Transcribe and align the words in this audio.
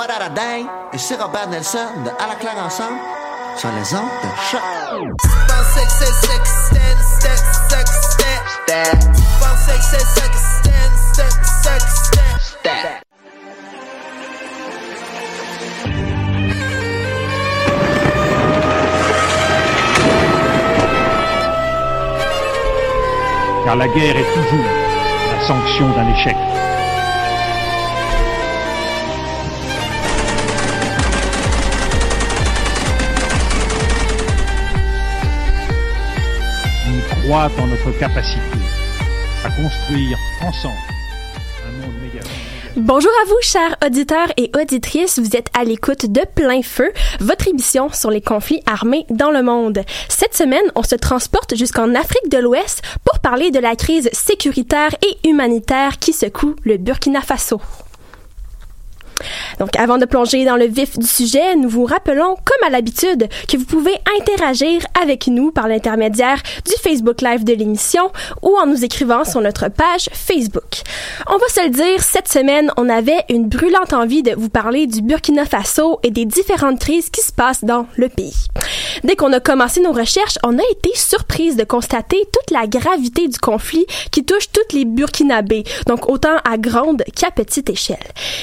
What 0.00 0.08
a 0.08 0.30
Day 0.30 0.64
et 0.94 0.96
c'est 0.96 1.20
Robert 1.20 1.46
Nelson 1.50 1.76
de 2.02 2.08
À 2.08 2.26
la 2.26 2.34
claire 2.36 2.56
ensemble 2.56 2.96
sur 3.54 3.68
les 3.68 3.94
ondes 3.94 4.08
de 4.22 4.28
choc. 4.50 4.62
Car 23.66 23.76
la 23.76 23.88
guerre 23.88 24.16
est 24.16 24.34
toujours 24.34 24.64
la 25.30 25.46
sanction 25.46 25.90
d'un 25.90 26.08
échec. 26.14 26.36
Notre 37.30 37.96
capacité 37.96 38.40
à 39.44 39.50
construire 39.50 40.18
ensemble 40.42 40.74
un 41.64 41.86
monde. 41.86 41.94
Bonjour 42.76 43.10
à 43.22 43.28
vous, 43.28 43.36
chers 43.42 43.76
auditeurs 43.86 44.32
et 44.36 44.50
auditrices. 44.60 45.20
Vous 45.20 45.36
êtes 45.36 45.46
à 45.56 45.62
l'écoute 45.62 46.06
de 46.06 46.22
Plein 46.34 46.62
Feu, 46.62 46.92
votre 47.20 47.46
émission 47.46 47.88
sur 47.92 48.10
les 48.10 48.20
conflits 48.20 48.62
armés 48.66 49.06
dans 49.10 49.30
le 49.30 49.44
monde. 49.44 49.84
Cette 50.08 50.34
semaine, 50.34 50.72
on 50.74 50.82
se 50.82 50.96
transporte 50.96 51.54
jusqu'en 51.54 51.94
Afrique 51.94 52.28
de 52.30 52.38
l'Ouest 52.38 52.82
pour 53.04 53.20
parler 53.20 53.52
de 53.52 53.60
la 53.60 53.76
crise 53.76 54.10
sécuritaire 54.12 54.90
et 55.06 55.28
humanitaire 55.28 56.00
qui 56.00 56.12
secoue 56.12 56.56
le 56.64 56.78
Burkina 56.78 57.20
Faso. 57.20 57.60
Donc, 59.58 59.76
avant 59.76 59.98
de 59.98 60.04
plonger 60.04 60.44
dans 60.44 60.56
le 60.56 60.66
vif 60.66 60.98
du 60.98 61.06
sujet, 61.06 61.56
nous 61.56 61.68
vous 61.68 61.84
rappelons, 61.84 62.36
comme 62.36 62.66
à 62.66 62.70
l'habitude, 62.70 63.28
que 63.48 63.56
vous 63.56 63.64
pouvez 63.64 63.94
interagir 64.18 64.82
avec 65.00 65.26
nous 65.26 65.50
par 65.50 65.68
l'intermédiaire 65.68 66.40
du 66.64 66.72
Facebook 66.82 67.20
Live 67.22 67.44
de 67.44 67.52
l'émission 67.52 68.10
ou 68.42 68.56
en 68.56 68.66
nous 68.66 68.84
écrivant 68.84 69.24
sur 69.24 69.40
notre 69.40 69.68
page 69.68 70.08
Facebook. 70.12 70.82
On 71.28 71.36
va 71.36 71.48
se 71.48 71.64
le 71.64 71.70
dire, 71.70 72.02
cette 72.02 72.28
semaine, 72.28 72.72
on 72.76 72.88
avait 72.88 73.24
une 73.28 73.48
brûlante 73.48 73.92
envie 73.92 74.22
de 74.22 74.34
vous 74.34 74.48
parler 74.48 74.86
du 74.86 75.02
Burkina 75.02 75.44
Faso 75.44 76.00
et 76.02 76.10
des 76.10 76.24
différentes 76.24 76.80
crises 76.80 77.10
qui 77.10 77.20
se 77.20 77.32
passent 77.32 77.64
dans 77.64 77.86
le 77.96 78.08
pays. 78.08 78.46
Dès 79.04 79.16
qu'on 79.16 79.32
a 79.32 79.40
commencé 79.40 79.80
nos 79.80 79.92
recherches, 79.92 80.38
on 80.42 80.58
a 80.58 80.62
été 80.70 80.90
surprise 80.94 81.56
de 81.56 81.64
constater 81.64 82.18
toute 82.32 82.50
la 82.50 82.66
gravité 82.66 83.28
du 83.28 83.38
conflit 83.38 83.86
qui 84.10 84.24
touche 84.24 84.50
toutes 84.52 84.72
les 84.72 84.84
Burkinabés, 84.84 85.64
donc 85.86 86.08
autant 86.08 86.36
à 86.44 86.56
grande 86.58 87.02
qu'à 87.14 87.30
petite 87.30 87.70
échelle. 87.70 87.96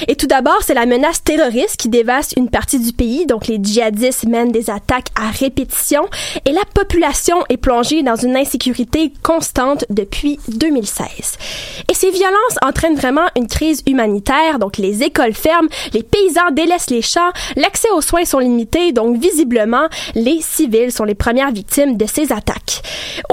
Et 0.08 0.16
tout 0.16 0.28
d'abord, 0.28 0.62
c'est 0.68 0.74
la 0.74 0.86
menace 0.86 1.24
terroriste 1.24 1.78
qui 1.78 1.88
dévaste 1.88 2.34
une 2.36 2.50
partie 2.50 2.78
du 2.78 2.92
pays, 2.92 3.26
donc 3.26 3.48
les 3.48 3.58
djihadistes 3.58 4.26
mènent 4.26 4.52
des 4.52 4.70
attaques 4.70 5.08
à 5.16 5.30
répétition 5.30 6.06
et 6.44 6.52
la 6.52 6.66
population 6.74 7.38
est 7.48 7.56
plongée 7.56 8.04
dans 8.04 8.18
une 8.18 8.36
insécurité 8.36 9.14
constante 9.24 9.86
depuis 9.90 10.42
2016. 10.50 11.08
Et 11.90 11.94
ces 11.94 12.10
violences 12.10 12.58
entraînent 12.62 12.98
vraiment 12.98 13.28
une 13.38 13.48
crise 13.48 13.82
humanitaire, 13.88 14.60
donc 14.60 14.76
les 14.78 15.04
écoles 15.04 15.34
ferment, 15.34 15.70
les 15.94 16.04
paysans 16.04 16.52
délaissent 16.52 16.90
les 16.90 17.02
champs, 17.02 17.32
l'accès 17.56 17.88
aux 17.96 18.02
soins 18.02 18.26
sont 18.26 18.40
limités, 18.40 18.92
donc 18.92 19.16
visiblement, 19.16 19.88
les 20.16 20.42
civils 20.42 20.92
sont 20.92 21.06
les 21.06 21.16
premières 21.16 21.52
victimes 21.52 21.96
de 21.96 22.06
ces 22.06 22.34
attaques. 22.34 22.82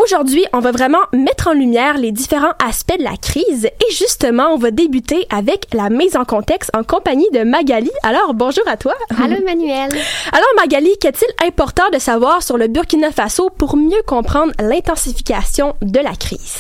Aujourd'hui, 0.01 0.45
on 0.53 0.61
va 0.61 0.71
vraiment 0.71 1.03
mettre 1.13 1.49
en 1.49 1.53
lumière 1.53 1.99
les 1.99 2.13
différents 2.13 2.55
aspects 2.65 2.97
de 2.97 3.03
la 3.03 3.17
crise 3.17 3.67
et 3.67 3.93
justement, 3.93 4.51
on 4.53 4.57
va 4.57 4.71
débuter 4.71 5.27
avec 5.31 5.67
la 5.73 5.91
mise 5.91 6.17
en 6.17 6.25
contexte 6.25 6.71
en 6.77 6.85
compagnie 6.85 7.24
de 7.33 7.45
Magali. 7.45 7.91
Alors, 8.03 8.35
bonjour 8.35 8.67
à 8.67 8.77
toi. 8.77 8.95
Allô, 9.23 9.37
Emmanuel. 9.37 9.91
Alors, 10.33 10.49
Magali, 10.57 10.91
qu'est-il 11.01 11.47
important 11.47 11.85
de 11.93 11.99
savoir 11.99 12.43
sur 12.43 12.59
le 12.59 12.69
Burkina 12.69 13.11
Faso 13.11 13.51
pour 13.51 13.77
mieux 13.77 14.03
comprendre 14.07 14.53
l'intensification 14.61 15.75
de 15.83 16.01
la 16.01 16.15
crise? 16.15 16.59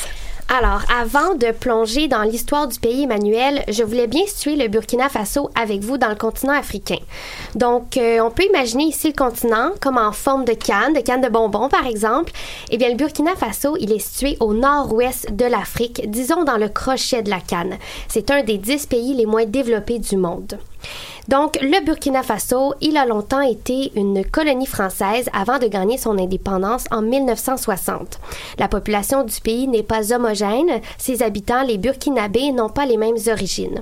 Alors, 0.48 0.82
avant 0.94 1.34
de 1.34 1.52
plonger 1.52 2.06
dans 2.06 2.22
l'histoire 2.22 2.68
du 2.68 2.78
pays, 2.78 3.04
Emmanuel, 3.04 3.64
je 3.68 3.82
voulais 3.82 4.06
bien 4.06 4.26
situer 4.26 4.56
le 4.56 4.68
Burkina 4.68 5.08
Faso 5.08 5.50
avec 5.58 5.80
vous 5.80 5.96
dans 5.96 6.10
le 6.10 6.14
continent 6.16 6.52
africain. 6.52 6.98
Donc, 7.54 7.96
euh, 7.96 8.20
on 8.20 8.30
peut 8.30 8.44
imaginer 8.44 8.84
ici 8.84 9.08
le 9.08 9.14
continent 9.14 9.70
comme 9.80 9.96
en 9.96 10.12
forme 10.12 10.44
de 10.44 10.52
canne, 10.52 10.92
de 10.92 11.00
canne 11.00 11.22
de 11.22 11.28
bonbons 11.28 11.70
par 11.70 11.86
exemple. 11.86 12.30
Eh 12.70 12.76
bien, 12.76 12.90
le 12.90 12.94
Burkina 12.94 13.34
Faso, 13.34 13.76
il 13.80 13.90
est 13.90 13.98
situé 13.98 14.36
au 14.38 14.52
nord-ouest 14.52 15.32
de 15.32 15.46
l'Afrique, 15.46 16.08
disons 16.10 16.44
dans 16.44 16.58
le 16.58 16.68
crochet 16.68 17.22
de 17.22 17.30
la 17.30 17.40
canne. 17.40 17.78
C'est 18.08 18.30
un 18.30 18.42
des 18.42 18.58
dix 18.58 18.84
pays 18.86 19.14
les 19.14 19.26
moins 19.26 19.46
développés 19.46 19.98
du 19.98 20.18
monde. 20.18 20.58
Donc, 21.28 21.58
le 21.62 21.84
Burkina 21.84 22.22
Faso, 22.22 22.74
il 22.80 22.96
a 22.96 23.06
longtemps 23.06 23.40
été 23.40 23.92
une 23.96 24.24
colonie 24.24 24.66
française 24.66 25.30
avant 25.32 25.58
de 25.58 25.68
gagner 25.68 25.96
son 25.96 26.18
indépendance 26.18 26.84
en 26.90 27.00
1960. 27.00 28.20
La 28.58 28.68
population 28.68 29.24
du 29.24 29.40
pays 29.40 29.66
n'est 29.66 29.82
pas 29.82 30.12
homogène. 30.12 30.80
Ses 30.98 31.22
habitants, 31.22 31.62
les 31.62 31.78
Burkinabés, 31.78 32.52
n'ont 32.52 32.68
pas 32.68 32.84
les 32.84 32.98
mêmes 32.98 33.16
origines. 33.28 33.80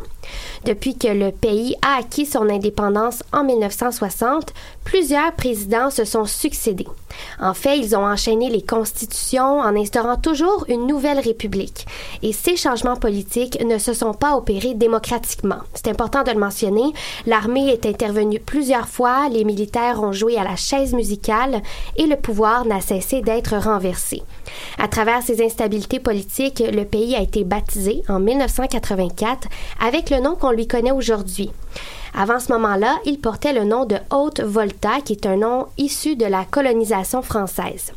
Depuis 0.64 0.96
que 0.96 1.08
le 1.08 1.30
pays 1.30 1.74
a 1.82 1.98
acquis 1.98 2.26
son 2.26 2.48
indépendance 2.48 3.22
en 3.32 3.44
1960, 3.44 4.52
plusieurs 4.84 5.32
présidents 5.32 5.90
se 5.90 6.04
sont 6.04 6.24
succédés. 6.24 6.86
En 7.40 7.54
fait, 7.54 7.78
ils 7.78 7.96
ont 7.96 8.04
enchaîné 8.04 8.48
les 8.48 8.62
constitutions 8.62 9.60
en 9.60 9.76
instaurant 9.76 10.16
toujours 10.16 10.64
une 10.68 10.86
nouvelle 10.86 11.18
république. 11.18 11.86
Et 12.22 12.32
ces 12.32 12.56
changements 12.56 12.96
politiques 12.96 13.62
ne 13.64 13.78
se 13.78 13.92
sont 13.92 14.14
pas 14.14 14.36
opérés 14.36 14.74
démocratiquement. 14.74 15.58
C'est 15.74 15.88
important 15.88 16.22
de 16.22 16.30
le 16.30 16.38
mentionner. 16.38 16.92
L'armée 17.26 17.68
est 17.68 17.86
intervenue 17.86 18.40
plusieurs 18.40 18.88
fois, 18.88 19.28
les 19.28 19.44
militaires 19.44 20.02
ont 20.02 20.12
joué 20.12 20.36
à 20.36 20.44
la 20.44 20.56
chaise 20.56 20.94
musicale 20.94 21.62
et 21.96 22.06
le 22.06 22.16
pouvoir 22.16 22.64
n'a 22.64 22.80
cessé 22.80 23.20
d'être 23.20 23.56
renversé. 23.56 24.22
À 24.78 24.88
travers 24.88 25.22
ces 25.22 25.44
instabilités 25.44 26.00
politiques, 26.00 26.62
le 26.72 26.84
pays 26.84 27.14
a 27.14 27.22
été 27.22 27.44
baptisé 27.44 28.02
en 28.08 28.20
1984 28.20 29.48
avec 29.80 30.10
le 30.12 30.20
nom 30.20 30.34
qu'on 30.34 30.50
lui 30.50 30.66
connaît 30.66 30.92
aujourd'hui. 30.92 31.50
Avant 32.14 32.38
ce 32.38 32.52
moment-là, 32.52 32.98
il 33.06 33.18
portait 33.18 33.54
le 33.54 33.64
nom 33.64 33.86
de 33.86 33.96
Haute-Volta, 34.10 35.00
qui 35.02 35.14
est 35.14 35.26
un 35.26 35.36
nom 35.36 35.66
issu 35.78 36.14
de 36.14 36.26
la 36.26 36.44
colonisation 36.44 37.22
française. 37.22 37.92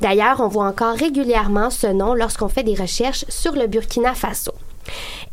D'ailleurs, 0.00 0.40
on 0.40 0.48
voit 0.48 0.66
encore 0.66 0.96
régulièrement 0.96 1.70
ce 1.70 1.86
nom 1.86 2.14
lorsqu'on 2.14 2.48
fait 2.48 2.64
des 2.64 2.74
recherches 2.74 3.24
sur 3.28 3.52
le 3.52 3.68
Burkina 3.68 4.14
Faso. 4.14 4.52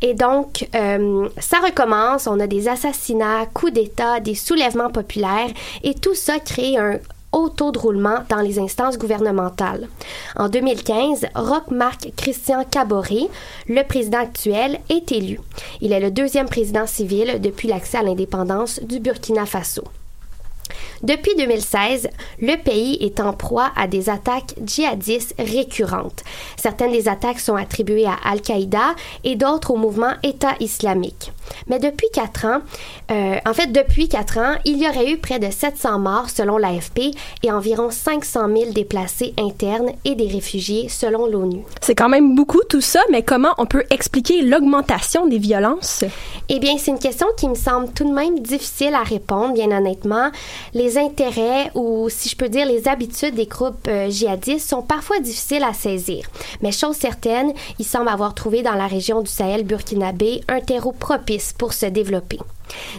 Et 0.02 0.14
donc, 0.14 0.70
euh, 0.76 1.28
ça 1.40 1.58
recommence, 1.58 2.28
on 2.28 2.40
a 2.40 2.46
des 2.46 2.68
assassinats, 2.68 3.48
coups 3.52 3.74
d'État, 3.74 4.20
des 4.20 4.36
soulèvements 4.36 4.92
populaires, 4.92 5.50
et 5.84 5.96
tout 5.96 6.14
ça 6.14 6.40
crée 6.40 6.78
un 6.78 7.00
roulement 7.78 8.20
dans 8.30 8.42
les 8.42 8.60
instances 8.60 8.98
gouvernementales. 8.98 9.88
En 10.36 10.50
2015, 10.50 11.28
Roch-Marc 11.36 12.12
Christian 12.16 12.64
Caboret, 12.64 13.28
le 13.68 13.84
président 13.84 14.20
actuel, 14.20 14.80
est 14.90 15.12
élu. 15.12 15.40
Il 15.82 15.92
est 15.92 16.00
le 16.00 16.12
deuxième 16.12 16.48
président 16.48 16.88
civil 16.88 17.40
depuis 17.42 17.68
l'accès 17.68 17.98
à 17.98 18.04
l'indépendance 18.04 18.80
du 18.82 19.00
Burkina 19.00 19.46
Faso. 19.46 19.84
Depuis 21.04 21.36
2016, 21.36 22.10
le 22.42 22.56
pays 22.56 22.98
est 23.02 23.20
en 23.20 23.34
proie 23.34 23.72
à 23.76 23.88
des 23.88 24.10
attaques 24.10 24.56
djihadistes 24.64 25.36
récurrentes. 25.40 26.24
Certaines 26.58 26.92
des 26.92 27.08
attaques 27.08 27.40
sont 27.40 27.56
attribuées 27.56 28.06
à 28.06 28.18
Al-Qaïda 28.24 28.96
et 29.24 29.36
d'autres 29.36 29.72
au 29.72 29.78
mouvement 29.78 30.14
État 30.24 30.56
islamique. 30.60 31.32
Mais 31.68 31.80
depuis 31.80 32.08
quatre 32.12 32.46
ans, 32.46 32.60
euh, 33.12 33.36
en 33.46 33.54
fait, 33.54 33.72
depuis 33.72 34.10
quatre 34.10 34.38
ans, 34.38 34.56
il 34.66 34.82
y 34.82 34.88
aurait 34.88 35.12
eu 35.12 35.18
près 35.18 35.40
de 35.40 35.50
700 35.50 36.00
morts 36.00 36.30
selon 36.30 36.58
l'AFP 36.58 37.12
et 37.44 37.52
environ 37.52 37.90
500 37.90 38.48
000 38.56 38.72
déplacés 38.72 39.34
internes 39.38 39.92
et 40.06 40.16
des 40.16 40.28
réfugiés 40.28 40.88
selon 40.90 41.28
l'ONU. 41.28 41.62
C'est 41.82 41.96
quand 41.96 42.10
même 42.10 42.36
beaucoup 42.36 42.62
tout 42.70 42.82
ça, 42.82 43.02
mais 43.12 43.24
comment 43.24 43.54
on 43.58 43.66
peut 43.66 43.84
expliquer 43.90 44.42
l'augmentation 44.42 45.28
des 45.28 45.38
violences? 45.38 46.04
Eh 46.50 46.60
bien, 46.60 46.78
c'est 46.78 46.92
une 46.92 47.00
question 47.00 47.28
qui 47.38 47.48
me 47.50 47.56
semble 47.56 47.92
tout 47.94 48.06
de 48.06 48.14
même 48.14 48.40
difficile 48.40 48.94
à 48.94 49.04
répondre, 49.04 49.54
bien 49.54 49.72
honnêtement. 49.72 50.32
Les 50.78 51.00
intérêts 51.00 51.72
ou, 51.74 52.08
si 52.08 52.30
je 52.30 52.36
peux 52.36 52.50
dire, 52.50 52.68
les 52.68 52.88
habitudes 52.88 53.34
des 53.34 53.48
groupes 53.48 53.88
euh, 53.88 54.12
djihadistes 54.12 54.70
sont 54.70 54.84
parfois 54.84 55.20
difficiles 55.20 55.64
à 55.64 55.74
saisir. 55.74 56.28
Mais 56.62 56.72
chose 56.72 56.96
certaine, 56.96 57.52
ils 57.80 57.86
semblent 57.86 58.10
avoir 58.10 58.36
trouvé 58.36 58.62
dans 58.62 58.76
la 58.76 58.86
région 58.86 59.22
du 59.22 59.32
Sahel 59.32 59.64
burkinabé 59.64 60.42
un 60.48 60.60
terreau 60.60 60.92
propice 60.92 61.52
pour 61.52 61.74
se 61.74 61.88
développer. 61.88 62.38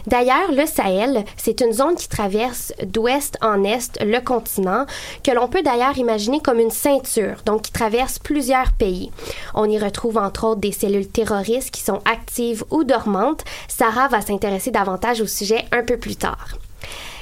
D'ailleurs, 0.07 0.51
le 0.51 0.65
Sahel, 0.65 1.23
c'est 1.37 1.61
une 1.61 1.71
zone 1.71 1.95
qui 1.95 2.09
traverse 2.09 2.73
d'ouest 2.83 3.37
en 3.41 3.63
est 3.63 3.97
le 4.03 4.19
continent, 4.19 4.85
que 5.23 5.31
l'on 5.31 5.47
peut 5.47 5.63
d'ailleurs 5.63 5.97
imaginer 5.97 6.41
comme 6.41 6.59
une 6.59 6.71
ceinture, 6.71 7.37
donc 7.45 7.61
qui 7.61 7.71
traverse 7.71 8.19
plusieurs 8.19 8.73
pays. 8.73 9.09
On 9.53 9.69
y 9.69 9.79
retrouve 9.79 10.17
entre 10.17 10.47
autres 10.47 10.59
des 10.59 10.73
cellules 10.73 11.07
terroristes 11.07 11.71
qui 11.71 11.81
sont 11.81 12.01
actives 12.03 12.65
ou 12.71 12.83
dormantes. 12.83 13.45
Sarah 13.69 14.09
va 14.09 14.19
s'intéresser 14.19 14.69
davantage 14.69 15.21
au 15.21 15.27
sujet 15.27 15.63
un 15.71 15.83
peu 15.83 15.95
plus 15.95 16.17
tard. 16.17 16.57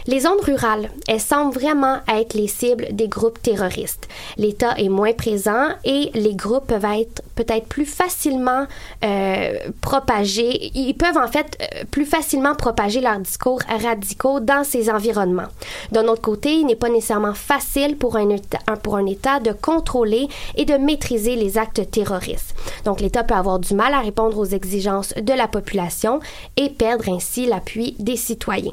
Les 0.07 0.21
zones 0.21 0.39
rurales, 0.41 0.89
elles 1.09 1.19
semblent 1.19 1.53
vraiment 1.53 1.97
être 2.07 2.33
les 2.33 2.47
cibles 2.47 2.87
des 2.91 3.09
groupes 3.09 3.41
terroristes. 3.41 4.07
L'État 4.37 4.73
est 4.77 4.87
moins 4.87 5.11
présent 5.11 5.67
et 5.83 6.11
les 6.13 6.33
groupes 6.33 6.67
peuvent 6.67 6.85
être 6.85 7.23
peut-être 7.35 7.67
plus 7.67 7.85
facilement 7.85 8.67
euh, 9.03 9.53
propagés. 9.81 10.71
Ils 10.75 10.93
peuvent 10.93 11.17
en 11.17 11.27
fait 11.27 11.57
euh, 11.61 11.83
plus 11.91 12.05
facilement 12.05 12.55
propager 12.55 13.01
leurs 13.01 13.19
discours 13.19 13.59
radicaux 13.67 14.39
dans 14.39 14.63
ces 14.63 14.89
environnements. 14.89 15.49
D'un 15.91 16.07
autre 16.07 16.21
côté, 16.21 16.53
il 16.53 16.67
n'est 16.67 16.77
pas 16.77 16.89
nécessairement 16.89 17.33
facile 17.33 17.97
pour 17.97 18.15
un, 18.15 18.29
état, 18.29 18.59
pour 18.81 18.95
un 18.95 19.05
État 19.05 19.41
de 19.41 19.51
contrôler 19.51 20.29
et 20.55 20.63
de 20.63 20.75
maîtriser 20.75 21.35
les 21.35 21.57
actes 21.57 21.91
terroristes. 21.91 22.55
Donc 22.85 23.01
l'État 23.01 23.25
peut 23.25 23.35
avoir 23.35 23.59
du 23.59 23.73
mal 23.73 23.93
à 23.93 23.99
répondre 23.99 24.37
aux 24.37 24.45
exigences 24.45 25.13
de 25.15 25.33
la 25.33 25.49
population 25.49 26.21
et 26.55 26.69
perdre 26.69 27.09
ainsi 27.09 27.45
l'appui 27.45 27.95
des 27.99 28.15
citoyens. 28.15 28.71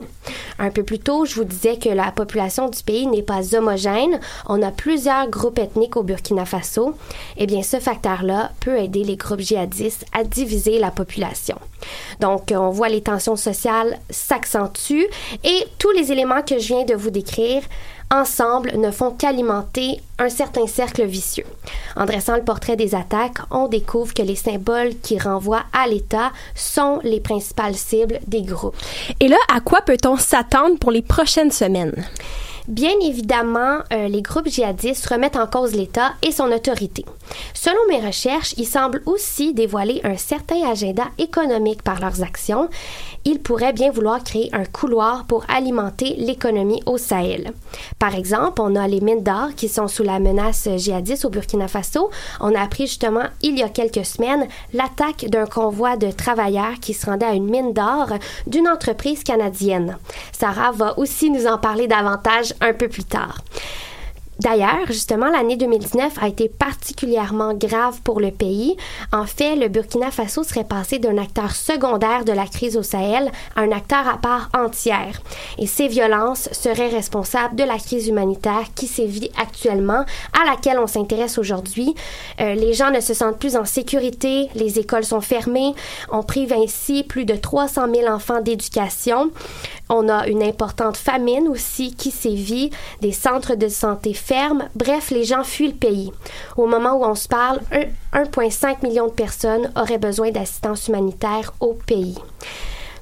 Un 0.61 0.71
peu 0.71 0.85
plus 0.85 1.01
tôt, 1.01 1.24
je 1.25 1.35
vous 1.35 1.45
disais 1.45 1.77
que 1.77 1.89
la 1.89 2.11
population 2.13 2.69
du 2.69 2.83
pays 2.83 3.07
n'est 3.07 3.23
pas 3.23 3.55
homogène. 3.55 4.21
On 4.47 4.63
a 4.63 4.71
plusieurs 4.71 5.29
groupes 5.29 5.59
ethniques 5.59 5.97
au 5.97 6.03
Burkina 6.03 6.45
Faso. 6.45 6.95
Eh 7.37 7.47
bien, 7.47 7.63
ce 7.63 7.79
facteur-là 7.79 8.53
peut 8.61 8.79
aider 8.79 9.05
les 9.05 9.17
groupes 9.17 9.41
djihadistes 9.41 10.05
à 10.13 10.25
diviser 10.25 10.79
la 10.79 10.91
population. 10.91 11.57
Donc, 12.21 12.53
on 12.55 12.71
voit 12.71 12.89
les 12.89 13.03
tensions 13.03 13.37
sociales 13.37 13.99
s'accentuent 14.11 15.09
et 15.43 15.65
tous 15.79 15.91
les 15.91 16.13
éléments 16.13 16.43
que 16.43 16.59
je 16.59 16.69
viens 16.69 16.85
de 16.85 16.95
vous 16.95 17.11
décrire 17.11 17.63
ensemble 18.11 18.73
ne 18.77 18.91
font 18.91 19.11
qu'alimenter 19.11 20.01
un 20.19 20.29
certain 20.29 20.67
cercle 20.67 21.05
vicieux. 21.05 21.47
En 21.97 22.07
dressant 22.07 22.37
le 22.37 22.43
portrait 22.45 22.77
des 22.77 22.95
attaques, 22.95 23.39
on 23.51 23.69
découvre 23.69 24.15
que 24.15 24.23
les 24.23 24.37
symboles 24.37 24.95
qui 25.03 25.19
renvoient 25.19 25.65
à 25.73 25.87
l'État 25.87 26.33
sont 26.55 27.01
les 27.03 27.21
principales 27.21 27.75
cibles 27.75 28.21
des 28.27 28.43
groupes. 28.43 28.77
Et 29.21 29.29
là, 29.29 29.39
à 29.53 29.61
quoi 29.61 29.81
peut-on 29.81 30.17
s'attendre 30.17 30.79
pour 30.79 30.91
les 30.91 31.03
prochaines 31.03 31.53
semaines? 31.53 32.05
Bien 32.67 32.95
évidemment, 33.03 33.81
euh, 33.93 34.09
les 34.09 34.23
groupes 34.23 34.49
djihadistes 34.49 35.07
remettent 35.07 35.37
en 35.37 35.47
cause 35.47 35.75
l'État 35.75 36.13
et 36.23 36.33
son 36.33 36.51
autorité. 36.51 37.05
Selon 37.53 37.77
mes 37.91 38.01
recherches, 38.05 38.55
ils 38.57 38.67
semblent 38.67 39.03
aussi 39.05 39.53
dévoiler 39.53 40.01
un 40.03 40.17
certain 40.17 40.67
agenda 40.67 41.05
économique 41.19 41.83
par 41.83 42.01
leurs 42.01 42.23
actions. 42.23 42.71
Ils 43.27 43.41
pourraient 43.41 43.75
bien 43.75 43.91
vouloir 43.91 44.25
créer 44.25 44.49
un 44.55 44.65
couloir 44.65 45.25
pour 45.25 45.45
alimenter 45.49 46.15
l'économie 46.17 46.83
au 46.87 46.97
Sahel. 46.97 47.53
Par 47.99 48.15
exemple, 48.15 48.63
on 48.63 48.77
a 48.77 48.89
les 48.89 49.01
mines 49.01 49.23
d'or 49.23 49.55
qui 49.55 49.69
sont 49.69 49.89
sous 49.89 50.03
la 50.03 50.19
menace 50.19 50.69
djihadiste 50.77 51.27
au 51.27 51.31
Burkina 51.31 51.69
Faso. 51.69 52.11
On 52.41 52.55
a 52.55 52.61
appris 52.63 52.87
justement 52.87 53.25
il 53.43 53.59
y 53.59 53.63
a 53.63 53.69
quelques 53.69 54.07
semaines 54.07 54.47
l'attaque 54.73 55.27
d'un 55.29 55.47
convoi 55.47 55.97
de 55.97 56.11
travailleurs 56.11 56.81
qui 56.81 56.95
se 56.95 57.07
rendait 57.07 57.27
à 57.27 57.35
une 57.35 57.51
mine 57.51 57.75
d'or 57.75 58.09
d'une 58.47 58.69
entreprise 58.69 59.23
canadienne. 59.23 59.99
Sarah 60.33 60.73
va 60.73 60.99
aussi 60.99 61.31
nous 61.31 61.47
en 61.47 61.59
parler 61.59 61.89
davantage 61.89 62.54
un 62.61 62.73
peu 62.73 62.89
plus 62.89 63.05
tard. 63.05 63.43
D'ailleurs, 64.41 64.87
justement, 64.89 65.31
l'année 65.31 65.57
2019 65.57 66.15
a 66.21 66.29
été 66.29 66.49
particulièrement 66.49 67.55
grave 67.55 68.01
pour 68.03 68.21
le 68.21 68.33
pays. 68.33 68.77
En 69.13 69.27
fait, 69.27 69.55
le 69.55 69.69
Burkina 69.69 70.11
Faso 70.11 70.43
serait 70.43 70.65
passé 70.65 70.99
d'un 70.99 71.19
acteur 71.19 71.53
secondaire 71.53 72.25
de 72.25 72.33
la 72.33 72.47
crise 72.47 72.77
au 72.77 72.83
Sahel 72.83 73.31
à 73.55 73.61
un 73.61 73.71
acteur 73.71 74.09
à 74.09 74.19
part 74.19 74.51
entière. 74.53 75.21
Et 75.59 75.67
ces 75.67 75.87
violences 75.87 76.49
seraient 76.53 76.89
responsables 76.89 77.55
de 77.55 77.63
la 77.63 77.79
crise 77.79 78.09
humanitaire 78.09 78.65
qui 78.75 78.89
sévit 78.89 79.31
actuellement, 79.41 80.05
à 80.33 80.51
laquelle 80.51 80.79
on 80.79 80.89
s'intéresse 80.89 81.39
aujourd'hui. 81.39 81.95
Euh, 82.41 82.55
les 82.55 82.75
gens 82.75 82.91
ne 82.91 83.01
se 83.01 83.15
sentent 83.15 83.39
plus 83.39 83.57
en 83.57 83.65
sécurité, 83.65 84.49
les 84.57 84.79
écoles 84.81 85.05
sont 85.05 85.21
fermées, 85.21 85.75
on 86.11 86.23
prive 86.23 86.53
ainsi 86.53 87.05
plus 87.05 87.25
de 87.25 87.37
300 87.37 87.87
000 87.95 88.09
enfants 88.09 88.41
d'éducation. 88.41 89.31
On 89.91 90.09
a 90.09 90.27
une 90.29 90.43
importante 90.43 90.97
famine 90.97 91.47
aussi 91.47 91.95
qui 91.95 92.11
sévit, 92.11 92.71
des 93.03 93.13
centres 93.13 93.55
de 93.55 93.69
santé 93.69 94.15
Bref, 94.75 95.11
les 95.11 95.25
gens 95.25 95.45
fuient 95.45 95.69
le 95.69 95.75
pays. 95.75 96.13
Au 96.57 96.67
moment 96.67 96.95
où 96.95 97.05
on 97.05 97.15
se 97.15 97.29
parle, 97.29 97.61
1,5 98.13 98.83
million 98.83 99.07
de 99.07 99.13
personnes 99.13 99.71
auraient 99.77 99.99
besoin 99.99 100.31
d'assistance 100.31 100.89
humanitaire 100.89 101.53
au 101.61 101.75
pays. 101.87 102.17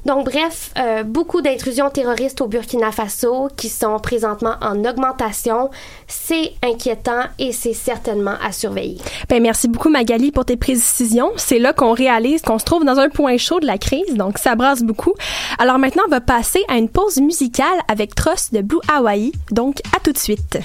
Donc, 0.05 0.25
bref, 0.25 0.73
euh, 0.79 1.05
beaucoup 1.05 1.43
d'intrusions 1.43 1.89
terroristes 1.89 2.41
au 2.41 2.49
Burkina 2.49 2.91
Faso 2.91 3.49
qui 3.57 3.69
sont 3.69 4.01
présentement 4.01 4.55
en 4.61 4.85
augmentation. 4.85 5.71
C'est 6.09 6.55
inquiétant 6.65 7.23
et 7.39 7.53
c'est 7.53 7.73
certainement 7.73 8.35
à 8.45 8.51
surveiller. 8.51 8.99
Ben, 9.29 9.41
merci 9.41 9.69
beaucoup, 9.69 9.91
Magali, 9.91 10.33
pour 10.33 10.45
tes 10.45 10.57
précisions. 10.57 11.31
C'est 11.37 11.61
là 11.61 11.73
qu'on 11.73 11.93
réalise 11.93 12.43
qu'on 12.43 12.59
se 12.59 12.65
trouve 12.65 12.85
dans 12.85 12.99
un 12.99 13.11
point 13.11 13.37
chaud 13.37 13.61
de 13.61 13.67
la 13.67 13.79
crise, 13.79 14.17
donc 14.17 14.39
ça 14.39 14.57
brasse 14.57 14.83
beaucoup. 14.83 15.15
Alors 15.61 15.79
maintenant, 15.79 16.03
on 16.07 16.11
va 16.11 16.21
passer 16.21 16.65
à 16.69 16.79
une 16.79 16.89
pause 16.89 17.19
musicale 17.19 17.67
avec 17.87 18.17
Tross 18.17 18.51
de 18.51 18.61
Blue 18.61 18.81
Hawaii. 18.93 19.31
Donc, 19.53 19.77
à 19.97 20.01
tout 20.01 20.13
de 20.13 20.19
suite. 20.19 20.59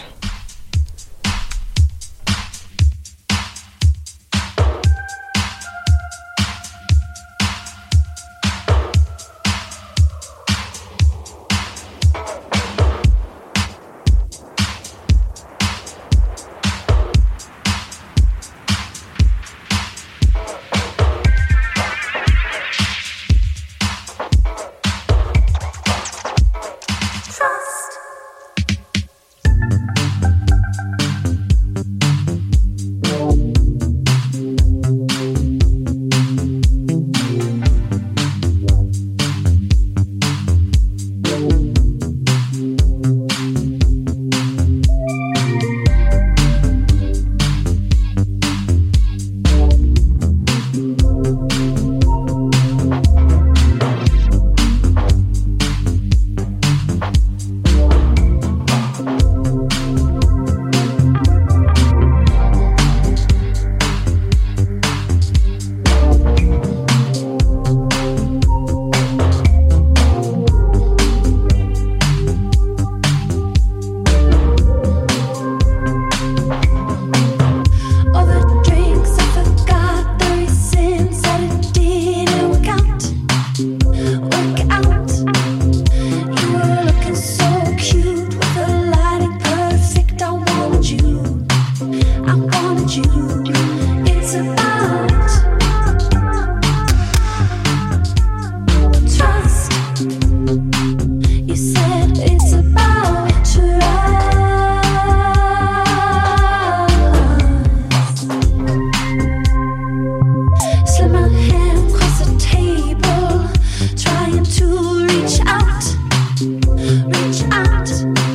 reach 116.87 117.43
out. 117.51 118.26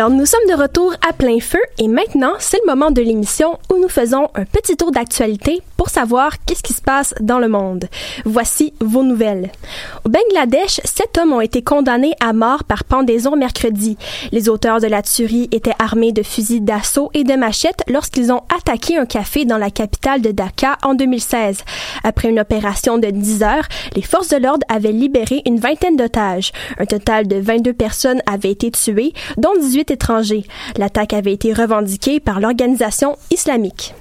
Alors, 0.00 0.08
nous 0.12 0.24
sommes 0.24 0.46
de 0.48 0.54
retour 0.54 0.94
à 1.06 1.12
plein 1.12 1.40
feu 1.40 1.60
et 1.76 1.86
maintenant, 1.86 2.32
c'est 2.38 2.56
le 2.64 2.72
moment 2.72 2.90
de 2.90 3.02
l'émission 3.02 3.58
où 3.70 3.76
nous 3.78 3.90
faisons 3.90 4.30
un 4.34 4.46
petit 4.46 4.74
tour 4.74 4.92
d'actualité 4.92 5.60
pour 5.80 5.88
savoir 5.88 6.32
qu'est-ce 6.44 6.62
qui 6.62 6.74
se 6.74 6.82
passe 6.82 7.14
dans 7.20 7.38
le 7.38 7.48
monde. 7.48 7.86
Voici 8.26 8.74
vos 8.82 9.02
nouvelles. 9.02 9.50
Au 10.04 10.10
Bangladesh, 10.10 10.78
sept 10.84 11.16
hommes 11.16 11.32
ont 11.32 11.40
été 11.40 11.62
condamnés 11.62 12.12
à 12.20 12.34
mort 12.34 12.64
par 12.64 12.84
pendaison 12.84 13.34
mercredi. 13.34 13.96
Les 14.30 14.50
auteurs 14.50 14.80
de 14.80 14.86
la 14.86 15.00
tuerie 15.00 15.48
étaient 15.52 15.72
armés 15.78 16.12
de 16.12 16.22
fusils 16.22 16.62
d'assaut 16.62 17.08
et 17.14 17.24
de 17.24 17.32
machettes 17.32 17.82
lorsqu'ils 17.88 18.30
ont 18.30 18.42
attaqué 18.54 18.98
un 18.98 19.06
café 19.06 19.46
dans 19.46 19.56
la 19.56 19.70
capitale 19.70 20.20
de 20.20 20.32
Dhaka 20.32 20.76
en 20.82 20.92
2016. 20.92 21.64
Après 22.04 22.28
une 22.28 22.40
opération 22.40 22.98
de 22.98 23.08
10 23.08 23.42
heures, 23.42 23.68
les 23.96 24.02
forces 24.02 24.28
de 24.28 24.36
l'ordre 24.36 24.66
avaient 24.68 24.92
libéré 24.92 25.40
une 25.46 25.60
vingtaine 25.60 25.96
d'otages. 25.96 26.52
Un 26.78 26.84
total 26.84 27.26
de 27.26 27.36
22 27.36 27.72
personnes 27.72 28.20
avaient 28.26 28.50
été 28.50 28.70
tuées, 28.70 29.14
dont 29.38 29.56
18 29.58 29.92
étrangers. 29.92 30.44
L'attaque 30.76 31.14
avait 31.14 31.32
été 31.32 31.54
revendiquée 31.54 32.20
par 32.20 32.38
l'organisation 32.38 33.16
islamique. 33.30 33.94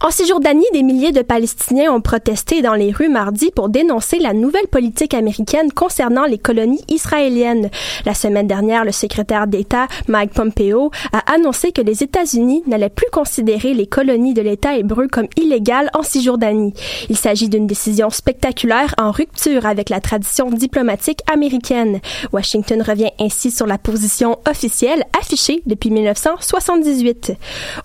En 0.00 0.10
Cisjordanie, 0.10 0.66
des 0.72 0.82
milliers 0.82 1.12
de 1.12 1.22
Palestiniens 1.22 1.92
ont 1.92 2.00
protesté 2.00 2.62
dans 2.62 2.74
les 2.74 2.92
rues 2.92 3.08
mardi 3.08 3.50
pour 3.50 3.68
dénoncer 3.68 4.18
la 4.18 4.32
nouvelle 4.32 4.68
politique 4.68 5.14
américaine 5.14 5.72
concernant 5.72 6.24
les 6.24 6.38
colonies 6.38 6.84
israéliennes. 6.88 7.70
La 8.04 8.14
semaine 8.14 8.46
dernière, 8.46 8.84
le 8.84 8.92
secrétaire 8.92 9.46
d'État 9.46 9.88
Mike 10.08 10.34
Pompeo 10.34 10.90
a 11.12 11.32
annoncé 11.32 11.72
que 11.72 11.80
les 11.80 12.02
États-Unis 12.02 12.62
n'allaient 12.66 12.88
plus 12.88 13.10
considérer 13.10 13.74
les 13.74 13.86
colonies 13.86 14.34
de 14.34 14.42
l'État 14.42 14.76
hébreu 14.76 15.08
comme 15.08 15.28
illégales 15.36 15.90
en 15.94 16.02
Cisjordanie. 16.02 16.74
Il 17.08 17.16
s'agit 17.16 17.48
d'une 17.48 17.66
décision 17.66 18.10
spectaculaire 18.10 18.94
en 18.98 19.10
rupture 19.10 19.66
avec 19.66 19.90
la 19.90 20.00
tradition 20.00 20.50
diplomatique 20.50 21.20
américaine. 21.32 22.00
Washington 22.32 22.82
revient 22.82 23.10
ainsi 23.18 23.50
sur 23.50 23.66
la 23.66 23.78
position 23.78 24.38
officielle 24.48 25.04
affichée 25.18 25.62
depuis 25.66 25.90
1978. 25.90 27.32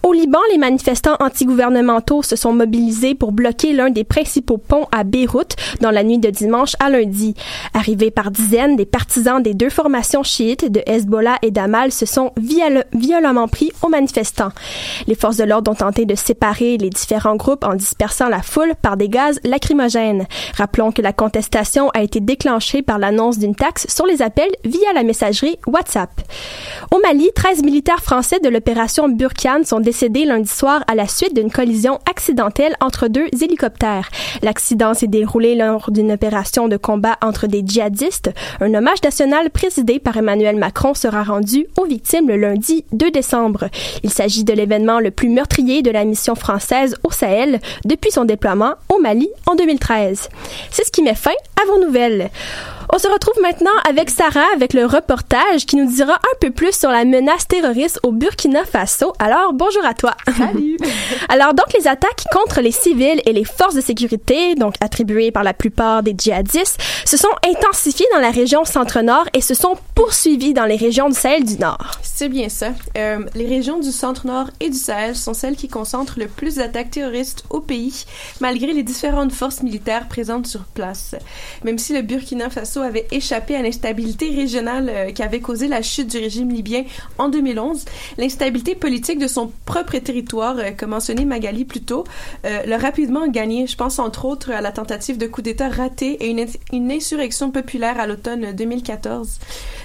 Au 0.03 0.13
Liban, 0.13 0.39
les 0.51 0.57
manifestants 0.57 1.15
anti-gouvernementaux 1.19 1.70
se 2.21 2.35
sont 2.35 2.53
mobilisés 2.53 3.15
pour 3.15 3.31
bloquer 3.31 3.73
l'un 3.73 3.89
des 3.89 4.03
principaux 4.03 4.57
ponts 4.57 4.87
à 4.91 5.03
Beyrouth 5.03 5.55
dans 5.79 5.91
la 5.91 6.03
nuit 6.03 6.17
de 6.17 6.29
dimanche 6.29 6.75
à 6.79 6.89
lundi. 6.89 7.35
Arrivés 7.73 8.11
par 8.11 8.31
dizaines, 8.31 8.75
des 8.75 8.85
partisans 8.85 9.41
des 9.41 9.53
deux 9.53 9.69
formations 9.69 10.23
chiites 10.23 10.71
de 10.71 10.81
Hezbollah 10.85 11.37
et 11.41 11.51
d'Amal 11.51 11.91
se 11.91 12.05
sont 12.05 12.31
violemment 12.37 13.47
pris 13.47 13.71
aux 13.81 13.89
manifestants. 13.89 14.51
Les 15.07 15.15
forces 15.15 15.37
de 15.37 15.43
l'ordre 15.43 15.71
ont 15.71 15.75
tenté 15.75 16.05
de 16.05 16.15
séparer 16.15 16.77
les 16.77 16.89
différents 16.89 17.35
groupes 17.35 17.63
en 17.63 17.75
dispersant 17.75 18.27
la 18.27 18.41
foule 18.41 18.73
par 18.81 18.97
des 18.97 19.09
gaz 19.09 19.39
lacrymogènes. 19.43 20.27
Rappelons 20.57 20.91
que 20.91 21.01
la 21.01 21.13
contestation 21.13 21.89
a 21.91 22.01
été 22.01 22.19
déclenchée 22.19 22.81
par 22.81 22.99
l'annonce 22.99 23.37
d'une 23.37 23.55
taxe 23.55 23.85
sur 23.89 24.05
les 24.05 24.21
appels 24.21 24.51
via 24.65 24.93
la 24.93 25.03
messagerie 25.03 25.57
WhatsApp. 25.67 26.09
Au 26.91 26.99
Mali, 26.99 27.29
13 27.33 27.63
militaires 27.63 28.03
français 28.03 28.39
de 28.39 28.49
l'opération 28.49 29.07
Burkhan 29.07 29.63
sont 29.63 29.79
décédés 29.79 30.25
lundi 30.25 30.49
soir 30.49 30.83
à 30.87 30.95
la 30.95 31.07
suite 31.07 31.35
d'une 31.35 31.51
collision 31.61 31.99
accidentelle 32.09 32.75
entre 32.81 33.07
deux 33.07 33.27
hélicoptères. 33.39 34.09
L'accident 34.41 34.95
s'est 34.95 35.05
déroulé 35.05 35.53
lors 35.53 35.91
d'une 35.91 36.11
opération 36.11 36.67
de 36.67 36.75
combat 36.75 37.17
entre 37.21 37.45
des 37.45 37.61
djihadistes. 37.63 38.31
Un 38.61 38.73
hommage 38.73 39.03
national 39.03 39.51
présidé 39.51 39.99
par 39.99 40.17
Emmanuel 40.17 40.55
Macron 40.55 40.95
sera 40.95 41.21
rendu 41.21 41.67
aux 41.77 41.85
victimes 41.85 42.29
le 42.29 42.37
lundi 42.37 42.83
2 42.93 43.11
décembre. 43.11 43.65
Il 44.01 44.09
s'agit 44.09 44.43
de 44.43 44.53
l'événement 44.53 44.99
le 44.99 45.11
plus 45.11 45.29
meurtrier 45.29 45.83
de 45.83 45.91
la 45.91 46.03
mission 46.03 46.33
française 46.33 46.95
au 47.03 47.11
Sahel 47.11 47.59
depuis 47.85 48.09
son 48.09 48.25
déploiement 48.25 48.73
au 48.89 48.99
Mali 48.99 49.29
en 49.45 49.53
2013. 49.53 50.29
C'est 50.71 50.83
ce 50.83 50.91
qui 50.91 51.03
met 51.03 51.13
fin 51.13 51.29
à 51.61 51.67
vos 51.67 51.85
nouvelles. 51.85 52.31
On 52.89 52.97
se 52.97 53.07
retrouve 53.07 53.41
maintenant 53.41 53.71
avec 53.87 54.09
Sarah 54.09 54.47
avec 54.55 54.73
le 54.73 54.85
reportage 54.85 55.65
qui 55.65 55.75
nous 55.75 55.89
dira 55.89 56.13
un 56.13 56.37
peu 56.39 56.51
plus 56.51 56.77
sur 56.77 56.89
la 56.89 57.05
menace 57.05 57.47
terroriste 57.47 57.99
au 58.03 58.11
Burkina 58.11 58.65
Faso. 58.65 59.13
Alors, 59.19 59.53
bonjour 59.53 59.85
à 59.85 59.93
toi. 59.93 60.15
Salut. 60.37 60.77
Alors, 61.29 61.53
donc, 61.53 61.67
les 61.77 61.87
attaques 61.87 62.23
contre 62.31 62.61
les 62.61 62.71
civils 62.71 63.21
et 63.25 63.33
les 63.33 63.43
forces 63.43 63.75
de 63.75 63.81
sécurité, 63.81 64.55
donc 64.55 64.75
attribuées 64.81 65.31
par 65.31 65.43
la 65.43 65.53
plupart 65.53 66.03
des 66.03 66.15
djihadistes, 66.17 66.81
se 67.05 67.17
sont 67.17 67.29
intensifiées 67.45 68.07
dans 68.13 68.19
la 68.19 68.31
région 68.31 68.65
centre-nord 68.65 69.25
et 69.33 69.41
se 69.41 69.53
sont 69.53 69.75
poursuivies 69.95 70.53
dans 70.53 70.65
les 70.65 70.75
régions 70.75 71.09
du 71.09 71.15
Sahel 71.15 71.45
du 71.45 71.57
Nord. 71.57 71.91
C'est 72.01 72.29
bien 72.29 72.49
ça. 72.49 72.69
Euh, 72.97 73.25
les 73.35 73.47
régions 73.47 73.79
du 73.79 73.91
centre-nord 73.91 74.47
et 74.59 74.69
du 74.69 74.77
Sahel 74.77 75.15
sont 75.15 75.33
celles 75.33 75.55
qui 75.55 75.67
concentrent 75.67 76.19
le 76.19 76.27
plus 76.27 76.55
d'attaques 76.55 76.91
terroristes 76.91 77.43
au 77.49 77.59
pays, 77.59 78.05
malgré 78.39 78.73
les 78.73 78.83
différentes 78.83 79.31
forces 79.31 79.61
militaires 79.61 80.07
présentes 80.07 80.47
sur 80.47 80.61
place. 80.61 81.15
Même 81.63 81.77
si 81.77 81.93
le 81.93 82.01
Burkina 82.01 82.49
Faso 82.49 82.70
avait 82.79 83.07
échappé 83.11 83.55
à 83.55 83.61
l'instabilité 83.61 84.29
régionale 84.29 84.89
euh, 84.89 85.11
qui 85.11 85.23
avait 85.23 85.41
causé 85.41 85.67
la 85.67 85.81
chute 85.81 86.07
du 86.07 86.17
régime 86.17 86.49
libyen 86.49 86.83
en 87.17 87.29
2011, 87.29 87.85
l'instabilité 88.17 88.75
politique 88.75 89.19
de 89.19 89.27
son 89.27 89.51
propre 89.65 89.97
territoire, 89.97 90.57
euh, 90.57 90.71
comme 90.75 90.91
mentionné 90.91 91.25
Magali 91.25 91.65
plus 91.65 91.81
tôt, 91.81 92.05
euh, 92.45 92.63
l'a 92.65 92.77
rapidement 92.77 93.27
gagné. 93.27 93.67
Je 93.67 93.75
pense 93.75 93.99
entre 93.99 94.25
autres 94.25 94.51
à 94.51 94.61
la 94.61 94.71
tentative 94.71 95.17
de 95.17 95.27
coup 95.27 95.41
d'État 95.41 95.69
raté 95.69 96.25
et 96.25 96.47
une 96.71 96.91
insurrection 96.91 97.51
populaire 97.51 97.99
à 97.99 98.07
l'automne 98.07 98.53
2014. 98.53 99.39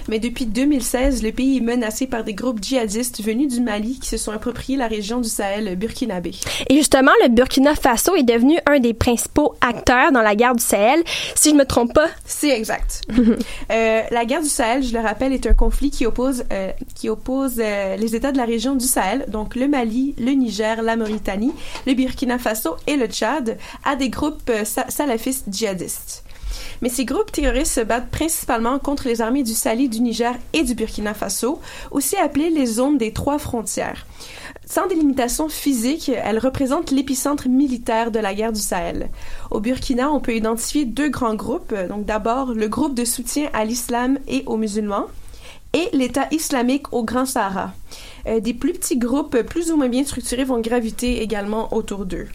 Mais 0.07 0.19
depuis 0.19 0.45
2016, 0.45 1.23
le 1.23 1.31
pays 1.31 1.57
est 1.57 1.61
menacé 1.61 2.07
par 2.07 2.23
des 2.23 2.33
groupes 2.33 2.63
djihadistes 2.63 3.21
venus 3.21 3.53
du 3.53 3.61
Mali 3.61 3.99
qui 3.99 4.07
se 4.07 4.17
sont 4.17 4.31
appropriés 4.31 4.77
la 4.77 4.87
région 4.87 5.19
du 5.19 5.29
Sahel 5.29 5.75
burkinabé. 5.75 6.31
Et 6.69 6.75
justement, 6.75 7.11
le 7.23 7.29
Burkina 7.29 7.75
Faso 7.75 8.15
est 8.15 8.23
devenu 8.23 8.57
un 8.65 8.79
des 8.79 8.93
principaux 8.93 9.55
acteurs 9.61 10.11
dans 10.11 10.21
la 10.21 10.35
guerre 10.35 10.55
du 10.55 10.63
Sahel. 10.63 11.03
Si 11.35 11.49
je 11.51 11.55
me 11.55 11.65
trompe 11.65 11.93
pas. 11.93 12.07
C'est 12.25 12.49
exact. 12.49 13.03
euh, 13.71 14.01
la 14.09 14.25
guerre 14.25 14.41
du 14.41 14.49
Sahel, 14.49 14.83
je 14.83 14.93
le 14.93 14.99
rappelle, 14.99 15.33
est 15.33 15.45
un 15.45 15.53
conflit 15.53 15.91
qui 15.91 16.05
oppose, 16.05 16.43
euh, 16.51 16.71
qui 16.95 17.09
oppose 17.09 17.55
euh, 17.59 17.95
les 17.97 18.15
États 18.15 18.31
de 18.31 18.37
la 18.37 18.45
région 18.45 18.75
du 18.75 18.85
Sahel, 18.85 19.25
donc 19.27 19.55
le 19.55 19.67
Mali, 19.67 20.15
le 20.17 20.31
Niger, 20.31 20.81
la 20.81 20.95
Mauritanie, 20.95 21.53
le 21.85 21.93
Burkina 21.93 22.37
Faso 22.37 22.77
et 22.87 22.95
le 22.95 23.07
Tchad, 23.07 23.57
à 23.83 23.95
des 23.95 24.09
groupes 24.09 24.51
salafistes 24.63 25.45
djihadistes. 25.49 26.23
Mais 26.81 26.89
ces 26.89 27.05
groupes 27.05 27.31
terroristes 27.31 27.73
se 27.73 27.81
battent 27.81 28.09
principalement 28.09 28.79
contre 28.79 29.07
les 29.07 29.21
armées 29.21 29.43
du 29.43 29.53
Sali, 29.53 29.89
du 29.89 30.01
Niger 30.01 30.33
et 30.53 30.63
du 30.63 30.75
Burkina 30.75 31.13
Faso, 31.13 31.59
aussi 31.91 32.15
appelées 32.17 32.49
les 32.49 32.65
zones 32.65 32.97
des 32.97 33.13
trois 33.13 33.39
frontières. 33.39 34.05
Sans 34.65 34.87
délimitation 34.87 35.47
physique, 35.47 36.09
elles 36.09 36.39
représentent 36.39 36.91
l'épicentre 36.91 37.47
militaire 37.47 38.11
de 38.11 38.19
la 38.19 38.33
guerre 38.33 38.51
du 38.51 38.59
Sahel. 38.59 39.09
Au 39.49 39.59
Burkina, 39.59 40.11
on 40.11 40.19
peut 40.19 40.35
identifier 40.35 40.85
deux 40.85 41.09
grands 41.09 41.35
groupes. 41.35 41.73
Donc 41.89 42.05
d'abord, 42.05 42.53
le 42.53 42.67
groupe 42.67 42.93
de 42.93 43.05
soutien 43.05 43.49
à 43.53 43.63
l'islam 43.63 44.19
et 44.27 44.43
aux 44.45 44.57
musulmans 44.57 45.05
et 45.73 45.89
l'État 45.93 46.27
islamique 46.31 46.91
au 46.93 47.03
Grand 47.03 47.25
Sahara. 47.25 47.73
Euh, 48.27 48.39
des 48.39 48.53
plus 48.53 48.73
petits 48.73 48.97
groupes 48.97 49.41
plus 49.43 49.71
ou 49.71 49.77
moins 49.77 49.89
bien 49.89 50.03
structurés 50.03 50.43
vont 50.43 50.59
graviter 50.59 51.21
également 51.21 51.73
autour 51.73 52.05
d'eux. 52.05 52.27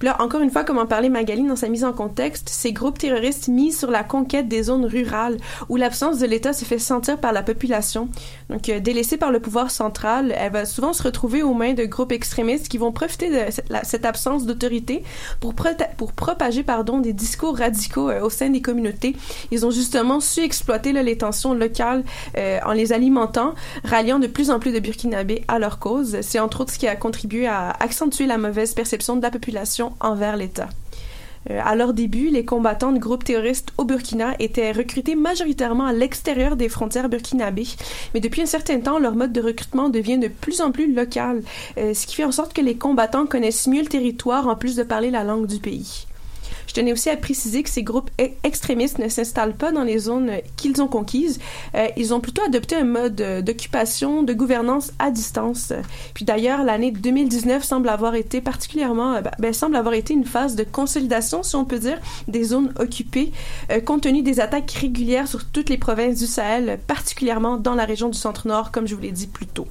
Puis 0.00 0.08
là, 0.08 0.16
encore 0.22 0.40
une 0.40 0.50
fois, 0.50 0.64
comme 0.64 0.78
en 0.78 0.86
parlait 0.86 1.10
Magali 1.10 1.46
dans 1.46 1.56
sa 1.56 1.68
mise 1.68 1.84
en 1.84 1.92
contexte, 1.92 2.48
ces 2.48 2.72
groupes 2.72 2.98
terroristes 2.98 3.48
misent 3.48 3.78
sur 3.78 3.90
la 3.90 4.02
conquête 4.02 4.48
des 4.48 4.62
zones 4.62 4.86
rurales 4.86 5.36
où 5.68 5.76
l'absence 5.76 6.18
de 6.18 6.26
l'État 6.26 6.54
se 6.54 6.64
fait 6.64 6.78
sentir 6.78 7.18
par 7.18 7.34
la 7.34 7.42
population. 7.42 8.08
Donc, 8.48 8.70
euh, 8.70 8.80
délaissée 8.80 9.18
par 9.18 9.30
le 9.30 9.40
pouvoir 9.40 9.70
central, 9.70 10.34
elle 10.34 10.52
va 10.52 10.64
souvent 10.64 10.94
se 10.94 11.02
retrouver 11.02 11.42
aux 11.42 11.52
mains 11.52 11.74
de 11.74 11.84
groupes 11.84 12.12
extrémistes 12.12 12.68
qui 12.68 12.78
vont 12.78 12.92
profiter 12.92 13.28
de 13.28 13.52
cette, 13.82 14.06
absence 14.06 14.46
d'autorité 14.46 15.04
pour, 15.38 15.54
pour 15.98 16.12
propager 16.12 16.62
pardon, 16.62 17.00
des 17.00 17.12
discours 17.12 17.58
radicaux 17.58 18.08
euh, 18.08 18.22
au 18.22 18.30
sein 18.30 18.48
des 18.48 18.62
communautés. 18.62 19.14
Ils 19.50 19.66
ont 19.66 19.70
justement 19.70 20.20
su 20.20 20.40
exploiter 20.40 20.94
les 20.94 21.18
tensions 21.18 21.52
locales 21.52 22.04
euh, 22.38 22.58
en 22.64 22.72
les 22.72 22.94
alimentant, 22.94 23.54
ralliant 23.84 24.18
de 24.18 24.28
plus 24.28 24.50
en 24.50 24.60
plus 24.60 24.72
de 24.72 24.80
Burkinabés 24.80 25.44
à 25.46 25.58
leur 25.58 25.78
cause. 25.78 26.22
C'est 26.22 26.38
entre 26.38 26.62
autres 26.62 26.72
ce 26.72 26.78
qui 26.78 26.88
a 26.88 26.96
contribué 26.96 27.46
à 27.46 27.68
accentuer 27.80 28.24
la 28.24 28.38
mauvaise 28.38 28.72
perception 28.72 29.16
de 29.16 29.22
la 29.22 29.30
population 29.30 29.89
envers 30.00 30.36
l'État. 30.36 30.68
Euh, 31.48 31.60
à 31.64 31.74
leur 31.74 31.94
début, 31.94 32.28
les 32.28 32.44
combattants 32.44 32.92
de 32.92 32.98
groupes 32.98 33.24
terroristes 33.24 33.70
au 33.78 33.84
Burkina 33.84 34.34
étaient 34.38 34.72
recrutés 34.72 35.14
majoritairement 35.14 35.86
à 35.86 35.92
l'extérieur 35.92 36.56
des 36.56 36.68
frontières 36.68 37.08
burkinabées, 37.08 37.68
mais 38.12 38.20
depuis 38.20 38.42
un 38.42 38.46
certain 38.46 38.80
temps, 38.80 38.98
leur 38.98 39.14
mode 39.14 39.32
de 39.32 39.40
recrutement 39.40 39.88
devient 39.88 40.18
de 40.18 40.28
plus 40.28 40.60
en 40.60 40.70
plus 40.70 40.92
local, 40.92 41.42
euh, 41.78 41.94
ce 41.94 42.06
qui 42.06 42.16
fait 42.16 42.24
en 42.24 42.32
sorte 42.32 42.52
que 42.52 42.60
les 42.60 42.76
combattants 42.76 43.26
connaissent 43.26 43.66
mieux 43.66 43.82
le 43.82 43.88
territoire 43.88 44.48
en 44.48 44.56
plus 44.56 44.76
de 44.76 44.82
parler 44.82 45.10
la 45.10 45.24
langue 45.24 45.46
du 45.46 45.58
pays. 45.58 46.06
Je 46.70 46.74
tenais 46.74 46.92
aussi 46.92 47.10
à 47.10 47.16
préciser 47.16 47.64
que 47.64 47.68
ces 47.68 47.82
groupes 47.82 48.12
e- 48.20 48.28
extrémistes 48.44 49.00
ne 49.00 49.08
s'installent 49.08 49.56
pas 49.56 49.72
dans 49.72 49.82
les 49.82 49.98
zones 49.98 50.30
qu'ils 50.56 50.80
ont 50.80 50.86
conquises. 50.86 51.40
Euh, 51.74 51.88
ils 51.96 52.14
ont 52.14 52.20
plutôt 52.20 52.42
adopté 52.44 52.76
un 52.76 52.84
mode 52.84 53.16
d'occupation, 53.44 54.22
de 54.22 54.32
gouvernance 54.32 54.92
à 55.00 55.10
distance. 55.10 55.72
Puis 56.14 56.24
d'ailleurs, 56.24 56.62
l'année 56.62 56.92
2019 56.92 57.64
semble 57.64 57.88
avoir 57.88 58.14
été 58.14 58.40
particulièrement, 58.40 59.14
euh, 59.14 59.20
ben, 59.40 59.52
semble 59.52 59.74
avoir 59.74 59.94
été 59.94 60.14
une 60.14 60.24
phase 60.24 60.54
de 60.54 60.62
consolidation, 60.62 61.42
si 61.42 61.56
on 61.56 61.64
peut 61.64 61.80
dire, 61.80 61.98
des 62.28 62.44
zones 62.44 62.72
occupées, 62.78 63.32
euh, 63.72 63.80
compte 63.80 64.02
tenu 64.02 64.22
des 64.22 64.38
attaques 64.38 64.70
régulières 64.70 65.26
sur 65.26 65.46
toutes 65.46 65.70
les 65.70 65.76
provinces 65.76 66.20
du 66.20 66.28
Sahel, 66.28 66.78
particulièrement 66.86 67.56
dans 67.56 67.74
la 67.74 67.84
région 67.84 68.10
du 68.10 68.16
Centre-Nord, 68.16 68.70
comme 68.70 68.86
je 68.86 68.94
vous 68.94 69.02
l'ai 69.02 69.10
dit 69.10 69.26
plus 69.26 69.48
tôt. 69.48 69.66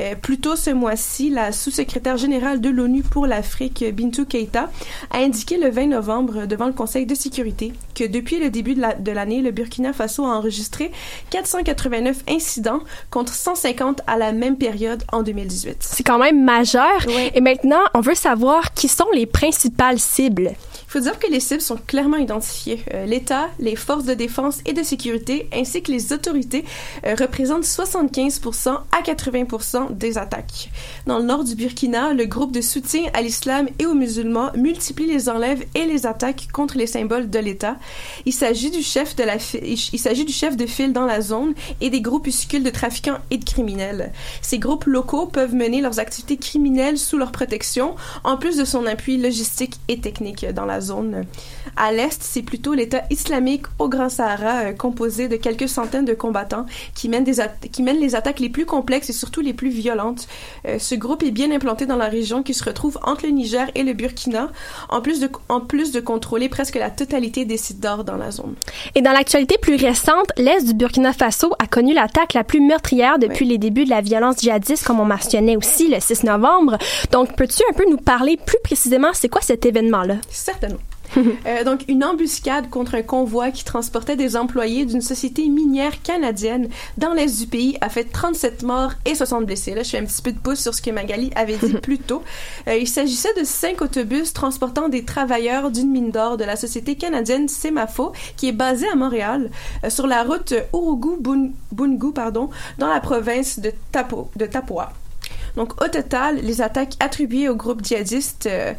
Euh, 0.00 0.14
plus 0.14 0.38
tôt 0.38 0.56
ce 0.56 0.70
mois-ci, 0.70 1.30
la 1.30 1.52
sous-secrétaire 1.52 2.16
générale 2.16 2.60
de 2.60 2.70
l'ONU 2.70 3.02
pour 3.02 3.26
l'Afrique, 3.26 3.84
Bintou 3.92 4.24
Keita, 4.24 4.70
a 5.10 5.18
indiqué 5.18 5.58
le 5.58 5.70
20 5.70 5.86
novembre 5.88 6.46
devant 6.46 6.66
le 6.66 6.72
Conseil 6.72 7.06
de 7.06 7.14
sécurité 7.14 7.72
que 7.94 8.04
depuis 8.04 8.38
le 8.38 8.50
début 8.50 8.74
de 8.74 8.80
la- 8.80 8.94
de 8.94 9.12
l'année, 9.12 9.42
le 9.42 9.50
Burkina 9.50 9.92
Faso 9.92 10.24
a 10.24 10.36
enregistré 10.36 10.90
489 11.30 12.22
incidents 12.28 12.80
contre 13.10 13.34
150 13.34 14.00
à 14.06 14.16
la 14.16 14.32
même 14.32 14.56
période 14.56 15.02
en 15.12 15.22
2018. 15.22 15.76
C'est 15.80 16.02
quand 16.04 16.18
même 16.18 16.42
majeur. 16.44 16.90
Et 17.34 17.40
maintenant, 17.40 17.80
on 17.94 18.00
veut 18.00 18.14
savoir 18.14 18.72
qui 18.74 18.88
sont 18.88 19.06
les 19.14 19.26
principales 19.26 19.98
cibles. 19.98 20.52
Il 20.92 20.98
faut 20.98 21.04
dire 21.04 21.18
que 21.18 21.32
les 21.32 21.40
cibles 21.40 21.62
sont 21.62 21.78
clairement 21.78 22.18
identifiées. 22.18 22.84
Euh, 22.92 23.06
L'État, 23.06 23.48
les 23.58 23.76
forces 23.76 24.04
de 24.04 24.12
défense 24.12 24.60
et 24.66 24.74
de 24.74 24.82
sécurité, 24.82 25.48
ainsi 25.50 25.82
que 25.82 25.90
les 25.90 26.12
autorités, 26.12 26.66
euh, 27.06 27.14
représentent 27.18 27.64
75% 27.64 28.68
à 28.68 29.00
80% 29.02 29.96
des 29.96 30.18
attaques. 30.18 30.70
Dans 31.06 31.16
le 31.16 31.24
nord 31.24 31.44
du 31.44 31.54
Burkina, 31.54 32.12
le 32.12 32.26
groupe 32.26 32.52
de 32.52 32.60
soutien 32.60 33.04
à 33.14 33.22
l'islam 33.22 33.70
et 33.78 33.86
aux 33.86 33.94
musulmans 33.94 34.50
multiplie 34.54 35.06
les 35.06 35.30
enlèves 35.30 35.64
et 35.74 35.86
les 35.86 36.04
attaques 36.04 36.48
contre 36.52 36.76
les 36.76 36.86
symboles 36.86 37.30
de 37.30 37.38
l'État. 37.38 37.78
Il 38.26 38.34
s'agit 38.34 38.70
du 38.70 38.82
chef 38.82 39.16
de 39.16 39.24
la 39.24 39.36
il 39.62 39.98
s'agit 39.98 40.26
du 40.26 40.32
chef 40.34 40.58
de 40.58 40.66
file 40.66 40.92
dans 40.92 41.06
la 41.06 41.22
zone 41.22 41.54
et 41.80 41.88
des 41.88 42.02
groupuscules 42.02 42.64
de 42.64 42.68
trafiquants 42.68 43.18
et 43.30 43.38
de 43.38 43.44
criminels. 43.46 44.12
Ces 44.42 44.58
groupes 44.58 44.84
locaux 44.84 45.24
peuvent 45.24 45.54
mener 45.54 45.80
leurs 45.80 46.00
activités 46.00 46.36
criminelles 46.36 46.98
sous 46.98 47.16
leur 47.16 47.32
protection, 47.32 47.94
en 48.24 48.36
plus 48.36 48.58
de 48.58 48.66
son 48.66 48.84
appui 48.84 49.16
logistique 49.16 49.76
et 49.88 49.98
technique 49.98 50.44
dans 50.44 50.66
la 50.66 50.81
zone. 50.82 51.26
À 51.76 51.92
l'est, 51.92 52.22
c'est 52.22 52.42
plutôt 52.42 52.74
l'État 52.74 53.02
islamique 53.10 53.66
au 53.78 53.88
Grand 53.88 54.08
Sahara, 54.08 54.60
euh, 54.66 54.72
composé 54.72 55.28
de 55.28 55.36
quelques 55.36 55.68
centaines 55.68 56.04
de 56.04 56.14
combattants, 56.14 56.66
qui 56.94 57.08
mènent, 57.08 57.24
des 57.24 57.40
at- 57.40 57.48
qui 57.70 57.82
mènent 57.82 58.00
les 58.00 58.14
attaques 58.14 58.40
les 58.40 58.48
plus 58.48 58.66
complexes 58.66 59.10
et 59.10 59.12
surtout 59.12 59.40
les 59.40 59.52
plus 59.54 59.70
violentes. 59.70 60.26
Euh, 60.66 60.78
ce 60.78 60.94
groupe 60.94 61.22
est 61.22 61.30
bien 61.30 61.50
implanté 61.50 61.86
dans 61.86 61.96
la 61.96 62.08
région 62.08 62.42
qui 62.42 62.54
se 62.54 62.64
retrouve 62.64 62.98
entre 63.02 63.24
le 63.26 63.32
Niger 63.32 63.70
et 63.74 63.82
le 63.82 63.92
Burkina, 63.92 64.50
en 64.88 65.00
plus 65.00 65.20
de, 65.20 65.30
en 65.48 65.60
plus 65.60 65.92
de 65.92 66.00
contrôler 66.00 66.48
presque 66.48 66.74
la 66.76 66.90
totalité 66.90 67.44
des 67.44 67.56
sites 67.56 67.80
d'or 67.80 68.04
dans 68.04 68.16
la 68.16 68.30
zone. 68.30 68.54
Et 68.94 69.02
dans 69.02 69.12
l'actualité 69.12 69.56
plus 69.60 69.76
récente, 69.76 70.30
l'Est 70.36 70.64
du 70.66 70.74
Burkina 70.74 71.12
Faso 71.12 71.52
a 71.58 71.66
connu 71.66 71.94
l'attaque 71.94 72.34
la 72.34 72.44
plus 72.44 72.60
meurtrière 72.60 73.18
depuis 73.18 73.44
les 73.46 73.58
débuts 73.58 73.84
de 73.84 73.90
la 73.90 74.00
violence 74.00 74.40
djihadiste, 74.40 74.84
comme 74.86 75.00
on 75.00 75.04
mentionnait 75.04 75.56
aussi 75.56 75.88
le 75.88 76.00
6 76.00 76.24
novembre. 76.24 76.78
Donc, 77.12 77.36
peux-tu 77.36 77.62
un 77.70 77.72
peu 77.74 77.84
nous 77.90 77.96
parler 77.96 78.36
plus 78.36 78.58
précisément, 78.64 79.08
c'est 79.12 79.28
quoi 79.28 79.40
cet 79.40 79.64
événement-là? 79.66 80.16
Certainement. 80.28 80.78
Euh, 81.46 81.64
donc, 81.64 81.84
une 81.88 82.04
embuscade 82.04 82.70
contre 82.70 82.94
un 82.94 83.02
convoi 83.02 83.50
qui 83.50 83.64
transportait 83.64 84.16
des 84.16 84.36
employés 84.36 84.84
d'une 84.86 85.00
société 85.00 85.48
minière 85.48 86.00
canadienne 86.02 86.68
dans 86.98 87.14
l'est 87.14 87.40
du 87.40 87.46
pays 87.46 87.76
a 87.80 87.88
fait 87.88 88.04
37 88.04 88.62
morts 88.62 88.92
et 89.04 89.14
60 89.14 89.44
blessés. 89.44 89.74
Là, 89.74 89.82
je 89.82 89.90
fais 89.90 89.98
un 89.98 90.04
petit 90.04 90.22
peu 90.22 90.32
de 90.32 90.38
pouce 90.38 90.60
sur 90.60 90.74
ce 90.74 90.80
que 90.80 90.90
Magali 90.90 91.30
avait 91.34 91.56
dit 91.56 91.72
plus 91.82 91.98
tôt. 91.98 92.22
Euh, 92.68 92.76
il 92.76 92.86
s'agissait 92.86 93.32
de 93.38 93.44
cinq 93.44 93.82
autobus 93.82 94.32
transportant 94.32 94.88
des 94.88 95.04
travailleurs 95.04 95.70
d'une 95.70 95.90
mine 95.90 96.10
d'or 96.10 96.36
de 96.36 96.44
la 96.44 96.56
société 96.56 96.94
canadienne 96.94 97.48
Semafo, 97.48 98.12
qui 98.36 98.48
est 98.48 98.52
basée 98.52 98.88
à 98.88 98.94
Montréal, 98.94 99.50
euh, 99.84 99.90
sur 99.90 100.06
la 100.06 100.22
route 100.22 100.54
Urugu-Bungu, 100.72 102.12
pardon, 102.12 102.50
dans 102.78 102.88
la 102.88 103.00
province 103.00 103.58
de, 103.58 103.72
Tapo, 103.90 104.30
de 104.36 104.46
Tapua. 104.46 104.92
Donc, 105.56 105.82
au 105.82 105.88
total, 105.88 106.36
les 106.36 106.62
attaques 106.62 106.94
attribuées 107.00 107.48
au 107.48 107.56
groupe 107.56 107.84
djihadiste 107.84 108.46
euh, 108.46 108.72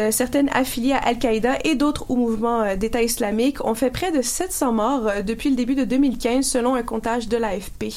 euh, 0.00 0.10
certaines 0.10 0.48
affiliées 0.54 0.94
à 0.94 0.98
Al-Qaïda 0.98 1.58
et 1.64 1.74
d'autres 1.74 2.10
au 2.10 2.16
mouvement 2.16 2.62
euh, 2.62 2.76
d'État 2.76 3.02
islamique 3.02 3.62
ont 3.62 3.74
fait 3.74 3.90
près 3.90 4.10
de 4.10 4.22
700 4.22 4.72
morts 4.72 5.06
euh, 5.06 5.20
depuis 5.20 5.50
le 5.50 5.56
début 5.56 5.74
de 5.74 5.84
2015 5.84 6.46
selon 6.46 6.74
un 6.74 6.82
comptage 6.82 7.28
de 7.28 7.36
l'AFP. 7.36 7.92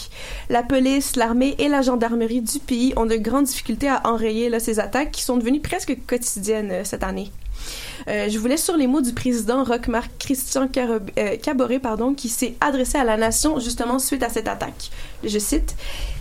La 0.49 0.61
police, 0.61 1.15
l'armée 1.15 1.55
et 1.57 1.69
la 1.69 1.81
gendarmerie 1.81 2.41
du 2.41 2.59
pays 2.59 2.91
ont 2.97 3.05
de 3.05 3.15
grandes 3.15 3.45
difficultés 3.45 3.87
à 3.87 4.01
enrayer 4.03 4.59
ces 4.59 4.81
attaques 4.81 5.11
qui 5.11 5.21
sont 5.21 5.37
devenues 5.37 5.61
presque 5.61 5.97
quotidiennes 6.05 6.83
cette 6.83 7.03
année. 7.03 7.31
Je 8.07 8.37
vous 8.37 8.47
laisse 8.47 8.63
sur 8.63 8.75
les 8.77 8.85
mots 8.87 9.01
du 9.01 9.13
président 9.13 9.63
Roch-Marc 9.63 10.11
Christian 10.19 10.67
Carob- 10.67 11.09
pardon, 11.81 12.13
qui 12.13 12.29
s'est 12.29 12.55
adressé 12.61 12.97
à 12.97 13.03
la 13.03 13.17
nation 13.17 13.59
justement 13.59 13.97
suite 13.99 14.21
à 14.21 14.29
cette 14.29 14.47
attaque. 14.47 14.91
Je 15.23 15.39
cite 15.39 15.75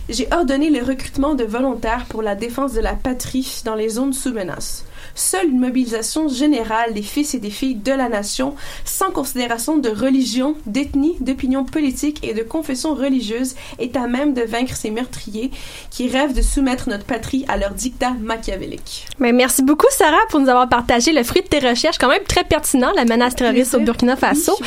J'ai 0.09 0.27
ordonné 0.31 0.69
le 0.69 0.83
recrutement 0.83 1.35
de 1.35 1.43
volontaires 1.43 2.05
pour 2.09 2.21
la 2.21 2.35
défense 2.35 2.73
de 2.73 2.79
la 2.81 2.93
patrie 2.93 3.61
dans 3.65 3.75
les 3.75 3.89
zones 3.89 4.13
sous 4.13 4.33
menace. 4.33 4.85
Seule 5.15 5.47
une 5.47 5.59
mobilisation 5.59 6.27
générale 6.27 6.93
des 6.93 7.01
fils 7.01 7.33
et 7.33 7.39
des 7.39 7.49
filles 7.49 7.75
de 7.75 7.91
la 7.91 8.09
nation, 8.09 8.55
sans 8.83 9.11
considération 9.11 9.77
de 9.77 9.89
religion, 9.89 10.55
d'ethnie, 10.65 11.15
d'opinion 11.21 11.63
politique 11.63 12.19
et 12.27 12.33
de 12.33 12.43
confession 12.43 12.93
religieuse, 12.93 13.55
est 13.79 13.95
à 13.95 14.07
même 14.07 14.33
de 14.33 14.41
vaincre 14.41 14.75
ces 14.75 14.91
meurtriers 14.91 15.51
qui 15.89 16.09
rêvent 16.09 16.33
de 16.33 16.41
soumettre 16.41 16.89
notre 16.89 17.05
patrie 17.05 17.45
à 17.47 17.55
leur 17.57 17.71
dictat 17.71 18.11
machiavélique. 18.19 19.07
Mais 19.19 19.31
merci 19.31 19.63
beaucoup, 19.63 19.87
Sarah, 19.91 20.17
pour 20.29 20.39
nous 20.41 20.49
avoir 20.49 20.67
partagé 20.67 21.13
le 21.13 21.23
fruit 21.23 21.41
de 21.41 21.47
tes 21.47 21.59
recherches, 21.59 21.97
quand 21.97 22.09
même 22.09 22.23
très 22.27 22.43
pertinent, 22.43 22.91
la 22.95 23.05
menace 23.05 23.35
terroriste 23.35 23.73
au 23.75 23.79
Burkina 23.79 24.15
Faso. 24.15 24.57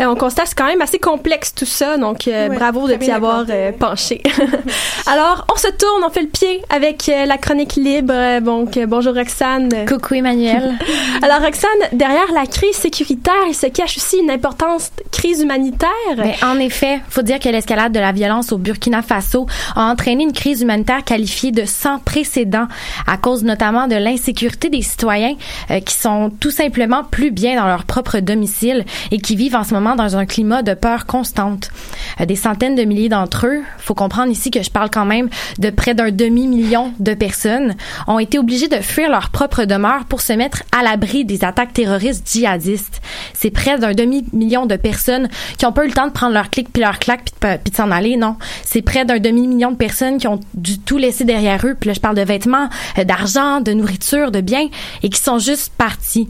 Euh, 0.00 0.06
on 0.06 0.16
constate 0.16 0.44
que 0.44 0.48
c'est 0.50 0.58
quand 0.58 0.66
même 0.66 0.82
assez 0.82 0.98
complexe 0.98 1.54
tout 1.54 1.66
ça, 1.66 1.96
donc 1.96 2.26
euh, 2.26 2.48
bravo 2.48 2.88
de 2.88 2.94
t'y 2.94 3.10
avoir 3.10 3.44
euh, 3.48 3.70
penché. 3.72 4.22
Alors, 5.06 5.46
on 5.52 5.56
se 5.56 5.68
tourne, 5.68 6.02
on 6.04 6.10
fait 6.10 6.22
le 6.22 6.28
pied 6.28 6.62
avec 6.70 7.06
la 7.06 7.38
chronique 7.38 7.76
libre. 7.76 8.40
Donc, 8.40 8.78
bonjour 8.86 9.14
Roxane. 9.14 9.68
Coucou 9.92 10.14
Emmanuel. 10.14 10.78
Alors, 11.22 11.42
Roxane, 11.42 11.68
derrière 11.92 12.32
la 12.32 12.46
crise 12.46 12.76
sécuritaire, 12.76 13.34
il 13.46 13.54
se 13.54 13.66
cache 13.66 13.98
aussi 13.98 14.16
une 14.16 14.30
importante 14.30 14.90
crise 15.10 15.42
humanitaire. 15.42 15.90
Ben, 16.16 16.32
en 16.42 16.58
effet, 16.58 17.00
faut 17.10 17.20
dire 17.20 17.38
que 17.38 17.50
l'escalade 17.50 17.92
de 17.92 18.00
la 18.00 18.12
violence 18.12 18.52
au 18.52 18.56
Burkina 18.56 19.02
Faso 19.02 19.46
a 19.76 19.82
entraîné 19.82 20.24
une 20.24 20.32
crise 20.32 20.62
humanitaire 20.62 21.04
qualifiée 21.04 21.52
de 21.52 21.66
sans 21.66 21.98
précédent 21.98 22.68
à 23.06 23.18
cause 23.18 23.44
notamment 23.44 23.86
de 23.86 23.96
l'insécurité 23.96 24.70
des 24.70 24.80
citoyens 24.80 25.34
euh, 25.70 25.80
qui 25.80 25.94
sont 25.94 26.30
tout 26.40 26.50
simplement 26.50 27.04
plus 27.04 27.30
bien 27.30 27.56
dans 27.56 27.66
leur 27.66 27.84
propre 27.84 28.20
domicile 28.20 28.86
et 29.10 29.18
qui 29.18 29.36
vivent 29.36 29.56
en 29.56 29.64
ce 29.64 29.74
moment 29.74 29.94
dans 29.94 30.16
un 30.16 30.24
climat 30.24 30.62
de 30.62 30.72
peur 30.72 31.04
constante. 31.04 31.70
Euh, 32.18 32.24
des 32.24 32.36
centaines 32.36 32.76
de 32.76 32.84
milliers 32.84 33.10
d'entre 33.10 33.46
eux, 33.46 33.60
faut 33.76 33.94
comprendre 33.94 34.32
ici 34.32 34.50
que 34.50 34.62
je 34.62 34.70
parle 34.70 34.88
quand 34.88 35.04
même 35.04 35.28
de 35.58 35.68
près 35.68 35.92
d'un 35.92 36.10
demi-million 36.10 36.94
de 36.98 37.12
personnes, 37.12 37.74
ont 38.06 38.18
été 38.18 38.38
obligés 38.38 38.68
de 38.68 38.76
fuir 38.76 39.10
leur 39.10 39.28
propre 39.28 39.66
pour 40.08 40.20
se 40.20 40.32
mettre 40.32 40.62
à 40.76 40.82
l'abri 40.82 41.24
des 41.24 41.44
attaques 41.44 41.72
terroristes 41.72 42.28
djihadistes. 42.30 43.00
C'est 43.34 43.50
près 43.50 43.78
d'un 43.78 43.94
demi-million 43.94 44.66
de 44.66 44.76
personnes 44.76 45.28
qui 45.58 45.66
ont 45.66 45.72
pas 45.72 45.84
eu 45.84 45.88
le 45.88 45.94
temps 45.94 46.06
de 46.06 46.12
prendre 46.12 46.34
leur 46.34 46.50
clic 46.50 46.68
puis 46.72 46.82
leur 46.82 46.98
claque 46.98 47.30
puis 47.40 47.72
de, 47.72 47.76
s'en 47.76 47.90
aller, 47.90 48.16
non. 48.16 48.36
C'est 48.64 48.82
près 48.82 49.04
d'un 49.04 49.18
demi-million 49.18 49.72
de 49.72 49.76
personnes 49.76 50.18
qui 50.18 50.28
ont 50.28 50.40
tout 50.86 50.98
laissé 50.98 51.24
derrière 51.24 51.66
eux. 51.66 51.76
Puis 51.78 51.88
là, 51.88 51.94
je 51.94 52.00
parle 52.00 52.16
de 52.16 52.22
vêtements, 52.22 52.68
euh, 52.98 53.04
d'argent, 53.04 53.60
de 53.60 53.72
nourriture, 53.72 54.30
de 54.30 54.40
biens 54.40 54.68
et 55.02 55.08
qui 55.08 55.20
sont 55.20 55.38
juste 55.38 55.72
partis. 55.76 56.28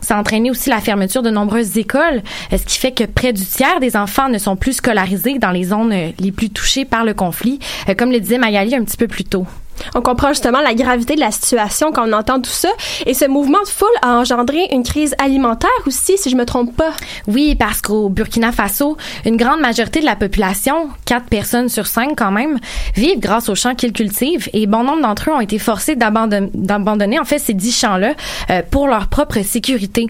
Ça 0.00 0.16
a 0.16 0.20
entraîné 0.20 0.50
aussi 0.50 0.70
la 0.70 0.80
fermeture 0.80 1.22
de 1.22 1.30
nombreuses 1.30 1.76
écoles, 1.76 2.22
euh, 2.52 2.58
ce 2.58 2.64
qui 2.64 2.78
fait 2.78 2.92
que 2.92 3.04
près 3.04 3.32
du 3.32 3.44
tiers 3.44 3.80
des 3.80 3.96
enfants 3.96 4.28
ne 4.28 4.38
sont 4.38 4.56
plus 4.56 4.74
scolarisés 4.74 5.38
dans 5.38 5.50
les 5.50 5.64
zones 5.64 5.92
euh, 5.92 6.10
les 6.18 6.32
plus 6.32 6.50
touchées 6.50 6.84
par 6.84 7.04
le 7.04 7.14
conflit, 7.14 7.58
comme 7.98 8.12
le 8.12 8.20
disait 8.20 8.38
Magali 8.38 8.74
un 8.74 8.84
petit 8.84 8.96
peu 8.96 9.08
plus 9.08 9.24
tôt. 9.24 9.46
On 9.94 10.00
comprend 10.00 10.28
justement 10.28 10.60
la 10.60 10.74
gravité 10.74 11.14
de 11.14 11.20
la 11.20 11.30
situation 11.30 11.92
quand 11.92 12.08
on 12.08 12.12
entend 12.12 12.40
tout 12.40 12.50
ça. 12.50 12.68
Et 13.06 13.14
ce 13.14 13.24
mouvement 13.26 13.62
de 13.62 13.68
foule 13.68 13.88
a 14.02 14.16
engendré 14.18 14.68
une 14.72 14.82
crise 14.82 15.14
alimentaire 15.18 15.70
aussi, 15.86 16.16
si 16.18 16.30
je 16.30 16.36
me 16.36 16.44
trompe 16.44 16.74
pas. 16.76 16.92
Oui, 17.26 17.54
parce 17.54 17.80
qu'au 17.80 18.08
Burkina 18.08 18.52
Faso, 18.52 18.96
une 19.24 19.36
grande 19.36 19.60
majorité 19.60 20.00
de 20.00 20.04
la 20.04 20.16
population, 20.16 20.88
4 21.06 21.26
personnes 21.26 21.68
sur 21.68 21.86
5 21.86 22.12
quand 22.16 22.30
même, 22.30 22.58
vivent 22.96 23.20
grâce 23.20 23.48
aux 23.48 23.54
champs 23.54 23.74
qu'ils 23.74 23.92
cultivent 23.92 24.48
et 24.52 24.66
bon 24.66 24.84
nombre 24.84 25.02
d'entre 25.02 25.30
eux 25.30 25.32
ont 25.34 25.40
été 25.40 25.58
forcés 25.58 25.96
d'abandon- 25.96 26.50
d'abandonner 26.54 27.18
en 27.18 27.24
fait 27.24 27.38
ces 27.38 27.54
10 27.54 27.78
champs-là 27.78 28.14
euh, 28.50 28.62
pour 28.70 28.86
leur 28.86 29.08
propre 29.08 29.40
sécurité. 29.42 30.06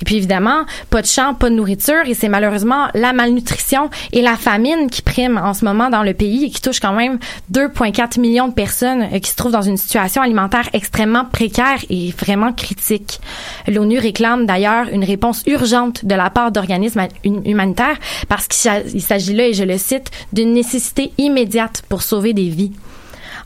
Et 0.00 0.04
puis 0.04 0.16
évidemment, 0.16 0.64
pas 0.90 1.02
de 1.02 1.06
champs, 1.06 1.34
pas 1.34 1.50
de 1.50 1.54
nourriture 1.54 2.02
et 2.06 2.14
c'est 2.14 2.28
malheureusement 2.28 2.88
la 2.94 3.12
malnutrition 3.12 3.90
et 4.12 4.22
la 4.22 4.36
famine 4.36 4.90
qui 4.90 5.02
priment 5.02 5.38
en 5.38 5.54
ce 5.54 5.64
moment 5.64 5.90
dans 5.90 6.02
le 6.02 6.14
pays 6.14 6.44
et 6.46 6.50
qui 6.50 6.60
touche 6.60 6.80
quand 6.80 6.92
même 6.92 7.18
2,4 7.52 8.20
millions 8.20 8.48
de 8.48 8.54
personnes 8.54 9.02
qui 9.20 9.30
se 9.30 9.36
trouvent 9.36 9.52
dans 9.52 9.62
une 9.62 9.76
situation 9.76 10.22
alimentaire 10.22 10.68
extrêmement 10.72 11.24
précaire 11.24 11.78
et 11.90 12.12
vraiment 12.18 12.52
critique. 12.52 13.20
L'ONU 13.68 13.98
réclame 13.98 14.46
d'ailleurs 14.46 14.88
une 14.92 15.04
réponse 15.04 15.42
urgente 15.46 16.04
de 16.04 16.14
la 16.14 16.30
part 16.30 16.52
d'organismes 16.52 17.06
humanitaires 17.24 17.98
parce 18.28 18.46
qu'il 18.48 19.02
s'agit 19.02 19.34
là, 19.34 19.48
et 19.48 19.54
je 19.54 19.64
le 19.64 19.78
cite, 19.78 20.10
d'une 20.32 20.52
nécessité 20.52 21.12
immédiate 21.18 21.82
pour 21.88 22.02
sauver 22.02 22.32
des 22.32 22.48
vies 22.48 22.72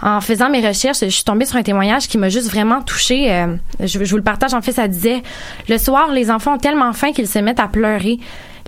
en 0.03 0.21
faisant 0.21 0.51
mes 0.51 0.67
recherches, 0.67 1.01
je 1.01 1.09
suis 1.09 1.25
tombée 1.25 1.47
sur 1.47 1.57
un 1.57 1.63
témoignage 1.63 2.09
qui 2.09 2.19
m'a 2.19 2.29
juste 2.29 2.51
vraiment 2.51 2.83
touchée. 2.83 3.33
Euh, 3.33 3.57
je, 3.81 4.05
je, 4.05 4.11
vous 4.11 4.17
le 4.17 4.23
partage. 4.23 4.53
En 4.53 4.61
fait, 4.61 4.73
ça 4.73 4.89
disait 4.89 5.23
le 5.69 5.79
soir, 5.79 6.13
les 6.13 6.31
enfants 6.31 6.57
ont 6.57 6.59
tellement 6.59 6.93
faim 6.93 7.13
qu'ils 7.13 7.29
se 7.29 7.39
mettent 7.39 7.61
à 7.61 7.69
pleurer. 7.69 8.19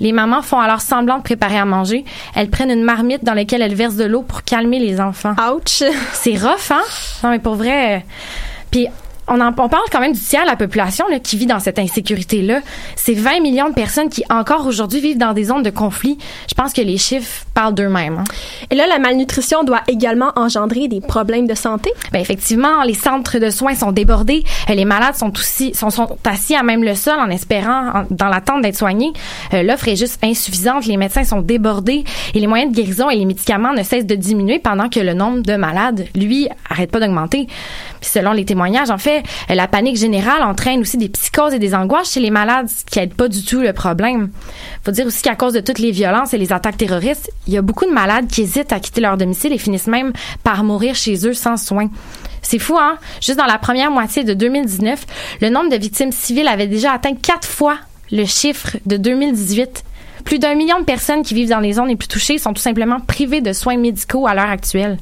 Les 0.00 0.12
mamans 0.12 0.42
font 0.42 0.58
alors 0.60 0.80
semblant 0.80 1.18
de 1.18 1.22
préparer 1.22 1.58
à 1.58 1.64
manger. 1.64 2.04
Elles 2.34 2.50
prennent 2.50 2.70
une 2.70 2.84
marmite 2.84 3.24
dans 3.24 3.34
laquelle 3.34 3.62
elles 3.62 3.74
versent 3.74 3.96
de 3.96 4.04
l'eau 4.04 4.22
pour 4.22 4.44
calmer 4.44 4.78
les 4.78 5.00
enfants. 5.00 5.34
Ouch! 5.52 5.82
C'est 6.12 6.36
rough, 6.36 6.70
hein? 6.70 6.82
Non, 7.22 7.30
mais 7.30 7.38
pour 7.38 7.54
vrai. 7.54 7.96
Euh, 7.96 8.00
puis 8.70 8.86
on, 9.28 9.40
en, 9.40 9.48
on 9.48 9.68
parle 9.68 9.84
quand 9.90 10.00
même 10.00 10.12
du 10.12 10.20
tiers 10.20 10.42
de 10.42 10.48
la 10.48 10.56
population 10.56 11.06
là, 11.08 11.18
qui 11.18 11.36
vit 11.36 11.46
dans 11.46 11.60
cette 11.60 11.78
insécurité-là. 11.78 12.60
C'est 12.96 13.14
20 13.14 13.40
millions 13.40 13.68
de 13.68 13.74
personnes 13.74 14.08
qui, 14.08 14.24
encore 14.30 14.66
aujourd'hui, 14.66 15.00
vivent 15.00 15.18
dans 15.18 15.32
des 15.32 15.44
zones 15.44 15.62
de 15.62 15.70
conflit. 15.70 16.18
Je 16.48 16.54
pense 16.54 16.72
que 16.72 16.80
les 16.80 16.98
chiffres 16.98 17.44
parlent 17.54 17.74
d'eux-mêmes. 17.74 18.18
Hein. 18.18 18.24
Et 18.70 18.74
là, 18.74 18.86
la 18.86 18.98
malnutrition 18.98 19.64
doit 19.64 19.82
également 19.88 20.32
engendrer 20.36 20.88
des 20.88 21.00
problèmes 21.00 21.46
de 21.46 21.54
santé? 21.54 21.90
Bien, 22.12 22.20
effectivement, 22.20 22.82
les 22.84 22.94
centres 22.94 23.38
de 23.38 23.50
soins 23.50 23.74
sont 23.74 23.92
débordés. 23.92 24.44
Euh, 24.70 24.74
les 24.74 24.84
malades 24.84 25.14
sont 25.14 25.32
aussi 25.38 25.74
sont, 25.74 25.90
sont 25.90 26.16
assis 26.24 26.54
à 26.54 26.62
même 26.62 26.84
le 26.84 26.94
sol 26.94 27.18
en 27.18 27.30
espérant, 27.30 28.04
dans 28.10 28.28
l'attente 28.28 28.62
d'être 28.62 28.76
soignés. 28.76 29.12
Euh, 29.54 29.62
l'offre 29.62 29.88
est 29.88 29.96
juste 29.96 30.22
insuffisante. 30.24 30.86
Les 30.86 30.96
médecins 30.96 31.24
sont 31.24 31.40
débordés 31.40 32.04
et 32.34 32.40
les 32.40 32.46
moyens 32.46 32.72
de 32.72 32.76
guérison 32.76 33.10
et 33.10 33.16
les 33.16 33.24
médicaments 33.24 33.72
ne 33.72 33.82
cessent 33.82 34.06
de 34.06 34.14
diminuer 34.14 34.58
pendant 34.58 34.88
que 34.88 35.00
le 35.00 35.14
nombre 35.14 35.42
de 35.42 35.56
malades, 35.56 36.06
lui, 36.14 36.48
arrête 36.70 36.90
pas 36.90 37.00
d'augmenter. 37.00 37.46
Puis 38.00 38.10
selon 38.10 38.32
les 38.32 38.44
témoignages, 38.44 38.90
en 38.90 38.98
fait, 38.98 39.22
la 39.48 39.68
panique 39.68 39.96
générale 39.96 40.42
entraîne 40.42 40.80
aussi 40.80 40.96
des 40.96 41.08
psychoses 41.08 41.54
et 41.54 41.58
des 41.58 41.74
angoisses 41.74 42.12
chez 42.12 42.20
les 42.20 42.30
malades, 42.30 42.68
ce 42.68 42.84
qui 42.84 42.98
aide 42.98 43.14
pas 43.14 43.28
du 43.28 43.44
tout 43.44 43.60
le 43.60 43.72
problème. 43.72 44.30
Faut 44.84 44.90
dire 44.90 45.06
aussi 45.06 45.22
qu'à 45.22 45.36
cause 45.36 45.52
de 45.52 45.60
toutes 45.60 45.78
les 45.78 45.90
violences 45.90 46.34
et 46.34 46.38
les 46.38 46.52
attaques 46.52 46.76
terroristes, 46.76 47.30
il 47.46 47.54
y 47.54 47.58
a 47.58 47.62
beaucoup 47.62 47.86
de 47.86 47.92
malades 47.92 48.28
qui 48.28 48.42
hésitent 48.42 48.72
à 48.72 48.80
quitter 48.80 49.00
leur 49.00 49.16
domicile 49.16 49.52
et 49.52 49.58
finissent 49.58 49.86
même 49.86 50.12
par 50.44 50.64
mourir 50.64 50.94
chez 50.94 51.26
eux 51.26 51.34
sans 51.34 51.56
soins. 51.56 51.90
C'est 52.42 52.58
fou, 52.58 52.76
hein? 52.78 52.98
Juste 53.20 53.38
dans 53.38 53.46
la 53.46 53.58
première 53.58 53.90
moitié 53.90 54.24
de 54.24 54.34
2019, 54.34 55.06
le 55.40 55.50
nombre 55.50 55.70
de 55.70 55.76
victimes 55.76 56.12
civiles 56.12 56.48
avait 56.48 56.66
déjà 56.66 56.92
atteint 56.92 57.14
quatre 57.14 57.46
fois 57.46 57.76
le 58.10 58.24
chiffre 58.24 58.76
de 58.86 58.96
2018. 58.96 59.84
Plus 60.24 60.38
d'un 60.38 60.54
million 60.54 60.78
de 60.78 60.84
personnes 60.84 61.22
qui 61.22 61.34
vivent 61.34 61.50
dans 61.50 61.60
les 61.60 61.74
zones 61.74 61.88
les 61.88 61.96
plus 61.96 62.08
touchées 62.08 62.38
sont 62.38 62.52
tout 62.52 62.62
simplement 62.62 63.00
privées 63.00 63.40
de 63.40 63.52
soins 63.52 63.76
médicaux 63.76 64.26
à 64.26 64.34
l'heure 64.34 64.50
actuelle. 64.50 64.98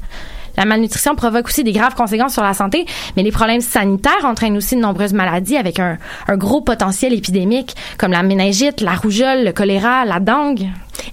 La 0.57 0.65
malnutrition 0.65 1.15
provoque 1.15 1.47
aussi 1.47 1.63
des 1.63 1.71
graves 1.71 1.95
conséquences 1.95 2.33
sur 2.33 2.43
la 2.43 2.53
santé, 2.53 2.85
mais 3.15 3.23
les 3.23 3.31
problèmes 3.31 3.61
sanitaires 3.61 4.25
entraînent 4.25 4.57
aussi 4.57 4.75
de 4.75 4.81
nombreuses 4.81 5.13
maladies 5.13 5.55
avec 5.55 5.79
un, 5.79 5.97
gros 6.31 6.61
potentiel 6.61 7.13
épidémique, 7.13 7.75
comme 7.97 8.11
la 8.11 8.23
méningite, 8.23 8.81
la 8.81 8.95
rougeole, 8.95 9.45
le 9.45 9.51
choléra, 9.51 10.05
la 10.05 10.19
dengue. 10.19 10.65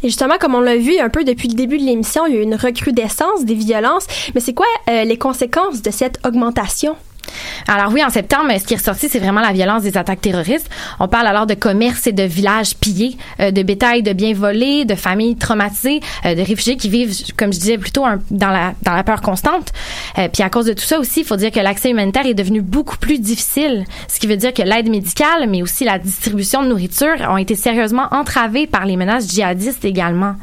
Et 0.03 0.09
justement, 0.09 0.35
comme 0.41 0.55
on 0.55 0.61
l'a 0.61 0.77
vu 0.77 0.99
un 0.99 1.11
peu 1.11 1.25
depuis 1.25 1.49
le 1.49 1.55
début 1.55 1.79
de 1.79 1.85
l'émission, 1.85 2.27
il 2.27 2.35
y 2.35 2.39
a 2.39 2.41
eu 2.41 2.43
une 2.43 2.55
recrudescence 2.55 3.45
des 3.45 3.55
violences. 3.55 4.07
Mais 4.35 4.41
c'est 4.41 4.55
quoi 4.55 4.67
euh, 4.89 5.05
les 5.05 5.19
conséquences 5.19 5.83
de 5.83 5.91
cette 5.91 6.25
augmentation? 6.27 6.97
Alors 7.69 7.93
oui, 7.93 8.05
en 8.05 8.11
septembre, 8.11 8.51
ce 8.59 8.65
qui 8.65 8.75
est 8.75 8.79
ressorti, 8.79 9.09
c'est 9.09 9.19
vraiment 9.19 9.41
la 9.41 9.53
violence 9.53 9.83
des 9.83 9.97
attaques 9.97 10.21
terroristes. 10.21 10.69
On 11.01 11.09
parle 11.09 11.27
alors 11.27 11.47
de 11.47 11.55
commerce 11.55 12.07
et 12.07 12.13
de 12.13 12.23
villages 12.23 12.77
pillés, 12.77 13.17
euh, 13.41 13.51
de 13.51 13.63
bétail 13.63 14.03
de 14.03 14.13
biens 14.13 14.35
volés, 14.35 14.85
de 14.85 14.95
familles 14.95 15.37
traumatisées, 15.37 16.01
euh, 16.25 16.35
de 16.35 16.43
réfugiés 16.43 16.77
qui 16.77 16.89
vivent, 16.89 17.15
comme 17.37 17.53
je 17.53 17.59
disais, 17.59 17.79
plutôt 17.79 18.05
dans 18.31 18.51
la 18.51 18.75
dans 18.83 18.93
la 18.93 19.05
peur 19.05 19.21
constante. 19.21 19.73
Euh, 20.19 20.29
puis 20.33 20.43
à 20.43 20.51
cause 20.51 20.67
de 20.67 20.73
tout 20.73 20.85
ça 20.85 20.99
aussi, 20.99 21.21
il 21.21 21.27
faut 21.27 21.37
dire 21.37 21.51
que 21.51 21.61
l'accès 21.61 21.91
humanitaire 21.91 22.27
est 22.27 22.35
devenu 22.35 22.61
beaucoup 22.61 22.97
plus 22.97 23.19
difficile, 23.19 23.85
ce 24.09 24.19
qui 24.21 24.27
veut 24.27 24.37
dire 24.37 24.53
que 24.53 24.63
l'aide 24.63 24.89
médicale, 24.89 25.49
mais 25.49 25.63
aussi 25.63 25.85
la 25.85 25.99
distribution 25.99 26.63
de 26.63 26.69
nourriture 26.69 27.15
ont 27.29 27.37
été 27.37 27.55
sérieusement 27.55 28.09
entravées 28.11 28.67
par 28.67 28.85
les 28.85 28.97
menaces 28.97 29.29
djihadistes 29.31 29.85
également. 29.85 30.35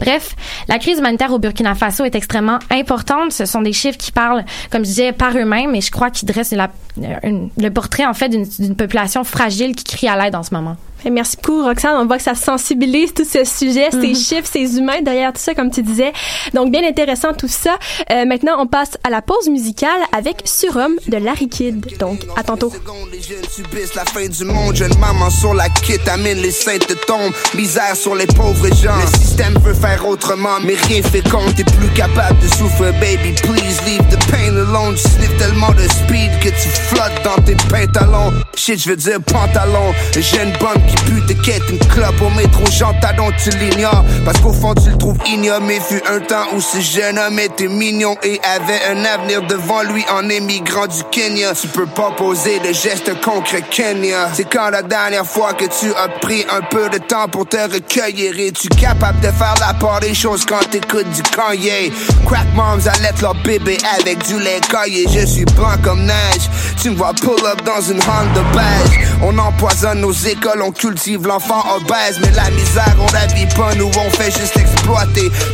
Bref, 0.00 0.34
la 0.68 0.78
crise 0.78 0.98
humanitaire 0.98 1.32
au 1.32 1.38
Burkina 1.38 1.74
Faso 1.74 2.04
est 2.04 2.14
extrêmement 2.14 2.58
importante. 2.70 3.32
Ce 3.32 3.46
sont 3.46 3.62
des 3.62 3.72
chiffres 3.72 3.98
qui 3.98 4.12
parlent, 4.12 4.44
comme 4.70 4.84
je 4.84 4.90
disais, 4.90 5.12
par 5.12 5.36
eux-mêmes, 5.36 5.74
et 5.74 5.80
je 5.80 5.90
crois 5.90 6.10
qu'ils 6.10 6.28
dressent 6.38 6.54
le 6.96 7.68
portrait 7.70 8.06
en 8.06 8.14
fait 8.14 8.28
d'une 8.28 8.76
population 8.76 9.24
fragile 9.24 9.74
qui 9.74 9.84
crie 9.84 10.08
à 10.08 10.16
l'aide 10.16 10.34
en 10.34 10.42
ce 10.42 10.54
moment. 10.54 10.76
Merci 11.04 11.36
beaucoup, 11.36 11.62
Roxane. 11.62 11.96
On 11.96 12.06
voit 12.06 12.18
que 12.18 12.22
ça 12.22 12.34
sensibilise 12.34 13.14
tout 13.14 13.24
ce 13.24 13.44
sujet, 13.44 13.90
ces 13.90 14.08
mhm. 14.08 14.14
chiffres, 14.14 14.48
ces 14.50 14.78
humains 14.78 15.00
derrière 15.02 15.32
tout 15.32 15.40
ça, 15.40 15.54
comme 15.54 15.70
tu 15.70 15.82
disais. 15.82 16.12
Donc, 16.54 16.70
bien 16.70 16.86
intéressant 16.86 17.32
tout 17.34 17.48
ça. 17.48 17.78
Euh, 18.10 18.24
maintenant, 18.24 18.56
on 18.58 18.66
passe 18.66 18.98
à 19.04 19.10
la 19.10 19.22
pause 19.22 19.48
musicale 19.48 20.00
avec 20.16 20.42
Surhomme 20.44 20.96
de 21.06 21.16
Larry 21.16 21.48
Kidd. 21.48 21.98
Donc, 21.98 22.26
à 22.36 22.42
tantôt. 22.42 22.72
Les 23.12 23.22
jeunes 23.22 23.44
subissent 23.50 23.94
la 23.94 24.04
fin 24.04 24.26
du 24.26 24.44
monde. 24.44 24.74
Jeune 24.74 24.96
maman 24.98 25.30
sur 25.30 25.54
la 25.54 25.68
kétamine, 25.68 26.38
les 26.42 26.50
saintes 26.50 26.86
tombent. 27.06 27.32
Misère 27.54 27.96
sur 27.96 28.14
les 28.14 28.26
pauvres 28.26 28.68
gens. 28.74 28.96
Le 28.96 29.18
système 29.18 29.54
veut 29.64 29.74
faire 29.74 30.06
autrement, 30.06 30.58
mais 30.64 30.74
rien 30.74 31.02
fait 31.02 31.26
compte. 31.28 31.54
T'es 31.56 31.64
plus 31.64 31.88
capable 31.94 32.38
de 32.40 32.48
souffrir, 32.48 32.92
baby. 32.94 33.32
Please 33.42 33.80
leave 33.86 34.06
the 34.08 34.18
pain 34.30 34.56
alone. 34.56 34.94
Tu 34.96 35.08
sniffes 35.08 35.36
tellement 35.38 35.72
de 35.72 35.82
speed 35.88 36.30
que 36.40 36.48
tu 36.48 36.68
flottes 36.68 37.22
dans 37.24 37.42
tes 37.42 37.56
pantalons. 37.68 38.32
Shit, 38.56 38.82
je 38.82 38.90
veux 38.90 38.96
dire 38.96 39.20
pantalon. 39.22 39.94
Jeune 40.14 40.52
bonne 40.58 40.87
qui 40.88 40.96
pue 41.04 41.20
de 41.22 41.40
quête 41.42 41.62
une 41.70 41.78
clope 41.78 42.20
au 42.20 42.30
métro, 42.30 42.64
j'entends 42.70 43.08
tu 43.42 43.50
l'ignores. 43.50 44.04
Parce 44.24 44.38
qu'au 44.40 44.52
fond, 44.52 44.74
tu 44.74 44.90
le 44.90 44.96
trouves 44.96 45.18
ignoble. 45.26 45.66
Mais 45.66 45.80
fut 45.80 46.02
un 46.08 46.20
temps 46.20 46.46
où 46.54 46.60
ce 46.60 46.80
jeune 46.80 47.18
homme 47.18 47.38
était 47.38 47.68
mignon 47.68 48.16
et 48.22 48.40
avait 48.44 48.80
un 48.90 49.04
avenir 49.04 49.42
devant 49.42 49.82
lui 49.82 50.04
en 50.10 50.28
émigrant 50.28 50.86
du 50.86 51.02
Kenya. 51.10 51.52
Tu 51.54 51.68
peux 51.68 51.86
pas 51.86 52.12
poser 52.16 52.58
de 52.60 52.72
gestes 52.72 53.20
concrets, 53.20 53.64
Kenya. 53.70 54.30
C'est 54.32 54.48
quand 54.48 54.70
la 54.70 54.82
dernière 54.82 55.26
fois 55.26 55.52
que 55.54 55.64
tu 55.64 55.92
as 55.94 56.08
pris 56.20 56.44
un 56.50 56.62
peu 56.62 56.88
de 56.88 56.98
temps 56.98 57.28
pour 57.28 57.46
te 57.46 57.56
recueillir? 57.56 58.38
Et 58.38 58.52
tu 58.52 58.68
capable 58.68 59.20
de 59.20 59.28
faire 59.28 59.54
la 59.60 59.74
part 59.74 60.00
des 60.00 60.14
choses 60.14 60.44
quand 60.46 60.60
t'écoutes 60.70 61.10
du 61.10 61.22
Kanye? 61.22 61.92
Crack 62.26 62.46
moms 62.54 62.86
allaitent 62.86 63.20
leur 63.20 63.34
bébé 63.42 63.78
avec 63.98 64.24
du 64.26 64.38
lait 64.38 64.60
caillé. 64.70 65.06
Je 65.12 65.26
suis 65.26 65.44
blanc 65.44 65.76
comme 65.82 66.04
neige. 66.04 66.48
Tu 66.80 66.90
me 66.90 66.96
vois 66.96 67.12
pull 67.14 67.44
up 67.46 67.60
dans 67.64 67.80
une 67.80 67.98
Honda 67.98 68.42
beige. 68.52 69.08
On 69.22 69.36
empoisonne 69.38 70.00
nos 70.00 70.12
écoles, 70.12 70.62
on 70.62 70.72
cultive 70.78 71.26
l'enfant 71.26 71.62
obèse, 71.76 72.20
mais 72.20 72.30
la 72.30 72.50
misère, 72.50 72.96
on 73.00 73.12
la 73.12 73.26
vit 73.26 73.46
pas, 73.56 73.74
nous 73.74 73.90
on 73.98 74.10
fait 74.10 74.30
juste 74.30 74.56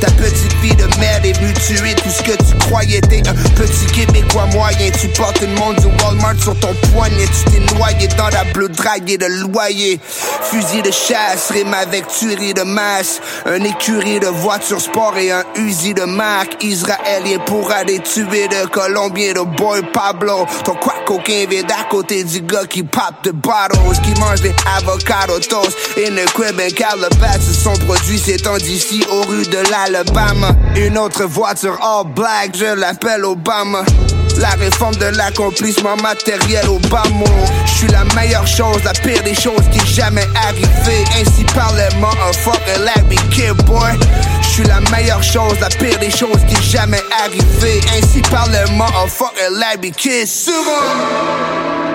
Ta 0.00 0.10
petite 0.12 0.52
fille 0.62 0.76
de 0.76 0.86
merde 1.00 1.26
est 1.26 1.32
venue 1.32 1.52
tuer 1.54 1.94
tout 1.96 2.08
ce 2.08 2.22
que 2.22 2.36
tu 2.36 2.56
croyais. 2.60 3.00
T'es 3.00 3.20
un 3.28 3.34
petit 3.34 3.86
Québécois 3.92 4.46
moyen, 4.52 4.90
tu 4.92 5.08
portes 5.08 5.40
une 5.42 5.54
montre 5.54 5.80
du 5.80 5.88
Walmart 6.02 6.40
sur 6.40 6.58
ton 6.60 6.72
poignet, 6.92 7.26
tu 7.26 7.50
t'es 7.50 7.74
noyé 7.74 8.06
dans 8.16 8.28
la 8.28 8.44
bleue 8.44 8.68
draguée 8.68 9.18
de 9.18 9.26
loyer. 9.26 9.98
Fusil 10.04 10.82
de 10.82 10.90
chasse, 10.92 11.50
rime 11.50 11.74
avec 11.74 12.06
tuerie 12.06 12.54
de 12.54 12.62
masse. 12.62 13.20
Un 13.44 13.64
écurie 13.64 14.20
de 14.20 14.28
voiture 14.28 14.80
sport 14.80 15.16
et 15.16 15.32
un 15.32 15.42
Uzi 15.56 15.94
de 15.94 16.04
marque. 16.04 16.62
Israélien 16.62 17.40
pour 17.44 17.72
aller 17.72 17.98
tuer 17.98 18.46
de 18.46 18.68
Colombien 18.68 19.32
de 19.32 19.40
boy 19.40 19.82
Pablo. 19.92 20.46
Ton 20.64 20.74
quoi 20.74 20.94
coquin 21.06 21.46
vient 21.50 21.64
d'à 21.64 21.84
côté 21.90 22.22
du 22.22 22.40
gars 22.42 22.66
qui 22.66 22.84
pop 22.84 23.14
de 23.24 23.32
bottles, 23.32 24.00
qui 24.04 24.18
mange 24.20 24.42
des 24.42 24.54
avocado 24.76 25.40
toast. 25.40 25.76
Crib 26.34 26.60
and 26.60 26.74
Calabasas 26.74 27.62
sont 27.62 27.76
produits 27.86 28.18
ces 28.18 28.36
temps 28.36 28.56
d'ici 28.56 29.04
aux 29.10 29.23
rues 29.26 29.46
de 29.46 29.58
l'Alabama. 29.70 30.50
Une 30.76 30.98
autre 30.98 31.24
voiture 31.24 31.78
all 31.82 32.06
black, 32.06 32.56
je 32.56 32.74
l'appelle 32.74 33.24
Obama. 33.24 33.84
La 34.38 34.50
réforme 34.50 34.96
de 34.96 35.06
l'accomplissement 35.16 35.96
matériel 35.96 36.66
bas 36.90 37.02
Je 37.66 37.70
suis 37.70 37.86
la 37.88 38.04
meilleure 38.16 38.46
chose, 38.46 38.82
la 38.84 38.92
pire 38.92 39.22
des 39.22 39.34
choses 39.34 39.62
qui 39.72 39.86
jamais 39.86 40.26
arrivée. 40.34 41.04
Ainsi 41.20 41.44
fucking 41.52 42.84
like 42.84 43.04
me 43.08 43.16
kid 43.30 43.54
boy. 43.64 43.92
Je 44.42 44.48
suis 44.48 44.64
la 44.64 44.80
meilleure 44.90 45.22
chose, 45.22 45.58
la 45.60 45.68
pire 45.68 45.98
des 46.00 46.10
choses 46.10 46.44
qui 46.48 46.60
jamais 46.62 47.02
arrivée. 47.24 47.80
Ainsi 47.96 48.22
fucking 48.22 49.58
like 49.58 49.82
me 49.82 49.90
kid. 49.90 50.26
Souvent. 50.26 51.93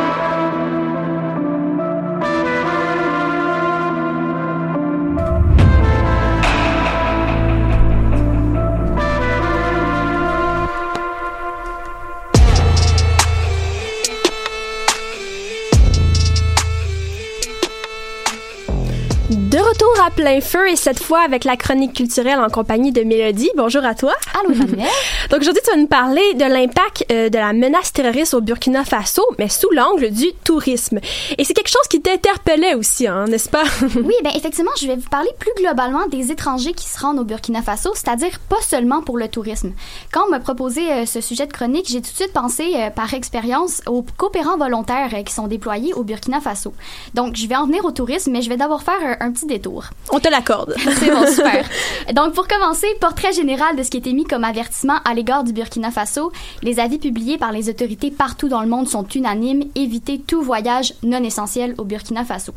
Retour 19.80 19.88
à 20.05 20.12
plein 20.12 20.39
feu 20.39 20.69
et 20.69 20.75
cette 20.75 21.01
fois 21.01 21.19
avec 21.19 21.43
la 21.43 21.57
chronique 21.57 21.93
culturelle 21.93 22.39
en 22.39 22.49
compagnie 22.49 22.91
de 22.91 23.01
Mélodie. 23.01 23.49
Bonjour 23.57 23.83
à 23.83 23.95
toi. 23.95 24.13
Allô. 24.39 24.53
Donc 25.29 25.41
aujourd'hui, 25.41 25.62
tu 25.63 25.71
vas 25.71 25.77
nous 25.77 25.88
parler 25.88 26.33
de 26.35 26.45
l'impact 26.45 27.05
euh, 27.12 27.29
de 27.29 27.38
la 27.38 27.51
menace 27.51 27.91
terroriste 27.91 28.33
au 28.33 28.39
Burkina 28.39 28.85
Faso, 28.85 29.23
mais 29.38 29.49
sous 29.49 29.69
l'angle 29.71 30.12
du 30.12 30.31
tourisme. 30.43 30.99
Et 31.38 31.43
c'est 31.43 31.53
quelque 31.53 31.69
chose 31.69 31.88
qui 31.89 32.01
t'interpellait 32.01 32.75
aussi, 32.75 33.07
hein, 33.07 33.25
n'est-ce 33.27 33.49
pas? 33.49 33.63
oui, 33.81 34.13
ben 34.23 34.31
effectivement, 34.35 34.71
je 34.79 34.88
vais 34.88 34.95
vous 34.95 35.09
parler 35.09 35.29
plus 35.38 35.51
globalement 35.57 36.07
des 36.07 36.31
étrangers 36.31 36.73
qui 36.73 36.88
se 36.88 36.99
rendent 36.99 37.19
au 37.19 37.25
Burkina 37.25 37.62
Faso, 37.62 37.91
c'est-à-dire 37.93 38.39
pas 38.47 38.62
seulement 38.62 39.01
pour 39.01 39.17
le 39.17 39.27
tourisme. 39.27 39.73
Quand 40.13 40.25
on 40.27 40.31
m'a 40.31 40.39
proposé 40.39 40.89
euh, 40.91 41.05
ce 41.05 41.19
sujet 41.19 41.45
de 41.45 41.53
chronique, 41.53 41.88
j'ai 41.89 42.01
tout 42.01 42.12
de 42.12 42.15
suite 42.15 42.33
pensé 42.33 42.71
euh, 42.75 42.89
par 42.89 43.13
expérience 43.13 43.81
aux 43.85 44.05
coopérants 44.17 44.57
volontaires 44.57 45.13
qui 45.25 45.33
sont 45.33 45.47
déployés 45.47 45.93
au 45.93 46.03
Burkina 46.03 46.39
Faso. 46.39 46.73
Donc, 47.15 47.35
je 47.35 47.47
vais 47.47 47.55
en 47.55 47.65
venir 47.65 47.83
au 47.83 47.91
tourisme, 47.91 48.31
mais 48.31 48.41
je 48.41 48.49
vais 48.49 48.57
d'abord 48.57 48.83
faire 48.83 49.17
un, 49.19 49.31
petit 49.31 49.45
détour. 49.45 49.88
On 50.12 50.19
te 50.19 50.28
l'accorde. 50.28 50.73
C'est 50.99 51.12
bon, 51.12 51.25
super. 51.28 51.65
Donc, 52.15 52.34
pour 52.34 52.47
commencer, 52.47 52.88
portrait 52.99 53.32
général 53.32 53.75
de 53.75 53.84
ce 53.84 53.91
qui 53.91 53.97
était 53.97 54.13
mis 54.13 54.25
comme 54.25 54.43
avertissement 54.43 54.97
à 55.06 55.13
l'égard 55.13 55.43
du 55.43 55.54
Burkina 55.54 55.91
Faso. 55.91 56.32
Les 56.63 56.80
avis 56.80 56.97
publiés 56.97 57.38
par 57.38 57.52
les 57.52 57.69
autorités 57.69 58.10
partout 58.10 58.49
dans 58.49 58.62
le 58.62 58.67
monde 58.67 58.88
sont 58.88 59.08
unanimes. 59.08 59.65
Éviter 59.75 60.19
tout 60.19 60.41
voyage 60.41 60.95
non 61.04 61.23
essentiel 61.23 61.75
au 61.78 61.84
Burkina 61.84 62.25
Faso. 62.25 62.54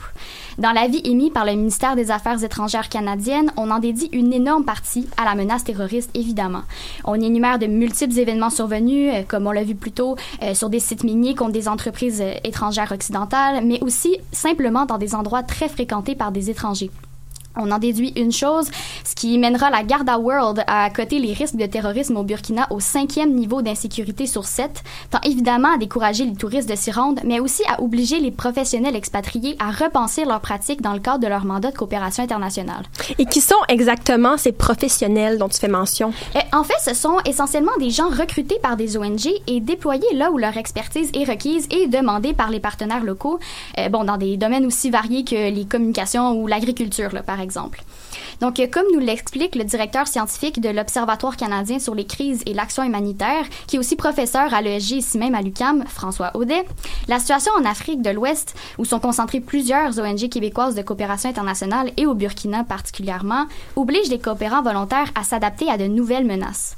Dans 0.58 0.72
l'avis 0.72 1.02
émis 1.04 1.30
par 1.30 1.44
le 1.44 1.52
ministère 1.52 1.94
des 1.94 2.10
Affaires 2.10 2.42
étrangères 2.42 2.88
canadienne, 2.88 3.52
on 3.56 3.70
en 3.70 3.80
dédie 3.80 4.08
une 4.12 4.32
énorme 4.32 4.64
partie 4.64 5.06
à 5.18 5.24
la 5.26 5.34
menace 5.34 5.64
terroriste, 5.64 6.10
évidemment. 6.14 6.62
On 7.04 7.20
énumère 7.20 7.58
de 7.58 7.66
multiples 7.66 8.18
événements 8.18 8.50
survenus, 8.50 9.12
euh, 9.12 9.22
comme 9.28 9.46
on 9.46 9.52
l'a 9.52 9.64
vu 9.64 9.74
plus 9.74 9.92
tôt, 9.92 10.16
euh, 10.42 10.54
sur 10.54 10.70
des 10.70 10.80
sites 10.80 11.04
miniers 11.04 11.34
contre 11.34 11.52
des 11.52 11.68
entreprises 11.68 12.22
euh, 12.22 12.34
étrangères 12.44 12.92
occidentales, 12.92 13.62
mais 13.64 13.80
aussi 13.82 14.16
simplement 14.32 14.86
dans 14.86 14.98
des 14.98 15.14
endroits 15.14 15.42
très 15.42 15.68
fréquentés 15.68 16.14
par 16.14 16.32
des 16.32 16.48
étrangers. 16.48 16.90
On 17.56 17.70
en 17.70 17.78
déduit 17.78 18.12
une 18.16 18.32
chose, 18.32 18.70
ce 19.04 19.14
qui 19.14 19.36
mènera 19.36 19.70
la 19.70 19.82
Garda 19.82 20.18
World 20.18 20.64
à 20.66 20.88
coter 20.90 21.18
les 21.18 21.34
risques 21.34 21.56
de 21.56 21.66
terrorisme 21.66 22.16
au 22.16 22.22
Burkina 22.22 22.66
au 22.70 22.80
cinquième 22.80 23.34
niveau 23.34 23.60
d'insécurité 23.60 24.26
sur 24.26 24.46
sept, 24.46 24.82
tant 25.10 25.20
évidemment 25.22 25.74
à 25.74 25.78
décourager 25.78 26.24
les 26.24 26.34
touristes 26.34 26.68
de 26.68 26.74
s'y 26.74 26.90
rendre, 26.90 27.20
mais 27.24 27.40
aussi 27.40 27.62
à 27.68 27.82
obliger 27.82 28.20
les 28.20 28.30
professionnels 28.30 28.96
expatriés 28.96 29.56
à 29.58 29.70
repenser 29.70 30.24
leurs 30.24 30.40
pratiques 30.40 30.80
dans 30.80 30.94
le 30.94 30.98
cadre 30.98 31.18
de 31.18 31.26
leur 31.26 31.44
mandat 31.44 31.70
de 31.70 31.76
coopération 31.76 32.22
internationale. 32.22 32.84
Et 33.18 33.26
qui 33.26 33.42
sont 33.42 33.54
exactement 33.68 34.38
ces 34.38 34.52
professionnels 34.52 35.36
dont 35.38 35.48
tu 35.48 35.58
fais 35.58 35.68
mention? 35.68 36.12
Euh, 36.36 36.40
en 36.52 36.64
fait, 36.64 36.78
ce 36.82 36.94
sont 36.94 37.18
essentiellement 37.26 37.76
des 37.78 37.90
gens 37.90 38.08
recrutés 38.08 38.58
par 38.62 38.76
des 38.76 38.96
ONG 38.96 39.28
et 39.46 39.60
déployés 39.60 40.14
là 40.14 40.30
où 40.30 40.38
leur 40.38 40.56
expertise 40.56 41.10
est 41.12 41.24
requise 41.24 41.68
et 41.70 41.86
demandée 41.86 42.32
par 42.32 42.50
les 42.50 42.60
partenaires 42.60 43.04
locaux, 43.04 43.38
euh, 43.78 43.90
bon, 43.90 44.04
dans 44.04 44.16
des 44.16 44.38
domaines 44.38 44.64
aussi 44.64 44.88
variés 44.88 45.24
que 45.24 45.50
les 45.50 45.66
communications 45.66 46.32
ou 46.32 46.46
l'agriculture, 46.46 47.10
par 47.26 47.40
exemple. 47.40 47.41
Donc, 48.40 48.60
euh, 48.60 48.66
comme 48.70 48.86
nous 48.92 49.00
l'explique 49.00 49.54
le 49.54 49.64
directeur 49.64 50.06
scientifique 50.06 50.60
de 50.60 50.68
l'Observatoire 50.68 51.36
canadien 51.36 51.78
sur 51.78 51.94
les 51.94 52.06
crises 52.06 52.42
et 52.46 52.54
l'action 52.54 52.82
humanitaire, 52.82 53.44
qui 53.66 53.76
est 53.76 53.78
aussi 53.78 53.96
professeur 53.96 54.54
à 54.54 54.60
l'ESG 54.60 54.92
ici 54.92 55.18
même 55.18 55.34
à 55.34 55.42
l'UCAM, 55.42 55.84
François 55.86 56.36
Audet, 56.36 56.64
la 57.08 57.18
situation 57.18 57.52
en 57.58 57.64
Afrique 57.64 58.02
de 58.02 58.10
l'Ouest, 58.10 58.54
où 58.78 58.84
sont 58.84 59.00
concentrées 59.00 59.40
plusieurs 59.40 59.98
ONG 59.98 60.28
québécoises 60.28 60.74
de 60.74 60.82
coopération 60.82 61.30
internationale 61.30 61.92
et 61.96 62.06
au 62.06 62.14
Burkina 62.14 62.64
particulièrement, 62.64 63.46
oblige 63.76 64.08
les 64.08 64.18
coopérants 64.18 64.62
volontaires 64.62 65.10
à 65.14 65.24
s'adapter 65.24 65.70
à 65.70 65.78
de 65.78 65.86
nouvelles 65.86 66.26
menaces. 66.26 66.76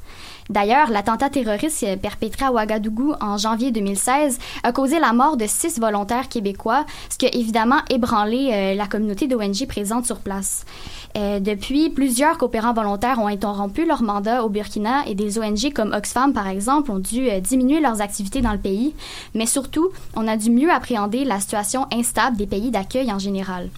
D'ailleurs, 0.51 0.91
l'attentat 0.91 1.31
terroriste 1.31 1.87
perpétré 2.01 2.45
à 2.45 2.53
Ouagadougou 2.53 3.15
en 3.21 3.39
janvier 3.39 3.71
2016 3.71 4.39
a 4.63 4.73
causé 4.73 4.99
la 4.99 5.13
mort 5.13 5.37
de 5.37 5.47
six 5.47 5.79
volontaires 5.81 6.29
québécois, 6.29 6.85
ce 7.09 7.17
qui 7.17 7.27
a 7.27 7.35
évidemment 7.35 7.81
ébranlé 7.89 8.51
euh, 8.53 8.75
la 8.75 8.87
communauté 8.87 9.27
d'ONG 9.27 9.67
présente 9.67 10.05
sur 10.05 10.19
place. 10.19 10.67
Euh, 11.17 11.41
depuis, 11.41 11.89
plusieurs 11.91 12.37
coopérants 12.37 12.75
volontaires 12.75 13.21
ont 13.21 13.29
interrompu 13.29 13.87
leur 13.87 14.03
mandat 14.03 14.45
au 14.45 14.49
Burkina 14.49 15.07
et 15.07 15.15
des 15.15 15.39
ONG 15.39 15.73
comme 15.73 15.93
Oxfam, 15.93 16.33
par 16.33 16.49
exemple, 16.49 16.91
ont 16.91 16.99
dû 16.99 17.31
euh, 17.31 17.41
diminuer 17.41 17.81
leurs 17.81 18.03
activités 18.03 18.43
dans 18.43 18.53
le 18.53 18.59
pays. 18.59 18.95
Mais 19.35 19.47
surtout, 19.47 19.91
on 20.15 20.29
a 20.29 20.37
dû 20.37 20.51
mieux 20.51 20.71
appréhender 20.71 21.25
la 21.25 21.41
situation 21.41 21.87
instable 21.93 22.37
des 22.37 22.47
pays 22.47 22.71
d'accueil 22.71 23.11
en 23.13 23.19
général. 23.19 23.71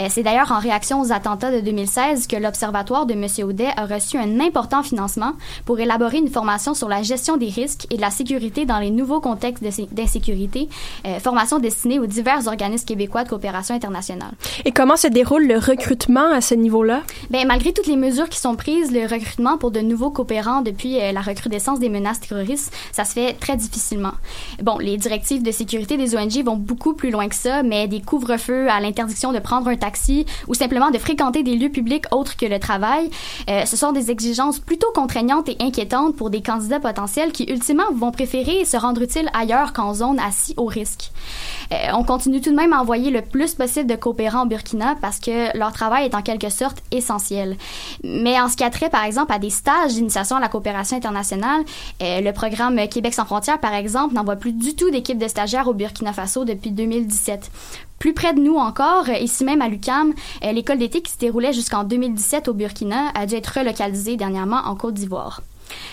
Euh, 0.00 0.06
c'est 0.08 0.22
d'ailleurs 0.22 0.50
en 0.52 0.58
réaction 0.58 1.00
aux 1.00 1.12
attentats 1.12 1.52
de 1.52 1.60
2016 1.60 2.26
que 2.26 2.36
l'Observatoire 2.36 3.06
de 3.06 3.12
M. 3.12 3.26
Audet 3.46 3.68
a 3.76 3.84
reçu 3.84 4.16
un 4.16 4.40
important 4.40 4.82
financement 4.82 5.32
pour 5.66 5.78
élaborer 5.78 6.18
une 6.18 6.30
formation 6.30 6.74
sur 6.74 6.88
la 6.88 7.02
gestion 7.02 7.36
des 7.36 7.48
risques 7.48 7.86
et 7.90 7.96
de 7.96 8.00
la 8.00 8.10
sécurité 8.10 8.64
dans 8.64 8.78
les 8.78 8.90
nouveaux 8.90 9.20
contextes 9.20 9.62
d'insécurité, 9.92 10.68
euh, 11.06 11.18
formation 11.18 11.58
destinée 11.58 11.98
aux 11.98 12.06
divers 12.06 12.46
organismes 12.46 12.86
québécois 12.86 13.24
de 13.24 13.28
coopération 13.28 13.74
internationale. 13.74 14.32
Et 14.64 14.72
comment 14.72 14.96
se 14.96 15.06
déroule 15.06 15.46
le 15.46 15.58
recrutement 15.58 16.32
à 16.32 16.40
ce 16.40 16.54
niveau-là? 16.54 17.02
Bien, 17.30 17.44
malgré 17.44 17.72
toutes 17.72 17.86
les 17.86 17.96
mesures 17.96 18.28
qui 18.28 18.38
sont 18.38 18.56
prises, 18.56 18.92
le 18.92 19.02
recrutement 19.02 19.58
pour 19.58 19.70
de 19.70 19.80
nouveaux 19.80 20.10
coopérants 20.10 20.62
depuis 20.62 20.98
euh, 20.98 21.12
la 21.12 21.20
recrudescence 21.20 21.78
des 21.78 21.90
menaces 21.90 22.20
terroristes, 22.20 22.72
ça 22.92 23.04
se 23.04 23.12
fait 23.12 23.34
très 23.34 23.56
difficilement. 23.56 24.12
Bon, 24.62 24.78
les 24.78 24.96
directives 24.96 25.42
de 25.42 25.50
sécurité 25.50 25.98
des 25.98 26.16
ONG 26.16 26.42
vont 26.42 26.56
beaucoup 26.56 26.94
plus 26.94 27.10
loin 27.10 27.28
que 27.28 27.34
ça, 27.34 27.62
mais 27.62 27.86
des 27.86 28.00
couvre-feux 28.00 28.70
à 28.70 28.80
l'interdiction 28.80 29.32
de 29.32 29.38
prendre 29.38 29.68
un 29.68 29.76
taxi 29.76 29.89
ou 30.48 30.54
simplement 30.54 30.90
de 30.90 30.98
fréquenter 30.98 31.42
des 31.42 31.56
lieux 31.56 31.70
publics 31.70 32.04
autres 32.12 32.36
que 32.36 32.46
le 32.46 32.58
travail. 32.58 33.10
Euh, 33.48 33.64
ce 33.64 33.76
sont 33.76 33.92
des 33.92 34.10
exigences 34.10 34.58
plutôt 34.58 34.90
contraignantes 34.94 35.48
et 35.48 35.56
inquiétantes 35.60 36.16
pour 36.16 36.30
des 36.30 36.42
candidats 36.42 36.80
potentiels 36.80 37.32
qui 37.32 37.44
ultimement 37.44 37.90
vont 37.94 38.10
préférer 38.10 38.64
se 38.64 38.76
rendre 38.76 39.02
utiles 39.02 39.30
ailleurs 39.32 39.72
qu'en 39.72 39.94
zone 39.94 40.18
assis 40.18 40.54
au 40.56 40.66
risque. 40.66 41.10
Euh, 41.72 41.76
on 41.94 42.04
continue 42.04 42.40
tout 42.40 42.50
de 42.50 42.56
même 42.56 42.72
à 42.72 42.80
envoyer 42.80 43.10
le 43.10 43.22
plus 43.22 43.54
possible 43.54 43.88
de 43.88 43.96
coopérants 43.96 44.44
au 44.44 44.46
Burkina 44.46 44.96
parce 45.00 45.20
que 45.20 45.56
leur 45.56 45.72
travail 45.72 46.06
est 46.06 46.14
en 46.14 46.22
quelque 46.22 46.50
sorte 46.50 46.78
essentiel. 46.90 47.56
Mais 48.02 48.40
en 48.40 48.48
ce 48.48 48.56
qui 48.56 48.64
a 48.64 48.70
trait, 48.70 48.90
par 48.90 49.04
exemple, 49.04 49.32
à 49.32 49.38
des 49.38 49.50
stages 49.50 49.94
d'initiation 49.94 50.36
à 50.36 50.40
la 50.40 50.48
coopération 50.48 50.96
internationale, 50.96 51.62
euh, 52.02 52.20
le 52.20 52.32
programme 52.32 52.76
Québec 52.88 53.14
sans 53.14 53.24
frontières, 53.24 53.60
par 53.60 53.74
exemple, 53.74 54.14
n'envoie 54.14 54.36
plus 54.36 54.52
du 54.52 54.74
tout 54.74 54.90
d'équipe 54.90 55.18
de 55.18 55.28
stagiaires 55.28 55.68
au 55.68 55.74
Burkina 55.74 56.12
Faso 56.12 56.44
depuis 56.44 56.70
2017. 56.70 57.50
Plus 58.00 58.14
près 58.14 58.32
de 58.32 58.40
nous 58.40 58.56
encore, 58.56 59.10
ici 59.10 59.44
même 59.44 59.60
à 59.60 59.68
l'UCAM, 59.68 60.14
euh, 60.42 60.52
l'école 60.52 60.78
d'été 60.78 61.02
qui 61.02 61.12
se 61.12 61.18
déroulait 61.18 61.52
jusqu'en 61.52 61.84
2017 61.84 62.48
au 62.48 62.54
Burkina 62.54 63.10
a 63.14 63.26
dû 63.26 63.34
être 63.34 63.58
relocalisée 63.58 64.16
dernièrement 64.16 64.62
en 64.64 64.74
Côte 64.74 64.94
d'Ivoire. 64.94 65.42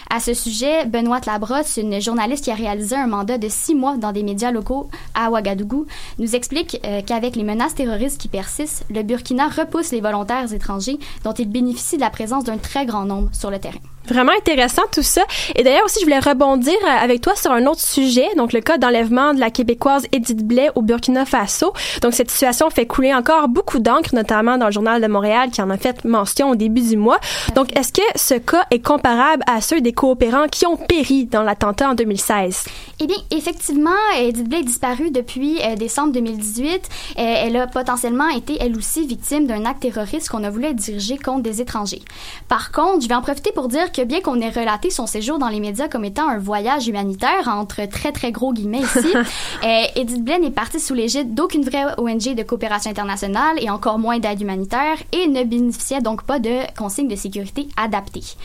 À 0.10 0.22
ce 0.22 0.34
sujet, 0.34 0.86
Benoît 0.86 1.20
Labrosse, 1.28 1.76
une 1.76 2.00
journaliste 2.00 2.46
qui 2.46 2.52
a 2.52 2.56
réalisé 2.56 2.96
un 2.96 3.08
mandat 3.08 3.38
de 3.38 3.50
six 3.50 3.76
mois 3.76 3.98
dans 3.98 4.14
des 4.14 4.24
médias 4.24 4.54
locaux 4.54 4.90
à 5.16 5.30
Ouagadougou, 5.30 5.86
nous 6.18 6.34
explique 6.34 6.80
euh, 6.86 7.02
qu'avec 7.06 7.36
les 7.36 7.44
menaces 7.44 7.76
terroristes 7.76 8.22
qui 8.22 8.30
persistent, 8.30 8.86
le 8.90 9.04
Burkina 9.04 9.50
repousse 9.50 9.92
les 9.92 10.00
volontaires 10.00 10.54
étrangers 10.54 11.00
dont 11.26 11.34
il 11.34 11.50
bénéficie 11.50 11.98
de 11.98 12.02
la 12.02 12.10
présence 12.10 12.46
d'un 12.46 12.58
très 12.58 12.86
grand 12.86 13.04
nombre 13.04 13.28
sur 13.34 13.52
le 13.52 13.60
terrain. 13.60 13.80
Vraiment 14.10 14.32
intéressant 14.38 14.84
tout 14.92 15.04
ça. 15.04 15.24
Et 15.56 15.64
d'ailleurs 15.64 15.86
aussi, 15.86 16.00
je 16.00 16.06
voulais 16.06 16.20
rebondir 16.20 16.74
euh, 16.84 17.04
avec 17.04 17.22
toi 17.22 17.36
sur 17.36 17.52
un 17.52 17.66
autre 17.66 17.82
sujet, 17.82 18.28
donc 18.38 18.54
le 18.54 18.62
cas 18.62 18.78
d'enlèvement 18.78 19.34
de 19.34 19.40
la 19.40 19.50
Québécoise 19.50 20.06
Edith 20.12 20.46
Blais 20.46 20.70
au 20.76 20.82
Burkina 20.82 21.26
Faso. 21.26 21.74
Donc 22.02 22.14
cette 22.14 22.32
situation 22.32 22.70
fait 22.70 22.86
couler 22.86 23.14
encore 23.14 23.48
beaucoup 23.50 23.80
d'encre, 23.80 24.14
notamment 24.14 24.58
dans 24.58 24.68
le 24.68 24.72
Journal 24.72 25.02
de 25.02 25.08
Montréal 25.08 25.50
qui 25.52 25.62
en 25.62 25.70
a 25.70 25.78
fait 25.78 26.06
mention 26.06 26.52
au 26.52 26.56
début 26.56 26.82
du 26.82 26.98
mois. 26.98 27.20
Donc 27.56 27.76
est-ce 27.78 27.92
que 27.92 28.02
ce 28.16 28.36
cas 28.36 28.66
est 28.72 28.80
comparable 28.80 29.44
à 29.48 29.62
ceux 29.62 29.82
des 29.82 29.94
coopérants 29.94 30.48
qui 30.48 30.66
ont 30.66 30.78
péri 30.78 31.26
dans 31.26 31.44
l'attentat 31.44 31.90
en 31.90 31.94
2016? 31.96 32.66
Eh 33.00 33.08
bien, 33.08 33.18
effectivement, 33.32 33.92
Edith 34.18 34.48
Blais 34.48 34.62
est 34.62 34.64
disparue 34.64 35.12
depuis 35.12 35.60
euh, 35.62 35.76
décembre 35.76 36.14
2018. 36.14 36.74
Euh, 36.74 36.80
elle 37.18 37.56
a 37.58 37.68
potentiellement 37.68 38.30
été, 38.30 38.58
elle 38.60 38.76
aussi, 38.76 39.06
victime 39.06 39.46
d'un 39.46 39.66
acte 39.66 39.82
terroriste 39.82 40.30
qu'on 40.30 40.44
a 40.44 40.50
voulu 40.50 40.74
diriger 40.74 41.18
contre 41.18 41.44
des 41.44 41.62
étrangers. 41.62 42.02
Par 42.48 42.72
contre, 42.72 43.04
je 43.04 43.08
vais 43.08 43.16
en 43.16 43.22
profiter 43.22 43.52
pour 43.52 43.68
dire 43.68 43.92
que 43.92 43.97
bien 44.06 44.22
qu'on 44.22 44.40
ait 44.42 44.50
relaté 44.50 44.90
son 44.90 45.08
séjour 45.08 45.40
dans 45.40 45.50
les 45.50 45.60
médias 45.60 45.88
comme 45.88 46.06
étant 46.06 46.28
un 46.28 46.38
voyage 46.38 46.88
humanitaire, 46.88 47.48
entre 47.48 47.88
très 47.88 48.12
très 48.12 48.32
gros 48.32 48.54
guillemets 48.54 48.82
ici, 48.82 49.14
euh, 49.64 49.84
Edith 49.96 50.24
Blaine 50.24 50.44
est 50.44 50.52
partie 50.52 50.80
sous 50.80 50.94
l'égide 50.94 51.34
d'aucune 51.34 51.64
vraie 51.64 51.86
ONG 51.98 52.36
de 52.36 52.44
coopération 52.44 52.92
internationale 52.92 53.58
et 53.60 53.70
encore 53.70 54.00
moins 54.00 54.20
d'aide 54.20 54.42
humanitaire 54.42 54.98
et 55.12 55.28
ne 55.28 55.44
bénéficiait 55.44 56.02
donc 56.02 56.24
pas 56.24 56.40
de 56.40 56.60
consignes 56.78 57.08
de 57.08 57.16
sécurité 57.16 57.68
adaptées. 57.78 58.36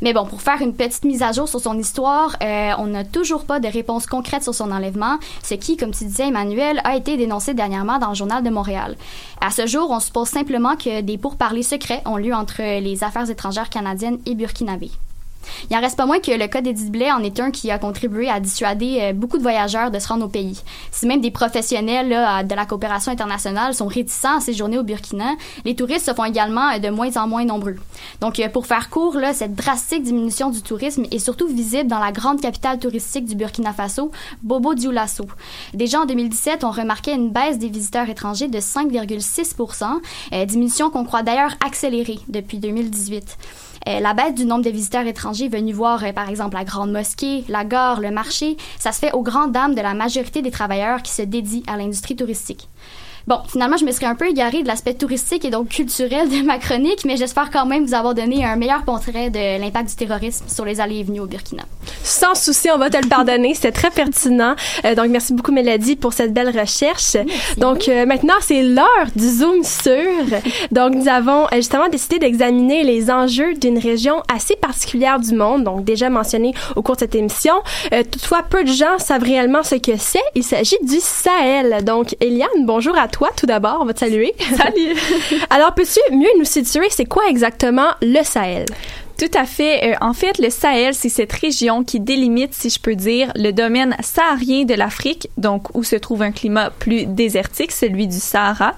Mais 0.00 0.12
bon, 0.12 0.24
pour 0.24 0.42
faire 0.42 0.60
une 0.60 0.74
petite 0.74 1.04
mise 1.04 1.22
à 1.22 1.32
jour 1.32 1.48
sur 1.48 1.60
son 1.60 1.78
histoire, 1.78 2.36
euh, 2.42 2.72
on 2.78 2.86
n'a 2.86 3.04
toujours 3.04 3.44
pas 3.44 3.60
de 3.60 3.68
réponse 3.68 4.06
concrète 4.06 4.42
sur 4.42 4.54
son 4.54 4.70
enlèvement, 4.72 5.18
ce 5.42 5.54
qui, 5.54 5.76
comme 5.76 5.92
tu 5.92 6.04
disais 6.04 6.28
Emmanuel, 6.28 6.80
a 6.84 6.96
été 6.96 7.16
dénoncé 7.16 7.54
dernièrement 7.54 7.98
dans 7.98 8.10
le 8.10 8.14
journal 8.14 8.42
de 8.42 8.50
Montréal. 8.50 8.96
À 9.40 9.50
ce 9.50 9.66
jour, 9.66 9.90
on 9.90 10.00
suppose 10.00 10.28
simplement 10.28 10.76
que 10.76 11.00
des 11.00 11.18
pourparlers 11.18 11.62
secrets 11.62 12.02
ont 12.06 12.16
lieu 12.16 12.34
entre 12.34 12.62
les 12.80 13.04
affaires 13.04 13.28
étrangères 13.28 13.70
canadiennes 13.70 14.18
et 14.26 14.34
burkinabées. 14.34 14.90
Il 15.70 15.76
en 15.76 15.80
reste 15.80 15.96
pas 15.96 16.06
moins 16.06 16.20
que 16.20 16.30
le 16.30 16.46
cas 16.46 16.60
d'Edith 16.60 16.90
Blais 16.90 17.10
en 17.10 17.22
est 17.22 17.40
un 17.40 17.50
qui 17.50 17.70
a 17.70 17.78
contribué 17.78 18.28
à 18.28 18.40
dissuader 18.40 18.98
euh, 19.00 19.12
beaucoup 19.12 19.38
de 19.38 19.42
voyageurs 19.42 19.90
de 19.90 19.98
se 19.98 20.08
rendre 20.08 20.26
au 20.26 20.28
pays. 20.28 20.60
Si 20.90 21.06
même 21.06 21.20
des 21.20 21.30
professionnels 21.30 22.08
de 22.46 22.54
la 22.54 22.66
coopération 22.66 23.12
internationale 23.12 23.74
sont 23.74 23.86
réticents 23.86 24.38
à 24.38 24.40
séjourner 24.40 24.78
au 24.78 24.82
Burkina, 24.82 25.32
les 25.64 25.74
touristes 25.74 26.06
se 26.06 26.14
font 26.14 26.24
également 26.24 26.70
euh, 26.70 26.78
de 26.78 26.88
moins 26.90 27.16
en 27.16 27.26
moins 27.26 27.44
nombreux. 27.44 27.76
Donc, 28.20 28.38
euh, 28.38 28.48
pour 28.48 28.66
faire 28.66 28.90
court, 28.90 29.16
cette 29.34 29.54
drastique 29.54 30.02
diminution 30.02 30.50
du 30.50 30.62
tourisme 30.62 31.04
est 31.10 31.18
surtout 31.18 31.46
visible 31.46 31.88
dans 31.88 31.98
la 31.98 32.12
grande 32.12 32.40
capitale 32.40 32.78
touristique 32.78 33.24
du 33.24 33.34
Burkina 33.34 33.72
Faso, 33.72 34.10
Bobo 34.42 34.74
Dioulasso. 34.74 35.26
Déjà 35.74 36.00
en 36.00 36.06
2017, 36.06 36.64
on 36.64 36.70
remarquait 36.70 37.14
une 37.14 37.30
baisse 37.30 37.58
des 37.58 37.68
visiteurs 37.68 38.08
étrangers 38.08 38.48
de 38.48 38.58
5,6 38.58 40.00
euh, 40.32 40.44
diminution 40.44 40.90
qu'on 40.90 41.04
croit 41.04 41.22
d'ailleurs 41.22 41.54
accélérer 41.64 42.18
depuis 42.28 42.58
2018. 42.58 43.38
Euh, 43.88 44.00
la 44.00 44.14
baisse 44.14 44.34
du 44.34 44.44
nombre 44.44 44.64
de 44.64 44.70
visiteurs 44.70 45.06
étrangers 45.06 45.48
venus 45.48 45.74
voir, 45.74 46.04
euh, 46.04 46.12
par 46.12 46.28
exemple, 46.28 46.54
la 46.54 46.64
grande 46.64 46.92
mosquée, 46.92 47.44
la 47.48 47.64
gare, 47.64 48.00
le 48.00 48.10
marché, 48.10 48.56
ça 48.78 48.92
se 48.92 49.00
fait 49.00 49.12
aux 49.12 49.22
grandes 49.22 49.52
dames 49.52 49.74
de 49.74 49.80
la 49.80 49.94
majorité 49.94 50.40
des 50.40 50.50
travailleurs 50.50 51.02
qui 51.02 51.12
se 51.12 51.22
dédient 51.22 51.62
à 51.66 51.76
l'industrie 51.76 52.14
touristique. 52.14 52.68
Bon, 53.26 53.38
finalement, 53.48 53.76
je 53.76 53.84
me 53.84 53.92
serais 53.92 54.06
un 54.06 54.14
peu 54.14 54.28
égarée 54.28 54.62
de 54.62 54.68
l'aspect 54.68 54.94
touristique 54.94 55.44
et 55.44 55.50
donc 55.50 55.68
culturel 55.68 56.28
de 56.28 56.44
ma 56.44 56.58
chronique, 56.58 57.04
mais 57.04 57.16
j'espère 57.16 57.50
quand 57.50 57.66
même 57.66 57.84
vous 57.84 57.94
avoir 57.94 58.14
donné 58.14 58.44
un 58.44 58.56
meilleur 58.56 58.82
portrait 58.84 59.30
de 59.30 59.60
l'impact 59.60 59.90
du 59.90 59.96
terrorisme 59.96 60.44
sur 60.48 60.64
les 60.64 60.80
allées 60.80 60.98
et 60.98 61.02
venues 61.02 61.20
au 61.20 61.26
Burkina. 61.26 61.62
Sans 62.02 62.34
souci, 62.34 62.68
on 62.74 62.78
va 62.78 62.90
te 62.90 62.96
le 62.96 63.08
pardonner. 63.08 63.54
C'était 63.54 63.72
très 63.72 63.90
pertinent. 63.90 64.54
Euh, 64.84 64.94
donc, 64.94 65.08
merci 65.08 65.32
beaucoup, 65.32 65.52
Mélodie, 65.52 65.96
pour 65.96 66.12
cette 66.12 66.32
belle 66.32 66.56
recherche. 66.56 67.16
Donc, 67.58 67.88
euh, 67.88 68.06
maintenant, 68.06 68.34
c'est 68.40 68.62
l'heure 68.62 68.86
du 69.14 69.28
Zoom 69.28 69.62
sur. 69.62 70.40
Donc, 70.70 70.94
nous 70.94 71.08
avons 71.08 71.44
euh, 71.44 71.56
justement 71.56 71.88
décidé 71.88 72.18
d'examiner 72.18 72.82
les 72.82 73.10
enjeux 73.10 73.54
d'une 73.54 73.78
région 73.78 74.22
assez 74.32 74.56
particulière 74.56 75.18
du 75.20 75.34
monde, 75.34 75.64
donc 75.64 75.84
déjà 75.84 76.10
mentionné 76.10 76.54
au 76.76 76.82
cours 76.82 76.96
de 76.96 77.00
cette 77.00 77.14
émission. 77.14 77.54
Euh, 77.92 78.02
toutefois, 78.10 78.42
peu 78.42 78.64
de 78.64 78.72
gens 78.72 78.98
savent 78.98 79.22
réellement 79.22 79.62
ce 79.62 79.76
que 79.76 79.96
c'est. 79.96 80.22
Il 80.34 80.42
s'agit 80.42 80.78
du 80.82 80.98
Sahel. 81.00 81.84
Donc, 81.84 82.16
Eliane, 82.20 82.48
bonjour 82.64 82.96
à 82.96 83.08
toi 83.12 83.30
tout 83.36 83.46
d'abord. 83.46 83.78
On 83.80 83.84
va 83.84 83.94
te 83.94 84.00
saluer. 84.00 84.34
Salut. 84.56 84.96
Alors, 85.50 85.74
peux-tu 85.74 86.00
mieux 86.12 86.30
nous 86.38 86.44
situer, 86.44 86.88
c'est 86.90 87.04
quoi 87.04 87.22
exactement 87.28 87.90
le 88.00 88.22
Sahel? 88.24 88.66
Tout 89.18 89.38
à 89.38 89.44
fait. 89.44 89.92
Euh, 89.92 89.94
en 90.00 90.14
fait, 90.14 90.38
le 90.38 90.50
Sahel, 90.50 90.94
c'est 90.94 91.08
cette 91.08 91.32
région 91.32 91.84
qui 91.84 92.00
délimite, 92.00 92.54
si 92.54 92.70
je 92.70 92.80
peux 92.80 92.96
dire, 92.96 93.30
le 93.36 93.52
domaine 93.52 93.94
saharien 94.00 94.64
de 94.64 94.74
l'Afrique, 94.74 95.28
donc 95.36 95.76
où 95.76 95.84
se 95.84 95.94
trouve 95.94 96.22
un 96.22 96.32
climat 96.32 96.70
plus 96.70 97.06
désertique, 97.06 97.70
celui 97.70 98.08
du 98.08 98.18
Sahara, 98.18 98.74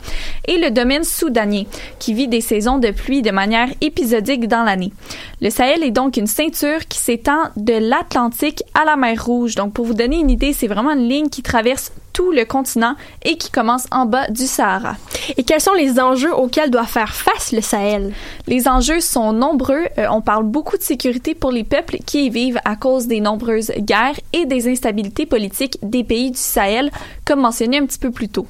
et 0.46 0.58
le 0.58 0.70
domaine 0.70 1.04
soudanien, 1.04 1.64
qui 1.98 2.12
vit 2.12 2.28
des 2.28 2.42
saisons 2.42 2.78
de 2.78 2.90
pluie 2.90 3.22
de 3.22 3.30
manière 3.30 3.68
épisodique 3.80 4.46
dans 4.46 4.64
l'année. 4.64 4.92
Le 5.40 5.48
Sahel 5.48 5.82
est 5.82 5.90
donc 5.90 6.18
une 6.18 6.26
ceinture 6.26 6.86
qui 6.88 6.98
s'étend 6.98 7.44
de 7.56 7.74
l'Atlantique 7.74 8.64
à 8.74 8.84
la 8.84 8.96
mer 8.96 9.24
Rouge. 9.24 9.54
Donc, 9.54 9.72
pour 9.72 9.86
vous 9.86 9.94
donner 9.94 10.18
une 10.18 10.30
idée, 10.30 10.52
c'est 10.52 10.66
vraiment 10.68 10.90
une 10.90 11.08
ligne 11.08 11.28
qui 11.30 11.42
traverse 11.42 11.90
tout 12.14 12.30
le 12.30 12.46
continent 12.46 12.94
et 13.22 13.36
qui 13.36 13.50
commence 13.50 13.86
en 13.90 14.06
bas 14.06 14.28
du 14.28 14.46
Sahara. 14.46 14.96
Et 15.36 15.42
quels 15.42 15.60
sont 15.60 15.74
les 15.74 16.00
enjeux 16.00 16.34
auxquels 16.34 16.70
doit 16.70 16.86
faire 16.86 17.12
face 17.12 17.52
le 17.52 17.60
Sahel? 17.60 18.14
Les 18.46 18.68
enjeux 18.68 19.00
sont 19.00 19.32
nombreux. 19.32 19.84
Euh, 19.98 20.06
on 20.10 20.22
parle 20.22 20.44
beaucoup 20.44 20.78
de 20.78 20.82
sécurité 20.82 21.34
pour 21.34 21.50
les 21.50 21.64
peuples 21.64 21.98
qui 22.06 22.26
y 22.26 22.30
vivent 22.30 22.60
à 22.64 22.76
cause 22.76 23.06
des 23.06 23.20
nombreuses 23.20 23.72
guerres 23.78 24.18
et 24.32 24.46
des 24.46 24.70
instabilités 24.70 25.26
politiques 25.26 25.78
des 25.82 26.04
pays 26.04 26.30
du 26.30 26.38
Sahel, 26.38 26.90
comme 27.24 27.40
mentionné 27.40 27.78
un 27.78 27.86
petit 27.86 27.98
peu 27.98 28.12
plus 28.12 28.28
tôt. 28.28 28.46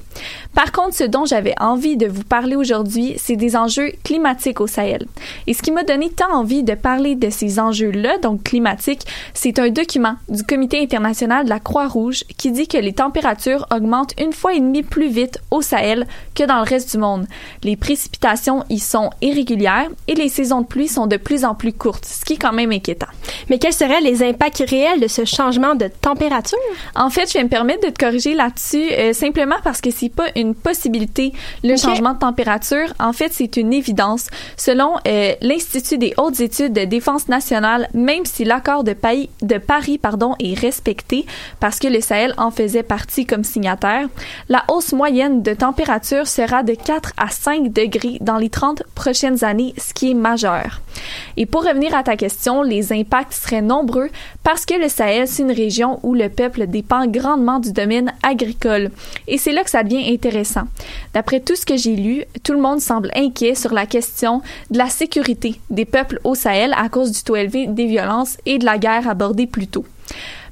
Par 0.53 0.71
contre, 0.71 0.95
ce 0.95 1.03
dont 1.03 1.25
j'avais 1.25 1.55
envie 1.59 1.97
de 1.97 2.07
vous 2.07 2.23
parler 2.23 2.55
aujourd'hui, 2.55 3.15
c'est 3.17 3.35
des 3.35 3.55
enjeux 3.55 3.91
climatiques 4.03 4.61
au 4.61 4.67
Sahel. 4.67 5.07
Et 5.47 5.53
ce 5.53 5.63
qui 5.63 5.71
m'a 5.71 5.83
donné 5.83 6.11
tant 6.11 6.31
envie 6.31 6.63
de 6.63 6.75
parler 6.75 7.15
de 7.15 7.29
ces 7.31 7.59
enjeux-là, 7.59 8.19
donc 8.19 8.43
climatiques, 8.43 9.07
c'est 9.33 9.57
un 9.57 9.69
document 9.69 10.15
du 10.29 10.43
Comité 10.43 10.79
international 10.79 11.45
de 11.45 11.49
la 11.49 11.59
Croix-Rouge 11.59 12.23
qui 12.37 12.51
dit 12.51 12.67
que 12.67 12.77
les 12.77 12.93
températures 12.93 13.54
augmente 13.71 14.11
une 14.19 14.33
fois 14.33 14.53
et 14.53 14.59
demie 14.59 14.83
plus 14.83 15.07
vite 15.09 15.39
au 15.51 15.61
Sahel 15.61 16.07
que 16.33 16.43
dans 16.43 16.57
le 16.57 16.63
reste 16.69 16.91
du 16.91 16.97
monde. 16.97 17.25
Les 17.63 17.75
précipitations 17.75 18.63
y 18.69 18.79
sont 18.79 19.09
irrégulières 19.21 19.87
et 20.07 20.15
les 20.15 20.29
saisons 20.29 20.61
de 20.61 20.65
pluie 20.67 20.87
sont 20.87 21.07
de 21.07 21.17
plus 21.17 21.45
en 21.45 21.55
plus 21.55 21.73
courtes, 21.73 22.05
ce 22.05 22.25
qui 22.25 22.33
est 22.33 22.37
quand 22.37 22.53
même 22.53 22.71
inquiétant. 22.71 23.07
Mais 23.49 23.59
quels 23.59 23.73
seraient 23.73 24.01
les 24.01 24.23
impacts 24.23 24.63
réels 24.67 24.99
de 24.99 25.07
ce 25.07 25.25
changement 25.25 25.75
de 25.75 25.87
température? 26.01 26.57
En 26.95 27.09
fait, 27.09 27.27
je 27.31 27.37
vais 27.37 27.43
me 27.43 27.49
permettre 27.49 27.85
de 27.87 27.91
te 27.93 28.03
corriger 28.03 28.33
là-dessus 28.33 28.91
euh, 28.91 29.13
simplement 29.13 29.55
parce 29.63 29.81
que 29.81 29.91
c'est 29.91 30.09
pas 30.09 30.25
une 30.35 30.55
possibilité 30.55 31.33
le 31.63 31.73
Ok. 31.73 31.79
changement 31.79 32.13
de 32.13 32.19
température. 32.19 32.93
En 32.99 33.13
fait, 33.13 33.31
c'est 33.31 33.55
une 33.57 33.71
évidence. 33.73 34.27
Selon 34.57 34.95
euh, 35.07 35.33
l'Institut 35.41 35.97
des 35.97 36.13
hautes 36.17 36.39
études 36.39 36.73
de 36.73 36.83
défense 36.85 37.27
nationale, 37.29 37.87
même 37.93 38.25
si 38.25 38.43
l'accord 38.43 38.83
de, 38.83 38.95
de 39.41 39.57
Paris 39.57 39.97
pardon, 39.97 40.35
est 40.39 40.59
respecté 40.59 41.25
parce 41.59 41.79
que 41.79 41.87
le 41.87 42.01
Sahel 42.01 42.33
en 42.37 42.51
faisait 42.51 42.83
partie 42.83 43.25
comme 43.25 43.43
signataire, 43.45 44.07
la 44.49 44.63
hausse 44.67 44.93
moyenne 44.93 45.41
de 45.41 45.53
température 45.53 46.27
sera 46.27 46.63
de 46.63 46.73
4 46.73 47.13
à 47.17 47.29
5 47.29 47.71
degrés 47.71 48.17
dans 48.21 48.37
les 48.37 48.49
30 48.49 48.83
prochaines 48.95 49.43
années, 49.43 49.73
ce 49.77 49.93
qui 49.93 50.11
est 50.11 50.15
majeur. 50.15 50.81
Et 51.37 51.45
pour 51.45 51.65
revenir 51.65 51.95
à 51.95 52.03
ta 52.03 52.15
question, 52.15 52.61
les 52.61 52.93
impacts 52.93 53.33
seraient 53.33 53.61
nombreux 53.61 54.09
parce 54.43 54.65
que 54.65 54.73
le 54.73 54.89
Sahel, 54.89 55.27
c'est 55.27 55.43
une 55.43 55.51
région 55.51 55.99
où 56.03 56.13
le 56.13 56.29
peuple 56.29 56.67
dépend 56.67 57.07
grandement 57.07 57.59
du 57.59 57.71
domaine 57.71 58.13
agricole. 58.23 58.91
Et 59.27 59.37
c'est 59.37 59.51
là 59.51 59.63
que 59.63 59.69
ça 59.69 59.83
devient 59.83 60.11
intéressant. 60.13 60.63
D'après 61.13 61.39
tout 61.39 61.55
ce 61.55 61.65
que 61.65 61.77
j'ai 61.77 61.95
lu, 61.95 62.23
tout 62.43 62.53
le 62.53 62.61
monde 62.61 62.79
semble 62.79 63.11
inquiet 63.15 63.55
sur 63.55 63.73
la 63.73 63.85
question 63.85 64.41
de 64.71 64.77
la 64.77 64.89
sécurité 64.89 65.59
des 65.69 65.85
peuples 65.85 66.19
au 66.23 66.35
Sahel 66.35 66.73
à 66.77 66.89
cause 66.89 67.11
du 67.11 67.23
taux 67.23 67.35
élevé 67.35 67.67
des 67.67 67.85
violences 67.85 68.37
et 68.45 68.57
de 68.57 68.65
la 68.65 68.77
guerre 68.77 69.07
abordée 69.09 69.47
plus 69.47 69.67
tôt. 69.67 69.85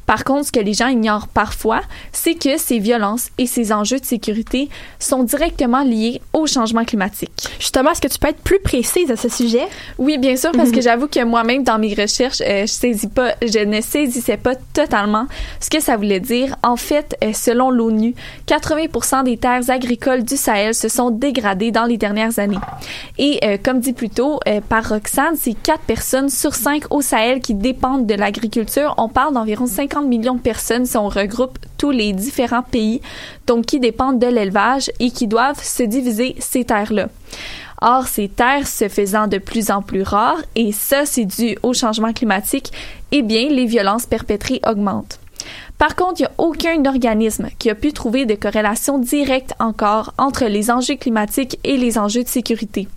Par 0.05 0.23
contre, 0.23 0.47
ce 0.47 0.51
que 0.51 0.59
les 0.59 0.73
gens 0.73 0.87
ignorent 0.87 1.27
parfois, 1.27 1.81
c'est 2.11 2.35
que 2.35 2.57
ces 2.57 2.79
violences 2.79 3.29
et 3.37 3.47
ces 3.47 3.71
enjeux 3.71 3.99
de 3.99 4.05
sécurité 4.05 4.69
sont 4.99 5.23
directement 5.23 5.83
liés 5.83 6.21
au 6.33 6.47
changement 6.47 6.83
climatique. 6.83 7.31
Justement, 7.59 7.91
est-ce 7.91 8.01
que 8.01 8.07
tu 8.07 8.19
peux 8.19 8.27
être 8.27 8.41
plus 8.41 8.59
précise 8.59 9.09
à 9.11 9.15
ce 9.15 9.29
sujet? 9.29 9.65
Oui, 9.97 10.17
bien 10.17 10.35
sûr, 10.35 10.51
parce 10.51 10.71
que 10.71 10.81
j'avoue 10.81 11.07
que 11.07 11.23
moi-même, 11.23 11.63
dans 11.63 11.79
mes 11.79 11.93
recherches, 11.93 12.41
euh, 12.41 12.61
je 12.61 12.71
saisis 12.71 13.07
pas, 13.07 13.33
je 13.41 13.59
ne 13.59 13.81
saisissais 13.81 14.37
pas 14.37 14.55
totalement 14.73 15.27
ce 15.59 15.69
que 15.69 15.79
ça 15.79 15.95
voulait 15.95 16.19
dire. 16.19 16.55
En 16.63 16.75
fait, 16.75 17.15
euh, 17.23 17.31
selon 17.33 17.71
l'ONU, 17.71 18.15
80% 18.47 19.23
des 19.23 19.37
terres 19.37 19.69
agricoles 19.69 20.23
du 20.23 20.35
Sahel 20.35 20.73
se 20.73 20.89
sont 20.89 21.11
dégradées 21.11 21.71
dans 21.71 21.85
les 21.85 21.97
dernières 21.97 22.39
années. 22.39 22.57
Et 23.17 23.39
euh, 23.43 23.57
comme 23.63 23.79
dit 23.79 23.93
plus 23.93 24.09
tôt 24.09 24.39
par 24.69 24.89
Roxane, 24.89 25.35
c'est 25.37 25.53
4 25.53 25.81
personnes 25.81 26.29
sur 26.29 26.53
5 26.53 26.91
au 26.91 27.01
Sahel 27.01 27.39
qui 27.39 27.53
dépendent 27.53 28.05
de 28.05 28.13
l'agriculture. 28.13 28.93
On 28.97 29.09
parle 29.09 29.33
d'environ 29.33 29.65
50 29.65 29.92
millions 30.01 30.35
de 30.35 30.41
personnes 30.41 30.85
si 30.85 30.97
on 30.97 31.07
regroupe 31.07 31.59
tous 31.77 31.91
les 31.91 32.13
différents 32.13 32.63
pays, 32.63 33.01
donc 33.47 33.65
qui 33.65 33.79
dépendent 33.79 34.19
de 34.19 34.27
l'élevage 34.27 34.91
et 34.99 35.11
qui 35.11 35.27
doivent 35.27 35.63
se 35.63 35.83
diviser 35.83 36.35
ces 36.39 36.65
terres-là. 36.65 37.09
Or, 37.81 38.07
ces 38.07 38.29
terres 38.29 38.67
se 38.67 38.87
faisant 38.87 39.27
de 39.27 39.37
plus 39.37 39.69
en 39.69 39.81
plus 39.81 40.03
rares, 40.03 40.41
et 40.55 40.71
ça, 40.71 41.05
c'est 41.05 41.25
dû 41.25 41.57
au 41.63 41.73
changement 41.73 42.13
climatique, 42.13 42.71
eh 43.11 43.21
bien, 43.21 43.49
les 43.49 43.65
violences 43.65 44.05
perpétrées 44.05 44.61
augmentent. 44.65 45.19
Par 45.77 45.95
contre, 45.95 46.21
il 46.21 46.23
n'y 46.23 46.27
a 46.27 46.31
aucun 46.37 46.85
organisme 46.85 47.49
qui 47.59 47.69
a 47.69 47.75
pu 47.75 47.91
trouver 47.91 48.25
de 48.25 48.35
corrélation 48.35 48.99
directe 48.99 49.53
encore 49.59 50.13
entre 50.17 50.45
les 50.45 50.71
enjeux 50.71 50.95
climatiques 50.95 51.59
et 51.63 51.77
les 51.77 51.97
enjeux 51.97 52.23
de 52.23 52.29
sécurité. 52.29 52.87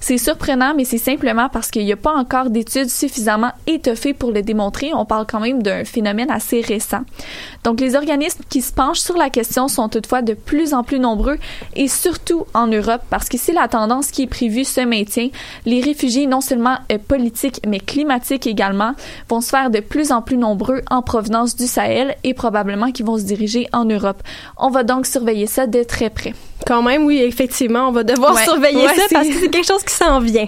C'est 0.00 0.18
surprenant, 0.18 0.74
mais 0.76 0.84
c'est 0.84 0.98
simplement 0.98 1.48
parce 1.48 1.70
qu'il 1.70 1.84
n'y 1.84 1.92
a 1.92 1.96
pas 1.96 2.14
encore 2.14 2.50
d'études 2.50 2.90
suffisamment 2.90 3.52
étoffées 3.66 4.14
pour 4.14 4.30
le 4.30 4.42
démontrer. 4.42 4.92
On 4.94 5.04
parle 5.04 5.26
quand 5.26 5.40
même 5.40 5.62
d'un 5.62 5.84
phénomène 5.84 6.30
assez 6.30 6.60
récent. 6.60 7.00
Donc, 7.66 7.80
les 7.80 7.96
organismes 7.96 8.44
qui 8.48 8.62
se 8.62 8.72
penchent 8.72 9.00
sur 9.00 9.16
la 9.16 9.28
question 9.28 9.66
sont 9.66 9.88
toutefois 9.88 10.22
de 10.22 10.34
plus 10.34 10.72
en 10.72 10.84
plus 10.84 11.00
nombreux 11.00 11.36
et 11.74 11.88
surtout 11.88 12.46
en 12.54 12.68
Europe 12.68 13.02
parce 13.10 13.28
que 13.28 13.36
si 13.36 13.50
la 13.50 13.66
tendance 13.66 14.12
qui 14.12 14.22
est 14.22 14.28
prévue 14.28 14.62
se 14.62 14.82
maintient, 14.82 15.30
les 15.64 15.80
réfugiés 15.80 16.28
non 16.28 16.40
seulement 16.40 16.76
euh, 16.92 16.98
politiques 16.98 17.60
mais 17.66 17.80
climatiques 17.80 18.46
également 18.46 18.92
vont 19.28 19.40
se 19.40 19.48
faire 19.48 19.70
de 19.70 19.80
plus 19.80 20.12
en 20.12 20.22
plus 20.22 20.36
nombreux 20.36 20.82
en 20.92 21.02
provenance 21.02 21.56
du 21.56 21.66
Sahel 21.66 22.14
et 22.22 22.34
probablement 22.34 22.92
qui 22.92 23.02
vont 23.02 23.18
se 23.18 23.24
diriger 23.24 23.66
en 23.72 23.84
Europe. 23.84 24.22
On 24.56 24.70
va 24.70 24.84
donc 24.84 25.04
surveiller 25.04 25.48
ça 25.48 25.66
de 25.66 25.82
très 25.82 26.08
près. 26.08 26.34
Quand 26.66 26.82
même, 26.82 27.04
oui, 27.04 27.18
effectivement, 27.22 27.88
on 27.88 27.92
va 27.92 28.02
devoir 28.02 28.34
Ouais. 28.34 28.44
surveiller 28.44 28.86
Ouais, 28.86 28.94
ça 28.94 29.02
parce 29.12 29.28
que 29.28 29.34
c'est 29.34 29.50
quelque 29.50 29.66
chose 29.66 29.82
qui 29.84 29.94
s'en 29.94 30.20
vient. 30.20 30.46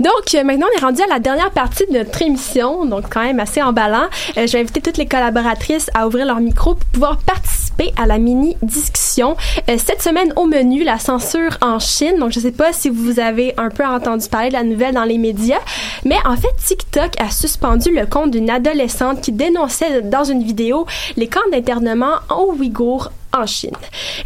Donc, 0.00 0.34
euh, 0.34 0.42
maintenant, 0.44 0.66
on 0.74 0.78
est 0.78 0.82
rendu 0.82 1.02
à 1.02 1.06
la 1.06 1.18
dernière 1.20 1.50
partie 1.50 1.84
de 1.86 1.92
notre 1.98 2.20
émission, 2.22 2.84
donc 2.86 3.04
quand 3.12 3.22
même 3.22 3.38
assez 3.40 3.62
emballant. 3.62 4.06
Euh, 4.36 4.46
je 4.46 4.52
vais 4.52 4.60
inviter 4.60 4.80
toutes 4.80 4.96
les 4.96 5.06
collaboratrices 5.06 5.90
à 5.94 6.06
ouvrir 6.06 6.26
leur 6.26 6.40
micro 6.40 6.74
pour 6.74 6.84
pouvoir 6.86 7.16
participer 7.18 7.92
à 7.96 8.06
la 8.06 8.18
mini-discussion. 8.18 9.36
Euh, 9.68 9.76
cette 9.84 10.02
semaine, 10.02 10.32
au 10.36 10.46
menu, 10.46 10.82
la 10.84 10.98
censure 10.98 11.56
en 11.60 11.78
Chine. 11.78 12.18
Donc, 12.18 12.32
je 12.32 12.40
sais 12.40 12.52
pas 12.52 12.72
si 12.72 12.88
vous 12.88 13.20
avez 13.20 13.54
un 13.56 13.68
peu 13.68 13.84
entendu 13.84 14.28
parler 14.28 14.48
de 14.48 14.54
la 14.54 14.62
nouvelle 14.64 14.94
dans 14.94 15.04
les 15.04 15.18
médias, 15.18 15.60
mais 16.04 16.16
en 16.24 16.36
fait, 16.36 16.54
TikTok 16.66 17.12
a 17.20 17.30
suspendu 17.30 17.90
le 17.94 18.06
compte 18.06 18.30
d'une 18.32 18.50
adolescente 18.50 19.20
qui 19.20 19.32
dénonçait 19.32 20.02
dans 20.02 20.24
une 20.24 20.42
vidéo 20.42 20.86
les 21.16 21.28
camps 21.28 21.40
d'internement 21.52 22.14
aux 22.30 22.54
Ouïghours 22.58 23.10
en 23.34 23.46
Chine. 23.46 23.76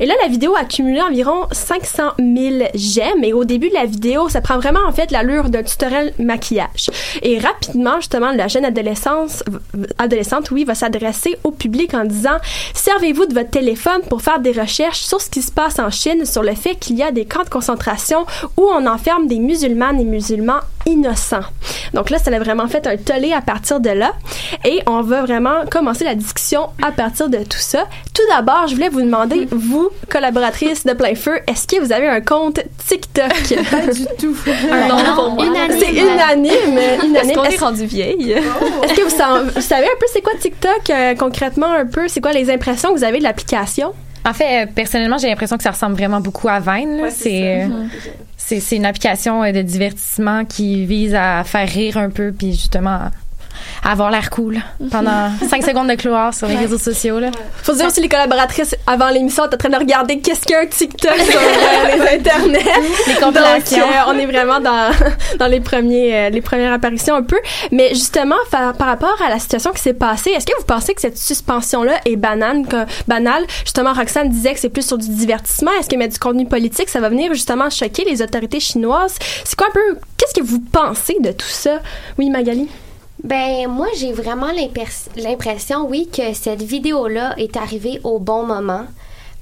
Et 0.00 0.06
là, 0.06 0.14
la 0.22 0.28
vidéo 0.28 0.54
a 0.54 0.61
accumulé 0.61 1.00
environ 1.00 1.46
500 1.50 2.02
000 2.18 2.68
j'aime 2.74 3.24
et 3.24 3.32
au 3.32 3.44
début 3.44 3.68
de 3.68 3.74
la 3.74 3.86
vidéo, 3.86 4.28
ça 4.28 4.40
prend 4.40 4.59
vraiment 4.59 4.80
en 4.86 4.92
fait 4.92 5.11
l'allure 5.11 5.48
d'un 5.48 5.62
tutoriel 5.62 6.12
maquillage. 6.18 6.90
Et 7.22 7.38
rapidement, 7.38 7.96
justement, 7.96 8.32
la 8.32 8.48
jeune 8.48 8.64
adolescente, 8.64 9.42
oui, 10.50 10.64
va 10.64 10.74
s'adresser 10.74 11.38
au 11.44 11.50
public 11.50 11.94
en 11.94 12.04
disant 12.04 12.38
servez-vous 12.74 13.26
de 13.26 13.34
votre 13.34 13.50
téléphone 13.50 14.02
pour 14.09 14.22
faire 14.22 14.40
des 14.40 14.52
recherches 14.52 15.00
sur 15.00 15.20
ce 15.20 15.30
qui 15.30 15.42
se 15.42 15.52
passe 15.52 15.78
en 15.78 15.90
Chine, 15.90 16.24
sur 16.24 16.42
le 16.42 16.54
fait 16.54 16.74
qu'il 16.76 16.96
y 16.96 17.02
a 17.02 17.11
des 17.11 17.24
camps 17.24 17.44
de 17.44 17.48
concentration 17.48 18.26
où 18.56 18.62
on 18.62 18.86
enferme 18.86 19.26
des 19.26 19.38
musulmanes 19.38 20.00
et 20.00 20.04
musulmans 20.04 20.61
innocents. 20.87 21.45
Donc 21.95 22.11
là, 22.11 22.18
ça 22.18 22.31
a 22.31 22.39
vraiment 22.39 22.68
fait 22.68 22.87
un 22.87 22.97
tollé 22.97 23.33
à 23.33 23.41
partir 23.41 23.81
de 23.81 23.91
là 23.91 24.12
et 24.64 24.83
on 24.87 25.03
va 25.03 25.22
vraiment 25.22 25.64
commencer 25.70 26.05
la 26.05 26.14
discussion 26.14 26.70
à 26.83 26.93
partir 26.93 27.29
de 27.29 27.39
tout 27.39 27.59
ça. 27.59 27.87
Tout 28.14 28.22
d'abord, 28.31 28.66
je 28.66 28.74
voulais 28.74 28.89
vous 28.89 29.03
demander, 29.03 29.49
vous, 29.51 29.91
collaboratrice 30.09 30.85
de 30.85 30.93
Plein 30.93 31.14
Feu, 31.14 31.39
est-ce 31.47 31.66
que 31.66 31.81
vous 31.81 31.93
avez 31.93 32.09
un 32.09 32.20
compte 32.20 32.61
TikTok? 32.87 33.29
Pas 33.70 33.93
du 33.93 34.07
tout. 34.18 34.37
Un 34.70 34.89
nom 34.89 35.14
pour 35.14 35.31
moi. 35.33 35.45
C'est 35.70 35.91
unanime. 35.93 36.51
unanime. 37.05 37.16
Est-ce 37.16 37.33
qu'on 37.35 37.45
est 37.45 37.57
rendu 37.57 37.87
vieille? 37.87 38.33
est-ce 38.33 38.95
que 38.95 39.03
vous, 39.03 39.51
vous 39.55 39.61
savez 39.61 39.87
un 39.87 39.99
peu 39.99 40.07
c'est 40.12 40.22
quoi 40.22 40.33
TikTok 40.41 40.91
euh, 40.91 41.14
concrètement 41.14 41.72
un 41.72 41.87
peu? 41.87 42.09
C'est 42.09 42.20
quoi 42.20 42.33
les 42.33 42.51
impressions 42.51 42.93
que 42.93 42.99
vous 42.99 43.05
avez 43.05 43.18
de 43.18 43.24
l'application? 43.24 43.93
En 44.24 44.33
fait, 44.33 44.64
euh, 44.64 44.66
personnellement, 44.74 45.18
j'ai 45.18 45.29
l'impression 45.29 45.57
que 45.57 45.62
ça 45.62 45.70
ressemble 45.70 45.97
vraiment 45.97 46.20
beaucoup 46.20 46.49
à 46.49 46.61
Vine. 46.61 47.01
c'est 47.11 47.66
c'est 48.49 48.76
une 48.76 48.86
application 48.86 49.42
euh, 49.42 49.53
de 49.53 49.62
divertissement 49.62 50.44
qui 50.44 50.86
vise 50.86 51.14
à 51.14 51.44
faire 51.44 51.68
rire 51.68 51.96
un 51.99 52.11
peu 52.11 52.32
puis 52.32 52.53
justement 52.53 53.11
à 53.84 53.92
avoir 53.92 54.11
l'air 54.11 54.30
cool 54.30 54.59
pendant 54.90 55.30
5 55.48 55.64
secondes 55.64 55.88
de 55.88 56.00
couloir 56.00 56.34
sur 56.34 56.46
les 56.46 56.56
réseaux 56.56 56.78
sociaux 56.78 57.20
là. 57.20 57.30
Faut 57.62 57.74
dire 57.74 57.86
aussi 57.86 58.00
les 58.00 58.09
collaboratrices 58.09 58.76
avant 58.86 59.09
l'émission 59.09 59.46
étaient 59.46 59.54
en 59.54 59.59
train 59.59 59.68
de 59.70 59.76
regarder 59.76 60.20
qu'est-ce 60.20 60.46
qu'un 60.46 60.66
TikTok 60.66 61.18
sur 61.18 61.40
euh, 61.40 61.96
les 61.96 62.16
internets. 62.16 62.64
Les 63.06 63.14
compilations. 63.14 63.78
Donc, 63.78 63.88
euh, 63.88 64.09
on 64.09 64.18
est 64.18 64.26
vraiment 64.26 64.61
dans 64.61 64.90
dans 65.38 65.46
les 65.46 65.61
premiers 65.61 66.14
euh, 66.14 66.30
les 66.30 66.40
premières 66.40 66.72
apparitions 66.72 67.14
un 67.14 67.22
peu. 67.22 67.38
Mais 67.72 67.90
justement 67.90 68.36
par, 68.50 68.74
par 68.74 68.88
rapport 68.88 69.16
à 69.24 69.30
la 69.30 69.38
situation 69.38 69.72
qui 69.72 69.80
s'est 69.80 69.94
passée, 69.94 70.30
est-ce 70.30 70.46
que 70.46 70.56
vous 70.59 70.64
pensez 70.64 70.94
que 70.94 71.00
cette 71.00 71.18
suspension 71.18 71.82
là 71.82 72.00
est 72.04 72.16
banale 72.16 72.66
que, 72.66 72.84
banale? 73.06 73.44
Justement, 73.64 73.92
Roxane 73.92 74.28
disait 74.28 74.54
que 74.54 74.61
c'est 74.61 74.68
plus 74.68 74.86
sur 74.86 74.98
du 74.98 75.09
divertissement. 75.09 75.70
Est-ce 75.78 75.88
que 75.88 75.96
mettre 75.96 76.14
du 76.14 76.20
contenu 76.20 76.46
politique, 76.46 76.88
ça 76.88 77.00
va 77.00 77.09
venir 77.09 77.32
justement 77.34 77.70
choquer 77.70 78.04
les 78.04 78.22
autorités 78.22 78.61
chinoises? 78.61 79.16
C'est 79.44 79.56
quoi 79.56 79.68
un 79.68 79.72
peu 79.72 79.98
Qu'est-ce 80.16 80.34
que 80.40 80.44
vous 80.44 80.61
pensez 80.61 81.16
de 81.20 81.32
tout 81.32 81.46
ça? 81.46 81.80
Oui, 82.18 82.30
Magali? 82.30 82.68
Ben, 83.25 83.66
moi, 83.69 83.89
j'ai 83.97 84.12
vraiment 84.12 84.53
l'impression, 85.16 85.87
oui, 85.89 86.09
que 86.09 86.33
cette 86.35 86.62
vidéo-là 86.62 87.35
est 87.37 87.57
arrivée 87.57 88.01
au 88.05 88.19
bon 88.19 88.45
moment 88.45 88.85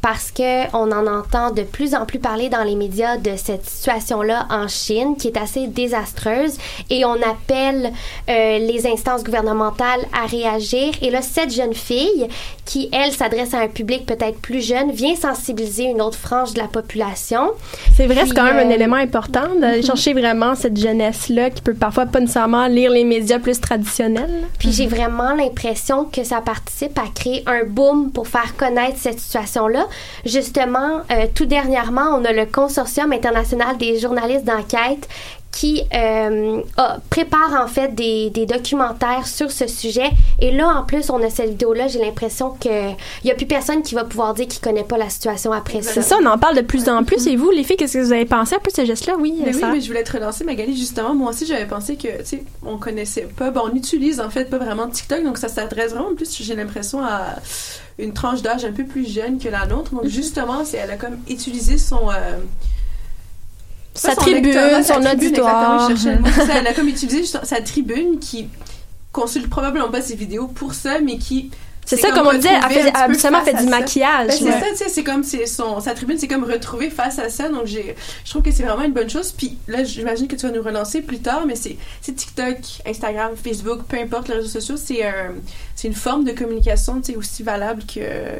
parce 0.07 0.31
que 0.31 0.67
on 0.73 0.93
en 0.93 1.05
entend 1.09 1.51
de 1.51 1.63
plus 1.63 1.93
en 1.97 2.07
plus 2.07 2.21
parler 2.21 2.49
dans 2.49 2.63
les 2.63 2.77
médias 2.77 3.17
de 3.17 3.33
cette 3.35 3.69
situation-là 3.69 4.47
en 4.51 4.69
Chine 4.69 5.17
qui 5.17 5.27
est 5.27 5.37
assez 5.37 5.67
désastreuse 5.67 6.59
et 6.91 7.05
on 7.05 7.15
appelle 7.15 7.91
euh, 8.31 8.59
les 8.59 8.87
instances 8.87 9.25
gouvernementales 9.25 10.03
à 10.17 10.27
réagir. 10.27 10.93
Et 11.03 11.11
là, 11.11 11.23
cette 11.23 11.53
jeune 11.53 11.75
fille 11.75 12.29
qui, 12.65 12.89
elle, 12.93 13.11
s'adresse 13.11 13.53
à 13.53 13.59
un 13.59 13.69
public 13.69 14.07
peut-être 14.07 14.39
plus 14.41 14.65
jeune, 14.65 14.93
vient 14.93 15.17
sensibiliser 15.17 15.85
une 15.85 16.01
autre 16.01 16.19
frange 16.19 16.53
de 16.53 16.59
la 16.59 16.69
population. 16.69 17.51
C'est 17.97 18.07
vrai, 18.07 18.27
c'est 18.27 18.35
quand 18.35 18.45
même 18.45 18.59
un 18.59 18.71
euh, 18.71 18.75
élément 18.75 18.97
important 18.97 19.55
d'aller 19.61 19.83
chercher 19.87 20.13
vraiment 20.13 20.55
cette 20.55 20.77
jeunesse-là 20.77 21.51
qui 21.51 21.63
peut 21.63 21.75
parfois 21.75 22.07
pas 22.07 22.21
nécessairement 22.21 22.69
lire 22.69 22.93
les 22.93 23.05
médias 23.05 23.41
plus 23.41 23.61
traditionnels. 23.61 24.45
Puis 24.59 24.71
j'ai 24.71 24.87
vraiment 24.87 25.35
l'impression 25.35 26.05
que 26.05 26.23
ça 26.23 26.41
participe 26.41 26.97
à 26.97 27.09
créer 27.13 27.43
un 27.47 27.65
boom 27.65 28.13
pour 28.13 28.29
faire 28.29 28.57
connaître 28.57 28.99
cette 28.99 29.19
situation-là. 29.19 29.87
Justement, 30.25 31.01
euh, 31.11 31.27
tout 31.35 31.47
dernièrement, 31.47 32.17
on 32.17 32.25
a 32.25 32.33
le 32.33 32.47
Consortium 32.47 33.13
international 33.13 33.77
des 33.79 33.99
journalistes 33.99 34.45
d'enquête 34.45 35.09
qui 35.53 35.83
euh, 35.95 36.61
a- 36.77 36.99
prépare 37.09 37.55
en 37.65 37.67
fait 37.67 37.95
des, 37.95 38.29
des 38.29 38.45
documentaires 38.45 39.27
sur 39.27 39.51
ce 39.51 39.67
sujet. 39.67 40.11
Et 40.39 40.51
là, 40.51 40.69
en 40.69 40.83
plus, 40.85 41.09
on 41.09 41.23
a 41.23 41.31
cette 41.31 41.49
vidéo-là. 41.51 41.89
J'ai 41.89 41.99
l'impression 41.99 42.51
qu'il 42.51 42.95
n'y 43.25 43.31
a 43.31 43.35
plus 43.35 43.47
personne 43.47 43.83
qui 43.83 43.95
va 43.95 44.05
pouvoir 44.05 44.35
dire 44.35 44.49
qu'il 44.49 44.61
connaît 44.61 44.85
pas 44.85 44.99
la 44.99 45.09
situation 45.09 45.53
après 45.53 45.81
ça. 45.81 45.93
C'est 45.95 46.03
ça, 46.03 46.17
on 46.23 46.27
en 46.27 46.37
parle 46.37 46.57
de 46.57 46.61
plus 46.61 46.89
en 46.91 47.05
plus. 47.05 47.27
Et 47.27 47.37
vous, 47.37 47.51
les 47.51 47.65
filles, 47.65 47.77
qu'est-ce 47.79 47.95
que 47.97 48.03
vous 48.05 48.13
avez 48.13 48.27
pensé 48.27 48.55
un 48.55 48.59
peu 48.59 48.71
de 48.71 48.77
ce 48.77 48.85
geste-là? 48.85 49.15
Oui, 49.19 49.35
Mais 49.43 49.55
oui, 49.55 49.63
mais 49.73 49.81
je 49.81 49.87
voulais 49.87 50.05
te 50.05 50.13
relancer, 50.13 50.45
Magali, 50.45 50.77
justement. 50.77 51.15
Moi 51.15 51.31
aussi, 51.31 51.47
j'avais 51.47 51.65
pensé 51.67 51.97
que, 51.97 52.19
tu 52.19 52.25
sais, 52.27 52.45
on 52.63 52.77
connaissait 52.77 53.23
pas, 53.35 53.51
bon, 53.51 53.63
on 53.73 53.75
utilise 53.75 54.21
en 54.21 54.29
fait 54.29 54.45
pas 54.51 54.59
vraiment 54.59 54.89
TikTok, 54.89 55.25
donc 55.25 55.39
ça 55.39 55.49
s'adresse 55.49 55.93
vraiment 55.93 56.15
plus, 56.15 56.37
j'ai 56.43 56.55
l'impression, 56.55 57.03
à 57.03 57.37
une 57.99 58.13
tranche 58.13 58.43
d'âge 58.43 58.67
un 58.67 58.73
peu 58.73 58.85
plus 58.85 59.11
jeune 59.11 59.39
que 59.39 59.49
la 59.49 59.65
nôtre. 59.65 59.95
Mhm. 59.95 60.03
Donc, 60.03 60.11
justement, 60.11 60.67
c'est, 60.67 60.77
elle 60.77 60.91
a 60.91 60.97
comme 60.97 61.17
utilisé 61.31 61.79
son. 61.79 62.11
euh, 62.11 62.37
Sa 63.97 64.15
tribune, 64.15 64.45
lectorat, 64.45 64.83
sa 64.83 64.95
son 64.95 65.01
tribune, 65.01 65.27
auditoire. 65.27 65.63
exactement, 65.63 65.89
je 65.89 66.03
cherchais 66.03 66.17
le 66.17 66.23
mot. 66.23 66.29
C'est 66.35 66.47
ça, 66.53 66.59
elle 66.59 66.67
a 66.67 66.73
comme 66.73 66.89
utilisé 66.89 67.25
sa 67.25 67.61
tribune 67.61 68.19
qui 68.19 68.49
consulte 69.13 69.49
probablement 69.49 69.91
pas 69.91 70.03
ses 70.03 70.17
vidéos 70.17 70.47
pour 70.49 70.75
ça, 70.75 71.01
mais 71.01 71.19
qui. 71.19 71.51
C'est 71.87 71.97
ça, 71.97 72.11
comme 72.11 72.27
on 72.27 72.33
disait, 72.33 72.51
habituellement, 72.95 73.39
elle 73.47 73.57
fait 73.57 73.63
du 73.63 73.69
maquillage, 73.71 74.27
Ben, 74.29 74.33
c'est 74.37 74.45
ouais. 74.45 74.51
ça, 74.61 74.67
tu 74.73 74.77
sais, 74.77 74.89
c'est 74.89 75.05
comme 75.05 75.23
son 75.25 75.81
sa 75.81 75.95
tribune, 75.95 76.19
c'est 76.19 76.29
comme 76.29 76.45
retrouver 76.45 76.91
face 76.91 77.19
à 77.19 77.29
ça. 77.31 77.49
Donc 77.49 77.67
j'ai, 77.67 77.95
je 78.25 78.31
trouve 78.31 78.43
que 78.43 78.51
c'est 78.51 78.65
vraiment 78.65 78.83
une 78.85 78.93
bonne 78.93 79.09
chose. 79.09 79.33
Puis 79.33 79.57
là, 79.69 79.85
j'imagine 79.85 80.27
que 80.29 80.37
tu 80.37 80.47
vas 80.47 80.53
nous 80.53 80.63
relancer 80.63 81.01
plus 81.01 81.19
tard, 81.21 81.45
mais 81.47 81.55
c'est, 81.55 81.77
TikTok, 82.03 82.57
Instagram, 82.87 83.31
Facebook, 83.43 83.81
peu 83.89 83.97
importe 83.99 84.29
les 84.29 84.35
réseaux 84.35 84.49
sociaux, 84.49 84.77
c'est 84.77 85.03
c'est 85.75 85.89
une 85.89 85.95
forme 85.95 86.25
de 86.25 86.33
communication, 86.33 87.01
tu 87.01 87.13
sais, 87.13 87.17
aussi 87.17 87.43
valable 87.43 87.83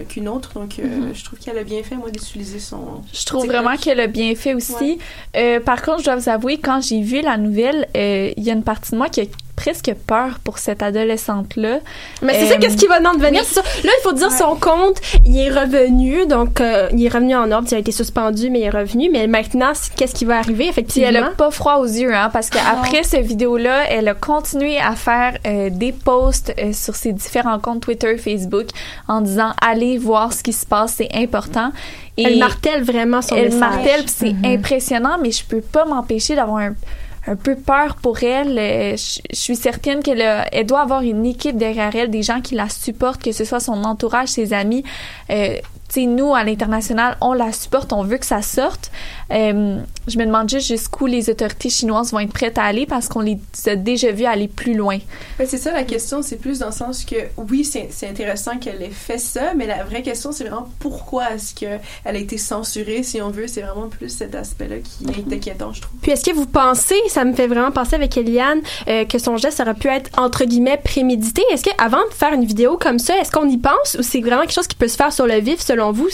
qu'une 0.09 0.29
autre. 0.29 0.55
Donc 0.55 0.79
euh, 0.79 0.83
Mhm. 0.87 1.15
je 1.15 1.25
trouve 1.25 1.39
qu'elle 1.39 1.59
a 1.59 1.65
bien 1.65 1.83
fait 1.83 1.95
moi 1.97 2.11
d'utiliser 2.11 2.59
son. 2.59 3.03
Je 3.13 3.25
trouve 3.27 3.47
vraiment 3.47 3.77
qu'elle 3.77 4.01
a 4.01 4.07
bien 4.07 4.35
fait 4.35 4.55
aussi. 4.55 4.99
Euh, 5.37 5.61
par 5.61 5.83
contre, 5.83 6.01
je 6.01 6.05
dois 6.07 6.17
vous 6.17 6.29
avouer, 6.29 6.59
quand 6.59 6.81
j'ai 6.81 7.01
vu 7.03 7.21
la 7.21 7.37
nouvelle, 7.37 7.87
euh, 7.97 8.33
il 8.37 8.43
y 8.43 8.51
a 8.51 8.55
une 8.55 8.63
partie 8.65 8.93
de 8.93 8.97
moi 8.97 9.09
qui 9.09 9.21
a 9.21 9.25
presque 9.57 9.93
peur 10.07 10.39
pour 10.45 10.59
cette 10.59 10.83
adolescente-là. 10.83 11.79
Mais 12.23 12.35
c'est 12.35 12.47
ça, 12.47 12.57
qu'est-ce 12.59 12.77
qui 12.77 12.87
va 12.87 12.99
en 13.01 13.15
devenir? 13.15 13.43
ça. 13.45 13.63
Là, 13.63 13.91
il 13.99 14.03
faut 14.03 14.13
dire 14.13 14.31
son 14.31 14.55
compte, 14.57 15.01
il 15.25 15.39
est 15.39 15.51
revenu, 15.51 16.27
donc 16.27 16.61
euh, 16.61 16.89
il 16.93 17.05
est 17.05 17.09
revenu 17.09 17.35
en 17.35 17.51
ordre, 17.51 17.67
il 17.71 17.75
a 17.75 17.79
été 17.79 17.93
suspendu, 17.93 18.51
mais 18.51 18.61
il 18.61 18.65
est 18.65 18.71
revenu. 18.71 19.09
Mais 19.11 19.27
maintenant, 19.27 19.73
qu'est-ce 19.97 20.15
qui 20.15 20.25
va 20.25 20.39
arriver, 20.39 20.65
Puis 20.65 20.69
effectivement? 20.69 21.09
elle 21.09 21.17
a 21.17 21.31
pas 21.31 21.51
froid 21.51 21.77
aux 21.77 21.87
yeux, 21.87 22.15
hein, 22.15 22.31
parce 22.33 22.51
qu'après 22.51 23.03
cette 23.03 23.25
vidéo-là, 23.27 23.91
elle 23.91 24.09
a 24.09 24.15
continué 24.15 24.79
à 24.79 24.95
faire 24.95 25.39
euh, 25.47 25.71
des 25.71 25.93
posts 25.93 26.53
euh, 26.59 26.73
sur 26.73 26.95
ses 26.95 27.13
différents 27.13 27.59
comptes 27.59 27.81
Twitter, 27.81 28.17
Facebook, 28.19 28.67
en 29.09 29.21
disant 29.21 29.53
allez 29.63 29.97
voir 29.99 30.33
ce 30.33 30.43
qui 30.43 30.53
se 30.53 30.67
passe, 30.67 30.95
c'est 30.99 31.09
important. 31.15 31.73
Elle 32.19 32.39
martèle 32.39 32.83
vraiment 32.83 33.21
son 33.23 33.37
Elle 33.37 33.45
message. 33.47 33.61
martèle, 33.61 34.05
c'est 34.07 34.33
Mhm. 34.33 34.45
impressionnant, 34.59 35.19
mais 35.23 35.31
je 35.31 35.45
peux 35.45 35.61
pas 35.61 35.85
m'empêcher 35.85 36.35
d'avoir 36.35 36.59
un 36.59 36.75
un 37.27 37.37
peu 37.37 37.57
peur 37.57 37.97
pour 37.97 38.23
elle. 38.23 38.59
Euh, 38.59 38.97
Je 38.97 39.37
suis 39.37 39.57
certaine 39.57 40.03
qu'elle 40.03 40.23
elle 40.53 40.67
doit 40.67 40.81
avoir 40.81 41.03
une 41.03 41.27
équipe 41.27 41.57
derrière 41.57 41.95
elle, 41.95 42.11
des 42.11 42.23
gens 42.23 42.41
qui 42.41 42.55
la 42.55 42.69
supportent, 42.69 43.23
que 43.23 43.33
ce 43.33 43.45
soit 43.45 43.61
son 43.61 43.85
entourage, 43.85 44.29
ses 44.29 44.53
amis. 44.53 44.85
Euh, 45.31 45.57
tu 45.89 46.01
sais, 46.01 46.07
nous, 46.07 46.35
à 46.35 46.45
l'international, 46.45 47.17
on 47.21 47.33
la 47.33 47.53
supporte, 47.53 47.93
on 47.93 48.03
veut 48.03 48.19
que 48.19 48.27
ça 48.27 48.43
sorte. 48.43 48.91
Euh, 49.33 49.79
je 50.07 50.19
me 50.19 50.25
demande 50.25 50.49
juste 50.49 50.69
jusqu'où 50.69 51.07
les 51.07 51.31
autorités 51.31 51.69
chinoises 51.69 52.13
vont 52.13 52.21
être 52.21 52.33
prêtes 52.33 52.59
à 52.59 52.65
aller 52.65 52.87
parce 52.87 53.09
qu'on 53.09 53.21
les 53.21 53.39
a 53.67 53.75
déjà 53.75 54.13
vus 54.13 54.25
aller 54.25 54.49
plus 54.49 54.75
loin. 54.75 54.99
Ben, 55.39 55.47
c'est 55.49 55.59
ça 55.59 55.73
la 55.73 55.83
question, 55.83 56.23
c'est 56.23 56.37
plus 56.37 56.61
dans 56.61 56.67
le 56.67 56.73
sens 56.73 57.05
que 57.05 57.17
oui, 57.37 57.65
c'est 57.65 57.89
c'est 57.91 58.09
intéressant 58.09 58.59
qu'elle 58.59 58.83
ait 58.83 58.91
fait 58.91 59.19
ça, 59.19 59.55
mais 59.57 59.67
la 59.67 59.85
vraie 59.85 60.03
question, 60.03 60.33
c'est 60.33 60.45
vraiment 60.45 60.69
pourquoi 60.79 61.35
est-ce 61.35 61.55
qu'elle 61.55 61.81
a 62.05 62.15
été 62.15 62.39
censurée, 62.39 63.03
si 63.03 63.21
on 63.21 63.31
veut. 63.31 63.47
C'est 63.47 63.63
vraiment 63.63 63.89
plus 63.89 64.09
cet 64.09 64.35
aspect-là 64.35 64.77
qui 64.79 65.07
est 65.07 65.35
inquiétant, 65.35 65.73
je 65.73 65.83
trouve. 65.83 65.99
Puis 66.01 66.13
est-ce 66.13 66.25
que 66.25 66.35
vous 66.35 66.47
pensez, 66.47 66.97
ça 67.09 67.25
me 67.25 67.33
fait 67.33 67.47
vraiment 67.47 67.73
penser 67.73 67.97
avec 67.97 68.17
Eliane, 68.17 68.61
euh, 68.89 69.05
que 69.05 69.19
son 69.19 69.37
geste 69.37 69.61
aurait 69.61 69.75
pu 69.75 69.89
être 69.89 70.11
entre 70.19 70.45
guillemets 70.45 70.81
prémédité? 70.83 71.43
Est-ce 71.51 71.65
que 71.65 71.71
avant 71.79 72.05
de 72.09 72.15
faire 72.15 72.33
une 72.33 72.45
vidéo 72.45 72.77
comme 72.77 72.99
ça, 72.99 73.17
est-ce 73.19 73.33
qu'on 73.33 73.49
y 73.49 73.59
pense 73.59 73.97
ou 73.99 74.03
c'est 74.03 74.21
vraiment 74.21 74.43
quelque 74.43 74.55
chose 74.55 74.69
qui 74.69 74.77
peut 74.77 74.89
se 74.89 74.97
faire 74.97 75.13
sur 75.13 75.27
le 75.27 75.41
vif 75.41 75.61
selon 75.77 75.93
vous, 75.93 76.09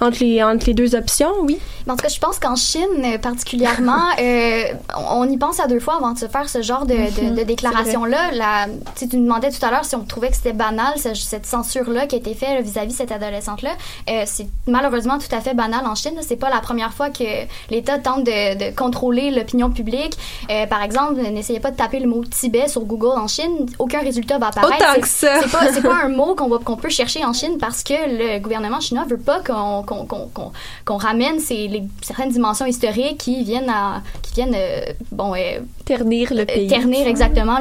entre 0.00 0.18
les 0.20 0.42
entre 0.42 0.66
les 0.66 0.74
deux 0.74 0.94
options? 0.94 1.30
Oui? 1.42 1.58
En 1.86 1.96
tout 1.96 2.02
cas, 2.02 2.08
je 2.08 2.18
pense 2.18 2.38
qu'en 2.38 2.56
Chine, 2.56 2.82
euh, 3.04 3.18
particulièrement, 3.18 4.00
euh, 4.20 4.64
on 5.10 5.28
y 5.28 5.36
pense 5.36 5.60
à 5.60 5.66
deux 5.66 5.80
fois 5.80 5.96
avant 5.96 6.12
de 6.12 6.18
se 6.18 6.26
faire 6.28 6.48
ce 6.48 6.62
genre 6.62 6.86
de, 6.86 6.94
de- 6.94 7.24
Mhm, 7.30 7.34
de 7.34 7.42
déclaration-là. 7.42 8.30
La- 8.32 8.66
Tu 8.98 9.04
nous 9.16 9.24
demandais 9.24 9.50
tout 9.50 9.64
à 9.64 9.70
l'heure 9.70 9.84
si 9.84 9.94
on 9.94 10.00
trouvait 10.04 10.30
que 10.30 10.36
c'était 10.36 10.54
banal, 10.54 10.94
ce- 10.96 11.14
cette 11.14 11.44
censure-là 11.46 12.06
qui 12.06 12.14
a 12.16 12.18
été 12.18 12.32
faite 12.34 12.62
vis-à-vis 12.64 12.92
de 12.92 12.96
cette 12.96 13.12
adolescente-là. 13.12 13.72
Euh, 14.08 14.22
c'est 14.26 14.46
malheureusement 14.66 15.18
tout 15.18 15.34
à 15.34 15.40
fait 15.40 15.52
banal 15.54 15.86
en 15.86 15.94
Chine. 15.94 16.14
C'est 16.26 16.36
pas 16.36 16.48
la 16.48 16.60
première 16.60 16.94
fois 16.94 17.10
que 17.10 17.24
l'État 17.70 17.98
tente 17.98 18.24
de, 18.24 18.70
de 18.70 18.74
contrôler 18.74 19.30
l'opinion 19.30 19.70
publique. 19.70 20.16
Euh, 20.50 20.66
par 20.66 20.82
exemple, 20.82 21.20
n'essayez 21.20 21.60
pas 21.60 21.70
de 21.70 21.76
taper 21.76 22.00
le 22.00 22.08
mot 22.08 22.24
Tibet 22.24 22.68
sur 22.68 22.82
Google 22.84 23.18
en 23.18 23.26
Chine. 23.28 23.66
Aucun 23.78 24.00
résultat 24.00 24.38
va 24.38 24.46
apparaître. 24.48 24.76
Autant 24.90 25.00
que 25.00 25.08
ça. 25.08 25.40
C'est 25.42 25.50
pas, 25.52 25.72
c'est 25.72 25.82
pas 25.82 25.96
un 26.04 26.08
mot 26.08 26.34
qu'on 26.34 26.48
va- 26.48 26.58
qu'on 26.64 26.76
peut 26.76 26.88
chercher 26.88 27.24
en 27.26 27.34
Chine 27.34 27.58
parce 27.60 27.82
que 27.82 27.92
le 28.06 28.38
gouvernement 28.38 28.80
chinois 28.80 28.93
veut 29.02 29.18
pas 29.18 29.40
qu'on 29.42 30.96
ramène 30.96 31.40
ces, 31.40 31.68
les, 31.68 31.82
certaines 32.02 32.30
dimensions 32.30 32.66
historiques 32.66 33.18
qui 33.18 33.44
viennent 33.44 33.70
à 33.70 34.02
qui 34.22 34.34
viennent 34.34 34.54
euh, 34.54 34.80
bon 35.10 35.34
euh, 35.34 35.60
ternir 35.84 36.32
le 36.32 36.44
pays. 36.44 36.68
ternir 36.68 37.06
exactement 37.06 37.58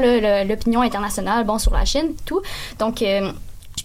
l'opinion 0.48 0.82
internationale 0.82 1.46
bon 1.46 1.58
sur 1.58 1.74
la 1.74 1.86
Chine 1.86 2.14
tout 2.26 2.42
donc 2.80 3.02
euh, 3.02 3.32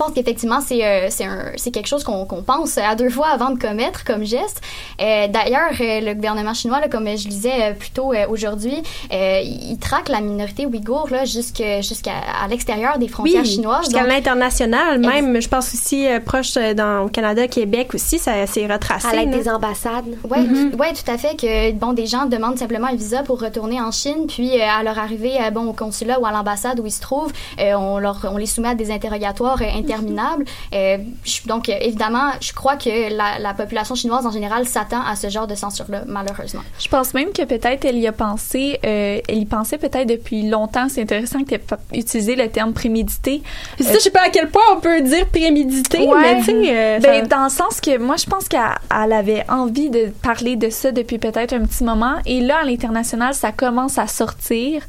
je 0.00 0.04
pense 0.04 0.14
qu'effectivement, 0.14 0.60
c'est 0.64 0.84
euh, 0.84 1.06
c'est 1.10 1.24
un- 1.24 1.50
c'est 1.56 1.72
quelque 1.72 1.88
chose 1.88 2.04
qu'on 2.04 2.24
qu'on 2.24 2.42
pense 2.42 2.78
à 2.78 2.94
deux 2.94 3.10
fois 3.10 3.26
avant 3.34 3.50
de 3.50 3.58
commettre 3.58 4.04
comme 4.04 4.22
geste. 4.24 4.60
Euh, 5.00 5.26
D'ailleurs, 5.26 5.72
euh, 5.80 6.00
le 6.00 6.14
gouvernement 6.14 6.54
chinois, 6.54 6.78
là, 6.78 6.88
comme 6.88 7.08
je 7.08 7.26
disais 7.26 7.70
euh, 7.70 7.72
plus 7.74 7.90
tôt 7.90 8.12
euh, 8.12 8.26
aujourd'hui, 8.28 8.76
euh, 9.12 9.40
il 9.42 9.76
traque 9.78 10.08
la 10.08 10.20
minorité 10.20 10.66
ouïghour 10.66 11.08
là, 11.10 11.24
jusque- 11.24 11.64
jusqu'à 11.82 12.12
à 12.44 12.46
l'extérieur 12.46 12.98
des 12.98 13.08
frontières 13.08 13.42
Oui, 13.42 13.48
chinoises. 13.50 13.86
jusqu'à 13.86 14.04
l'international, 14.06 15.00
même, 15.00 15.42
je 15.42 15.48
pense 15.48 15.74
aussi 15.74 16.06
euh, 16.06 16.20
proche 16.20 16.54
dans, 16.54 17.04
au 17.06 17.08
Canada, 17.08 17.48
Québec 17.48 17.92
aussi, 17.94 18.20
ça 18.20 18.46
s'est 18.46 18.68
retracé. 18.68 19.08
À 19.08 19.12
l'aide 19.14 19.30
des 19.30 19.48
ambassades. 19.48 20.04
Ouais, 20.30 20.42
Mhm. 20.42 20.70
tout- 20.70 20.76
ouais, 20.78 20.92
tout 20.92 21.10
à 21.10 21.18
fait. 21.18 21.34
Que 21.36 21.72
bon, 21.72 21.92
des 21.92 22.06
gens 22.06 22.26
demandent 22.26 22.58
simplement 22.58 22.86
un 22.86 22.94
visa 22.94 23.24
pour 23.24 23.40
retourner 23.40 23.80
en 23.80 23.90
Chine, 23.90 24.26
puis 24.28 24.60
euh, 24.60 24.64
à 24.78 24.84
leur 24.84 24.98
arrivée, 24.98 25.38
euh, 25.42 25.50
bon, 25.50 25.66
au 25.66 25.72
consulat 25.72 26.20
ou 26.20 26.26
à 26.26 26.30
l'ambassade 26.30 26.78
où 26.78 26.86
ils 26.86 26.92
se 26.92 27.00
trouvent, 27.00 27.32
euh, 27.58 27.74
on 27.74 27.98
leur, 27.98 28.24
on 28.32 28.36
les 28.36 28.46
soumet 28.46 28.68
à 28.68 28.74
des 28.76 28.92
interrogatoires 28.92 29.60
euh. 29.92 30.44
Euh, 30.74 30.98
je- 31.24 31.46
donc, 31.48 31.68
euh, 31.68 31.74
évidemment, 31.80 32.30
je 32.40 32.52
crois 32.52 32.76
que 32.76 33.12
la, 33.14 33.38
la 33.38 33.54
population 33.54 33.94
chinoise 33.94 34.26
en 34.26 34.30
général 34.30 34.66
s'attend 34.66 35.02
à 35.04 35.16
ce 35.16 35.28
genre 35.28 35.46
de 35.46 35.54
censure-là, 35.54 36.02
malheureusement. 36.06 36.62
Je 36.78 36.88
pense 36.88 37.14
même 37.14 37.32
que 37.32 37.42
peut-être 37.42 37.84
elle 37.84 37.98
y 37.98 38.06
a 38.06 38.12
pensé, 38.12 38.78
euh, 38.84 39.20
elle 39.28 39.38
y 39.38 39.46
pensait 39.46 39.78
peut-être 39.78 40.08
depuis 40.08 40.48
longtemps. 40.48 40.88
C'est 40.88 41.02
intéressant 41.02 41.40
que 41.40 41.48
tu 41.48 41.54
aies 41.54 41.58
pas 41.58 41.78
utilisé 41.92 42.36
le 42.36 42.48
terme 42.48 42.72
prémédité. 42.72 43.42
Puis 43.76 43.84
ça, 43.84 43.94
je 43.94 43.98
sais 43.98 44.10
pas 44.10 44.26
à 44.26 44.30
quel 44.30 44.48
point 44.50 44.62
on 44.76 44.80
peut 44.80 45.00
dire 45.02 45.26
prémédité, 45.28 45.98
mais 46.20 46.38
tu 46.40 46.44
sais, 46.44 46.52
euh, 46.68 46.98
ben, 47.00 47.20
ça- 47.22 47.26
dans 47.36 47.44
le 47.44 47.50
sens 47.50 47.80
que 47.80 47.98
moi, 47.98 48.16
je 48.16 48.26
pense 48.26 48.48
qu'elle 48.48 48.60
elle 49.04 49.12
avait 49.12 49.44
envie 49.48 49.90
de 49.90 50.12
parler 50.22 50.56
de 50.56 50.70
ça 50.70 50.92
depuis 50.92 51.18
peut-être 51.18 51.52
un 51.52 51.64
petit 51.64 51.84
moment. 51.84 52.14
Et 52.26 52.40
là, 52.40 52.58
à 52.62 52.64
l'international, 52.64 53.34
ça 53.34 53.52
commence 53.52 53.98
à 53.98 54.06
sortir. 54.06 54.82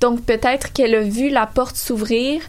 Donc 0.00 0.22
peut-être 0.22 0.72
qu'elle 0.72 0.94
a 0.94 1.00
vu 1.00 1.28
la 1.28 1.46
porte 1.46 1.74
s'ouvrir, 1.76 2.40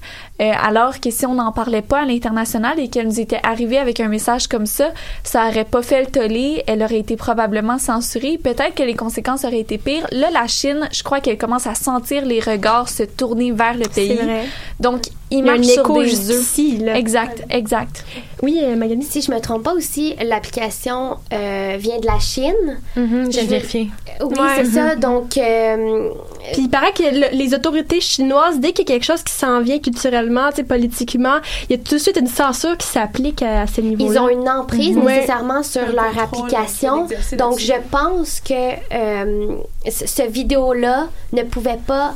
euh, 0.42 0.52
alors 0.64 1.00
que 1.00 1.10
si 1.12 1.26
on 1.26 1.34
n'en 1.36 1.52
parlait 1.52 1.82
pas 1.82 2.00
à 2.02 2.06
l'international 2.06 2.80
et 2.80 2.88
qu'elle 2.88 3.08
nous 3.08 3.20
était 3.20 3.40
arrivée 3.44 3.78
avec 3.78 4.00
un 4.00 4.08
message 4.08 4.48
comme 4.48 4.66
ça, 4.66 4.90
ça 5.24 5.48
aurait 5.48 5.66
pas 5.66 5.82
fait 5.82 6.02
le 6.02 6.08
tollé, 6.08 6.64
elle 6.68 6.82
aurait 6.84 7.00
été 7.00 7.16
probablement 7.16 7.78
censurée. 7.78 8.38
Peut-être 8.42 8.76
que 8.76 8.84
les 8.84 8.96
conséquences 8.96 9.44
auraient 9.46 9.60
été 9.60 9.78
pires. 9.78 10.08
Là, 10.12 10.30
la 10.32 10.48
Chine, 10.48 10.88
je 10.92 11.04
crois 11.04 11.20
qu'elle 11.20 11.38
commence 11.38 11.68
à 11.68 11.76
sentir 11.76 12.26
les 12.26 12.40
regards 12.40 12.90
se 12.90 13.04
tourner 13.04 13.52
vers 13.52 13.76
le 13.76 13.88
pays. 13.88 14.16
vrai. 14.16 14.46
Donc 14.80 15.08
Il 15.32 15.40
y 15.40 15.42
il 15.42 15.50
a 15.50 15.52
un 15.54 15.56
marche 15.58 15.68
sur 15.68 15.82
écho 15.84 16.02
des 16.04 16.34
ici, 16.34 16.78
là. 16.78 16.98
Exact, 16.98 17.44
exact. 17.50 18.06
Oui, 18.42 18.60
euh, 18.64 18.76
Magali. 18.78 19.04
Si 19.04 19.22
je 19.22 19.32
me 19.32 19.40
trompe 19.42 19.64
pas 19.64 19.74
aussi, 19.74 20.16
l'application 20.26 21.18
euh, 21.34 21.76
vient 21.78 22.00
de 22.00 22.06
la 22.06 22.20
Chine. 22.20 22.80
je 22.96 23.02
viens 23.02 23.26
de 23.28 23.30
vais- 23.32 23.44
vérifier. 23.58 23.90
Oui, 24.22 24.28
Ouais. 24.40 24.64
c'est 24.64 24.66
ça. 24.72 24.96
Donc, 25.08 25.38
euh, 25.38 26.10
Puis 26.54 26.64
il 26.64 26.70
paraît 26.70 26.94
que 26.94 27.04
le- 27.04 27.38
les 27.38 27.54
autorités 27.54 28.00
chinoises, 28.02 28.60
dès 28.60 28.72
qu'il 28.72 28.88
y 28.88 28.92
a 28.92 28.96
quelque 28.96 29.06
chose 29.06 29.22
qui 29.24 29.34
s'en 29.34 29.60
vient 29.62 29.80
culturellement, 29.80 30.29
tu 30.50 30.58
sais, 30.58 30.64
politiquement, 30.64 31.38
il 31.70 31.76
y 31.78 31.80
a 31.80 31.84
tout 31.84 31.96
de 31.96 32.00
suite 32.00 32.18
une 32.20 32.28
censure 32.28 32.78
qui 32.78 32.88
s'applique 32.88 33.42
à, 33.42 33.62
à 33.62 33.68
ces 33.68 33.82
niveaux-là. 33.82 34.12
ils 34.14 34.20
ont 34.20 34.30
une 34.30 34.50
emprise 34.50 34.96
Mhm. 34.96 35.06
nécessairement 35.06 35.64
sur 35.64 35.82
leur 35.92 36.06
contrôle 36.14 36.24
application. 36.46 37.08
Donc, 37.38 37.60
je 37.60 37.74
pense 37.92 38.40
que 38.42 38.54
euh, 38.94 39.56
ce 39.90 40.08
ce 40.08 40.24
vidéo-là 40.28 41.08
ne 41.34 41.44
pouvait 41.44 41.80
pas 41.86 42.14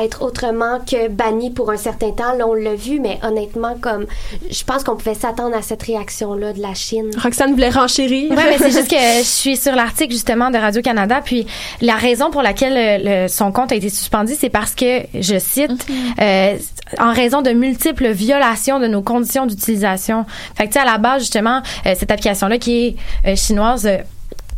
être 0.00 0.22
autrement 0.22 0.78
que 0.80 1.08
banni 1.08 1.50
pour 1.50 1.70
un 1.70 1.76
certain 1.76 2.10
temps. 2.12 2.32
Là, 2.34 2.46
on 2.46 2.54
l'a 2.54 2.74
vu, 2.74 2.98
mais 3.00 3.18
honnêtement, 3.22 3.76
comme 3.80 4.06
je 4.50 4.64
pense 4.64 4.84
qu'on 4.84 4.96
pouvait 4.96 5.14
s'attendre 5.14 5.54
à 5.56 5.62
cette 5.62 5.82
réaction-là 5.82 6.52
de 6.52 6.60
la 6.62 6.74
Chine. 6.74 7.10
Roxane 7.22 7.52
voulait 7.52 7.68
renchérir. 7.70 8.30
Oui, 8.30 8.36
mais 8.48 8.58
c'est 8.58 8.70
juste 8.70 8.88
que 8.90 8.96
je 9.18 9.22
suis 9.26 9.56
sur 9.56 9.74
l'article 9.74 10.12
justement 10.12 10.50
de 10.50 10.56
Radio-Canada, 10.58 11.20
puis 11.24 11.46
la 11.80 11.94
raison 11.96 12.30
pour 12.30 12.42
laquelle 12.42 12.76
euh, 13.04 13.24
le- 13.24 13.28
son 13.28 13.52
compte 13.52 13.72
a 13.72 13.74
été 13.74 13.90
suspendu, 13.90 14.34
c'est 14.38 14.50
parce 14.50 14.74
que, 14.74 15.02
je 15.14 15.38
cite, 15.38 15.86
euh, 16.20 16.56
en 16.98 17.12
raison 17.12 17.42
de 17.42 17.50
multiples 17.50 18.10
violations 18.10 18.78
de 18.80 18.86
nos 18.86 19.02
conditions 19.02 19.46
d'utilisation. 19.46 20.24
Fait 20.54 20.64
que, 20.64 20.68
tu 20.68 20.74
sais, 20.74 20.80
à 20.80 20.84
la 20.90 20.98
base, 20.98 21.20
justement, 21.22 21.60
euh, 21.86 21.94
cette 21.98 22.10
application-là 22.10 22.58
qui 22.58 22.86
est 22.86 22.96
euh, 23.26 23.36
chinoise 23.36 23.86
euh, 23.86 23.98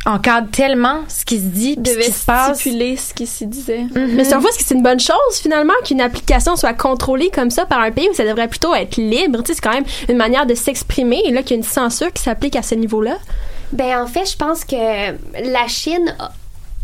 encadre 0.05 0.47
tellement 0.51 0.99
ce 1.07 1.25
qui 1.25 1.37
se 1.39 1.43
dit, 1.45 1.75
puis 1.75 1.91
ce 1.91 1.95
Devait 1.97 2.05
qui 2.05 2.11
se 2.11 2.25
passe. 2.25 2.59
stipuler 2.59 2.95
ce 2.97 3.13
qui 3.13 3.25
s'y 3.27 3.45
disait. 3.47 3.85
Mais 3.95 4.23
c'est 4.23 4.35
en 4.35 4.41
fait, 4.41 4.49
est-ce 4.49 4.59
que 4.59 4.63
c'est 4.65 4.75
une 4.75 4.83
bonne 4.83 4.99
chose, 4.99 5.15
finalement, 5.41 5.73
qu'une 5.83 6.01
application 6.01 6.55
soit 6.55 6.73
contrôlée 6.73 7.29
comme 7.33 7.49
ça 7.49 7.65
par 7.65 7.79
un 7.79 7.91
pays 7.91 8.07
où 8.09 8.13
ça 8.13 8.23
devrait 8.25 8.47
plutôt 8.47 8.73
être 8.75 8.97
libre? 8.97 9.39
Tu 9.43 9.47
sais, 9.47 9.53
c'est 9.55 9.61
quand 9.61 9.73
même 9.73 9.85
une 10.09 10.17
manière 10.17 10.45
de 10.45 10.53
s'exprimer, 10.55 11.21
et 11.25 11.31
là, 11.31 11.41
qu'il 11.41 11.51
y 11.51 11.53
a 11.55 11.57
une 11.57 11.63
censure 11.63 12.11
qui 12.13 12.21
s'applique 12.23 12.55
à 12.55 12.61
ce 12.61 12.75
niveau-là. 12.75 13.17
Ben 13.71 13.99
en 14.01 14.07
fait, 14.07 14.29
je 14.31 14.37
pense 14.37 14.63
que 14.63 14.75
la 14.75 15.67
Chine 15.67 16.15
a- 16.19 16.31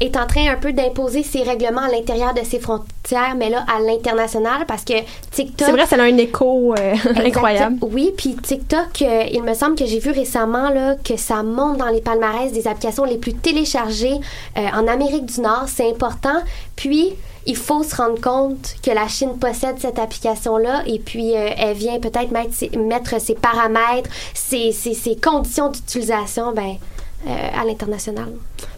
est 0.02 0.18
en 0.18 0.26
train 0.26 0.50
un 0.52 0.56
peu 0.56 0.74
d'imposer 0.74 1.24
ses 1.24 1.44
règlements 1.44 1.82
à 1.82 1.90
l'intérieur 1.90 2.34
de 2.34 2.44
ses 2.44 2.60
frontières, 2.60 3.36
mais 3.38 3.50
là 3.50 3.66
à 3.74 3.80
l'international 3.80 4.66
parce 4.68 4.84
que 4.84 4.94
TikTok. 5.32 5.68
C'est 5.68 5.72
vrai, 5.72 5.86
ça 5.86 5.96
a 5.98 6.04
un 6.04 6.18
écho 6.18 6.74
euh, 6.74 6.96
incroyable. 7.26 7.78
Oui, 7.82 8.12
puis 8.18 8.36
TikTok, 8.36 9.02
euh, 9.02 9.24
il 9.32 9.44
me 9.44 9.54
semble 9.54 9.76
que 9.76 9.86
j'ai 9.86 10.00
vu 10.00 10.12
récemment 10.12 10.70
là, 10.70 10.96
que 10.96 11.18
ça 11.18 11.44
monte 11.44 11.78
dans 11.78 11.90
les 11.90 12.02
palmarès 12.02 12.52
des 12.52 12.68
applications 12.68 13.04
les 13.06 13.18
plus 13.18 13.34
téléchargées 13.34 14.20
euh, 14.58 14.68
en 14.74 14.88
Amérique 14.88 15.26
du 15.26 15.42
Nord. 15.42 15.66
C'est 15.68 15.90
important. 15.90 16.42
Puis, 16.76 17.14
il 17.46 17.56
faut 17.56 17.84
se 17.84 17.96
rendre 17.96 18.20
compte 18.22 18.76
que 18.84 18.92
la 18.92 19.08
Chine 19.08 19.38
possède 19.40 19.80
cette 19.80 20.00
application-là 20.00 20.84
et 20.86 21.00
puis 21.00 21.36
euh, 21.36 21.50
elle 21.58 21.76
vient 21.76 22.00
peut-être 22.00 22.32
mettre 22.32 22.54
ses, 22.54 22.70
mettre 22.70 23.20
ses 23.20 23.36
paramètres, 23.36 24.10
ses, 24.34 24.72
ses, 24.72 24.94
ses 24.94 25.16
conditions 25.16 25.70
d'utilisation 25.70 26.52
ben, 26.52 26.76
euh, 27.28 27.48
à 27.60 27.66
l'international. 27.66 28.30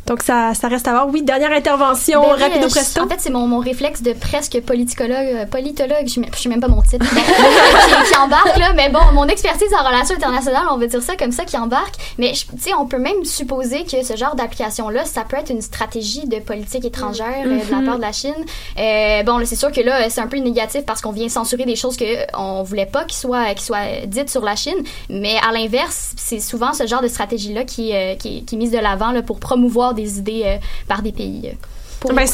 Donc, 0.05 0.21
ça, 0.21 0.53
ça 0.53 0.67
reste 0.67 0.87
à 0.87 0.91
voir. 0.91 1.07
Oui, 1.07 1.21
dernière 1.21 1.51
intervention, 1.53 2.21
Ben 2.21 2.33
oui, 2.35 2.41
rapido 2.41 2.67
je- 2.67 2.73
presto. 2.73 3.01
En 3.01 3.07
fait, 3.07 3.19
c'est 3.19 3.29
mon, 3.29 3.47
mon 3.47 3.59
réflexe 3.59 4.01
de 4.01 4.11
presque 4.13 4.59
politicologue, 4.61 5.13
euh, 5.15 5.45
politologue, 5.45 6.05
je 6.07 6.19
je 6.33 6.37
sais 6.41 6.49
même 6.49 6.59
pas 6.59 6.67
mon 6.67 6.81
titre, 6.81 7.05
mais- 7.13 7.21
qui, 8.05 8.11
qui 8.11 8.17
embarque 8.17 8.57
là. 8.57 8.73
Mais 8.75 8.89
bon, 8.89 8.99
mon 9.13 9.25
expertise 9.27 9.69
en 9.79 9.87
relations 9.87 10.15
internationales, 10.15 10.65
on 10.71 10.77
va 10.77 10.87
dire 10.87 11.01
ça 11.01 11.15
comme 11.15 11.31
ça, 11.31 11.45
qui 11.45 11.57
embarque. 11.57 11.95
Mais 12.17 12.33
tu 12.33 12.45
sais, 12.59 12.73
on 12.77 12.85
peut 12.85 12.97
même 12.99 13.23
supposer 13.23 13.85
que 13.85 14.03
ce 14.03 14.15
genre 14.17 14.35
d'application-là, 14.35 15.05
ça 15.05 15.21
peut 15.21 15.37
être 15.37 15.51
une 15.51 15.61
stratégie 15.61 16.27
de 16.27 16.39
politique 16.39 16.83
étrangère 16.83 17.43
euh, 17.45 17.63
de 17.65 17.71
la 17.71 17.77
Mhm. 17.77 17.85
part 17.85 17.95
de 17.97 18.01
la 18.01 18.11
Chine. 18.11 18.33
Euh, 18.79 19.23
bon, 19.23 19.39
c'est 19.45 19.55
sûr 19.55 19.71
que 19.71 19.79
là, 19.81 20.09
c'est 20.09 20.21
un 20.21 20.27
peu 20.27 20.37
négatif 20.37 20.81
parce 20.85 21.01
qu'on 21.01 21.11
vient 21.11 21.29
censurer 21.29 21.63
des 21.65 21.75
choses 21.77 21.95
que 21.95 22.03
euh, 22.03 22.25
on 22.37 22.63
voulait 22.63 22.85
pas 22.85 23.05
qu'ils 23.05 23.17
soient, 23.19 23.45
soient 23.57 24.05
dites 24.05 24.29
sur 24.29 24.41
la 24.43 24.55
Chine. 24.57 24.75
Mais 25.09 25.35
à 25.47 25.53
l'inverse, 25.53 26.11
c'est 26.17 26.39
souvent 26.41 26.73
ce 26.73 26.85
genre 26.87 27.01
de 27.01 27.07
stratégie-là 27.07 27.63
qui, 27.63 27.93
qui, 28.19 28.43
qui 28.43 28.55
est 28.55 28.57
mise 28.57 28.71
de 28.71 28.79
l'avant 28.79 29.13
pour 29.25 29.39
promouvoir 29.39 29.92
des 29.93 30.17
idées 30.19 30.43
euh, 30.45 30.57
par 30.87 31.01
des 31.01 31.11
pays. 31.11 31.41
euh, 31.45 31.55
pour 31.99 32.13
Ben. 32.13 32.27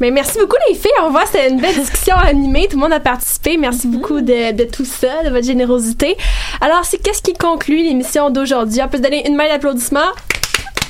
Mais 0.00 0.10
merci 0.10 0.38
beaucoup 0.38 0.56
les 0.68 0.74
filles. 0.74 0.90
On 1.02 1.10
voit 1.10 1.24
c'était 1.26 1.48
une 1.48 1.60
belle 1.60 1.74
discussion 1.74 2.16
animée. 2.16 2.66
Tout 2.68 2.76
le 2.76 2.82
monde 2.82 2.92
a 2.92 3.00
participé. 3.00 3.56
Merci 3.56 3.86
beaucoup 3.86 4.20
de, 4.20 4.52
de 4.52 4.64
tout 4.64 4.84
ça, 4.84 5.22
de 5.24 5.30
votre 5.30 5.46
générosité. 5.46 6.16
Alors, 6.60 6.84
c'est 6.84 6.98
qu'est-ce 6.98 7.22
qui 7.22 7.32
conclut 7.32 7.78
l'émission 7.82 8.30
d'aujourd'hui? 8.30 8.80
On 8.82 8.88
peut 8.88 8.98
se 8.98 9.02
donner 9.02 9.26
une 9.26 9.36
main 9.36 9.48
d'applaudissement? 9.48 10.10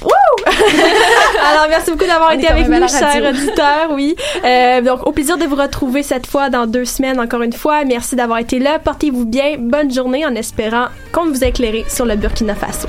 Alors, 1.51 1.67
merci 1.69 1.91
beaucoup 1.91 2.07
d'avoir 2.07 2.33
été 2.33 2.47
avec 2.49 2.69
nous, 2.69 2.89
chers 2.89 3.29
auditeurs. 3.29 3.91
Oui. 3.93 4.15
Euh, 4.45 4.81
donc, 4.81 5.07
au 5.07 5.13
plaisir 5.13 5.37
de 5.39 5.45
vous 5.45 5.57
retrouver 5.57 6.03
cette 6.03 6.27
fois 6.27 6.49
dans 6.51 6.67
deux 6.67 6.85
semaines, 6.85 7.19
encore 7.19 7.43
une 7.43 7.53
fois. 7.53 7.85
Merci 7.85 8.17
d'avoir 8.17 8.39
été 8.39 8.59
là. 8.59 8.79
Portez-vous 8.79 9.25
bien. 9.25 9.57
Bonne 9.59 9.93
journée 9.93 10.25
en 10.27 10.35
espérant 10.35 10.87
qu'on 11.13 11.27
vous 11.27 11.43
a 11.45 11.49
éclairé 11.49 11.85
sur 11.89 12.05
le 12.07 12.17
Burkina 12.17 12.55
Faso. 12.55 12.89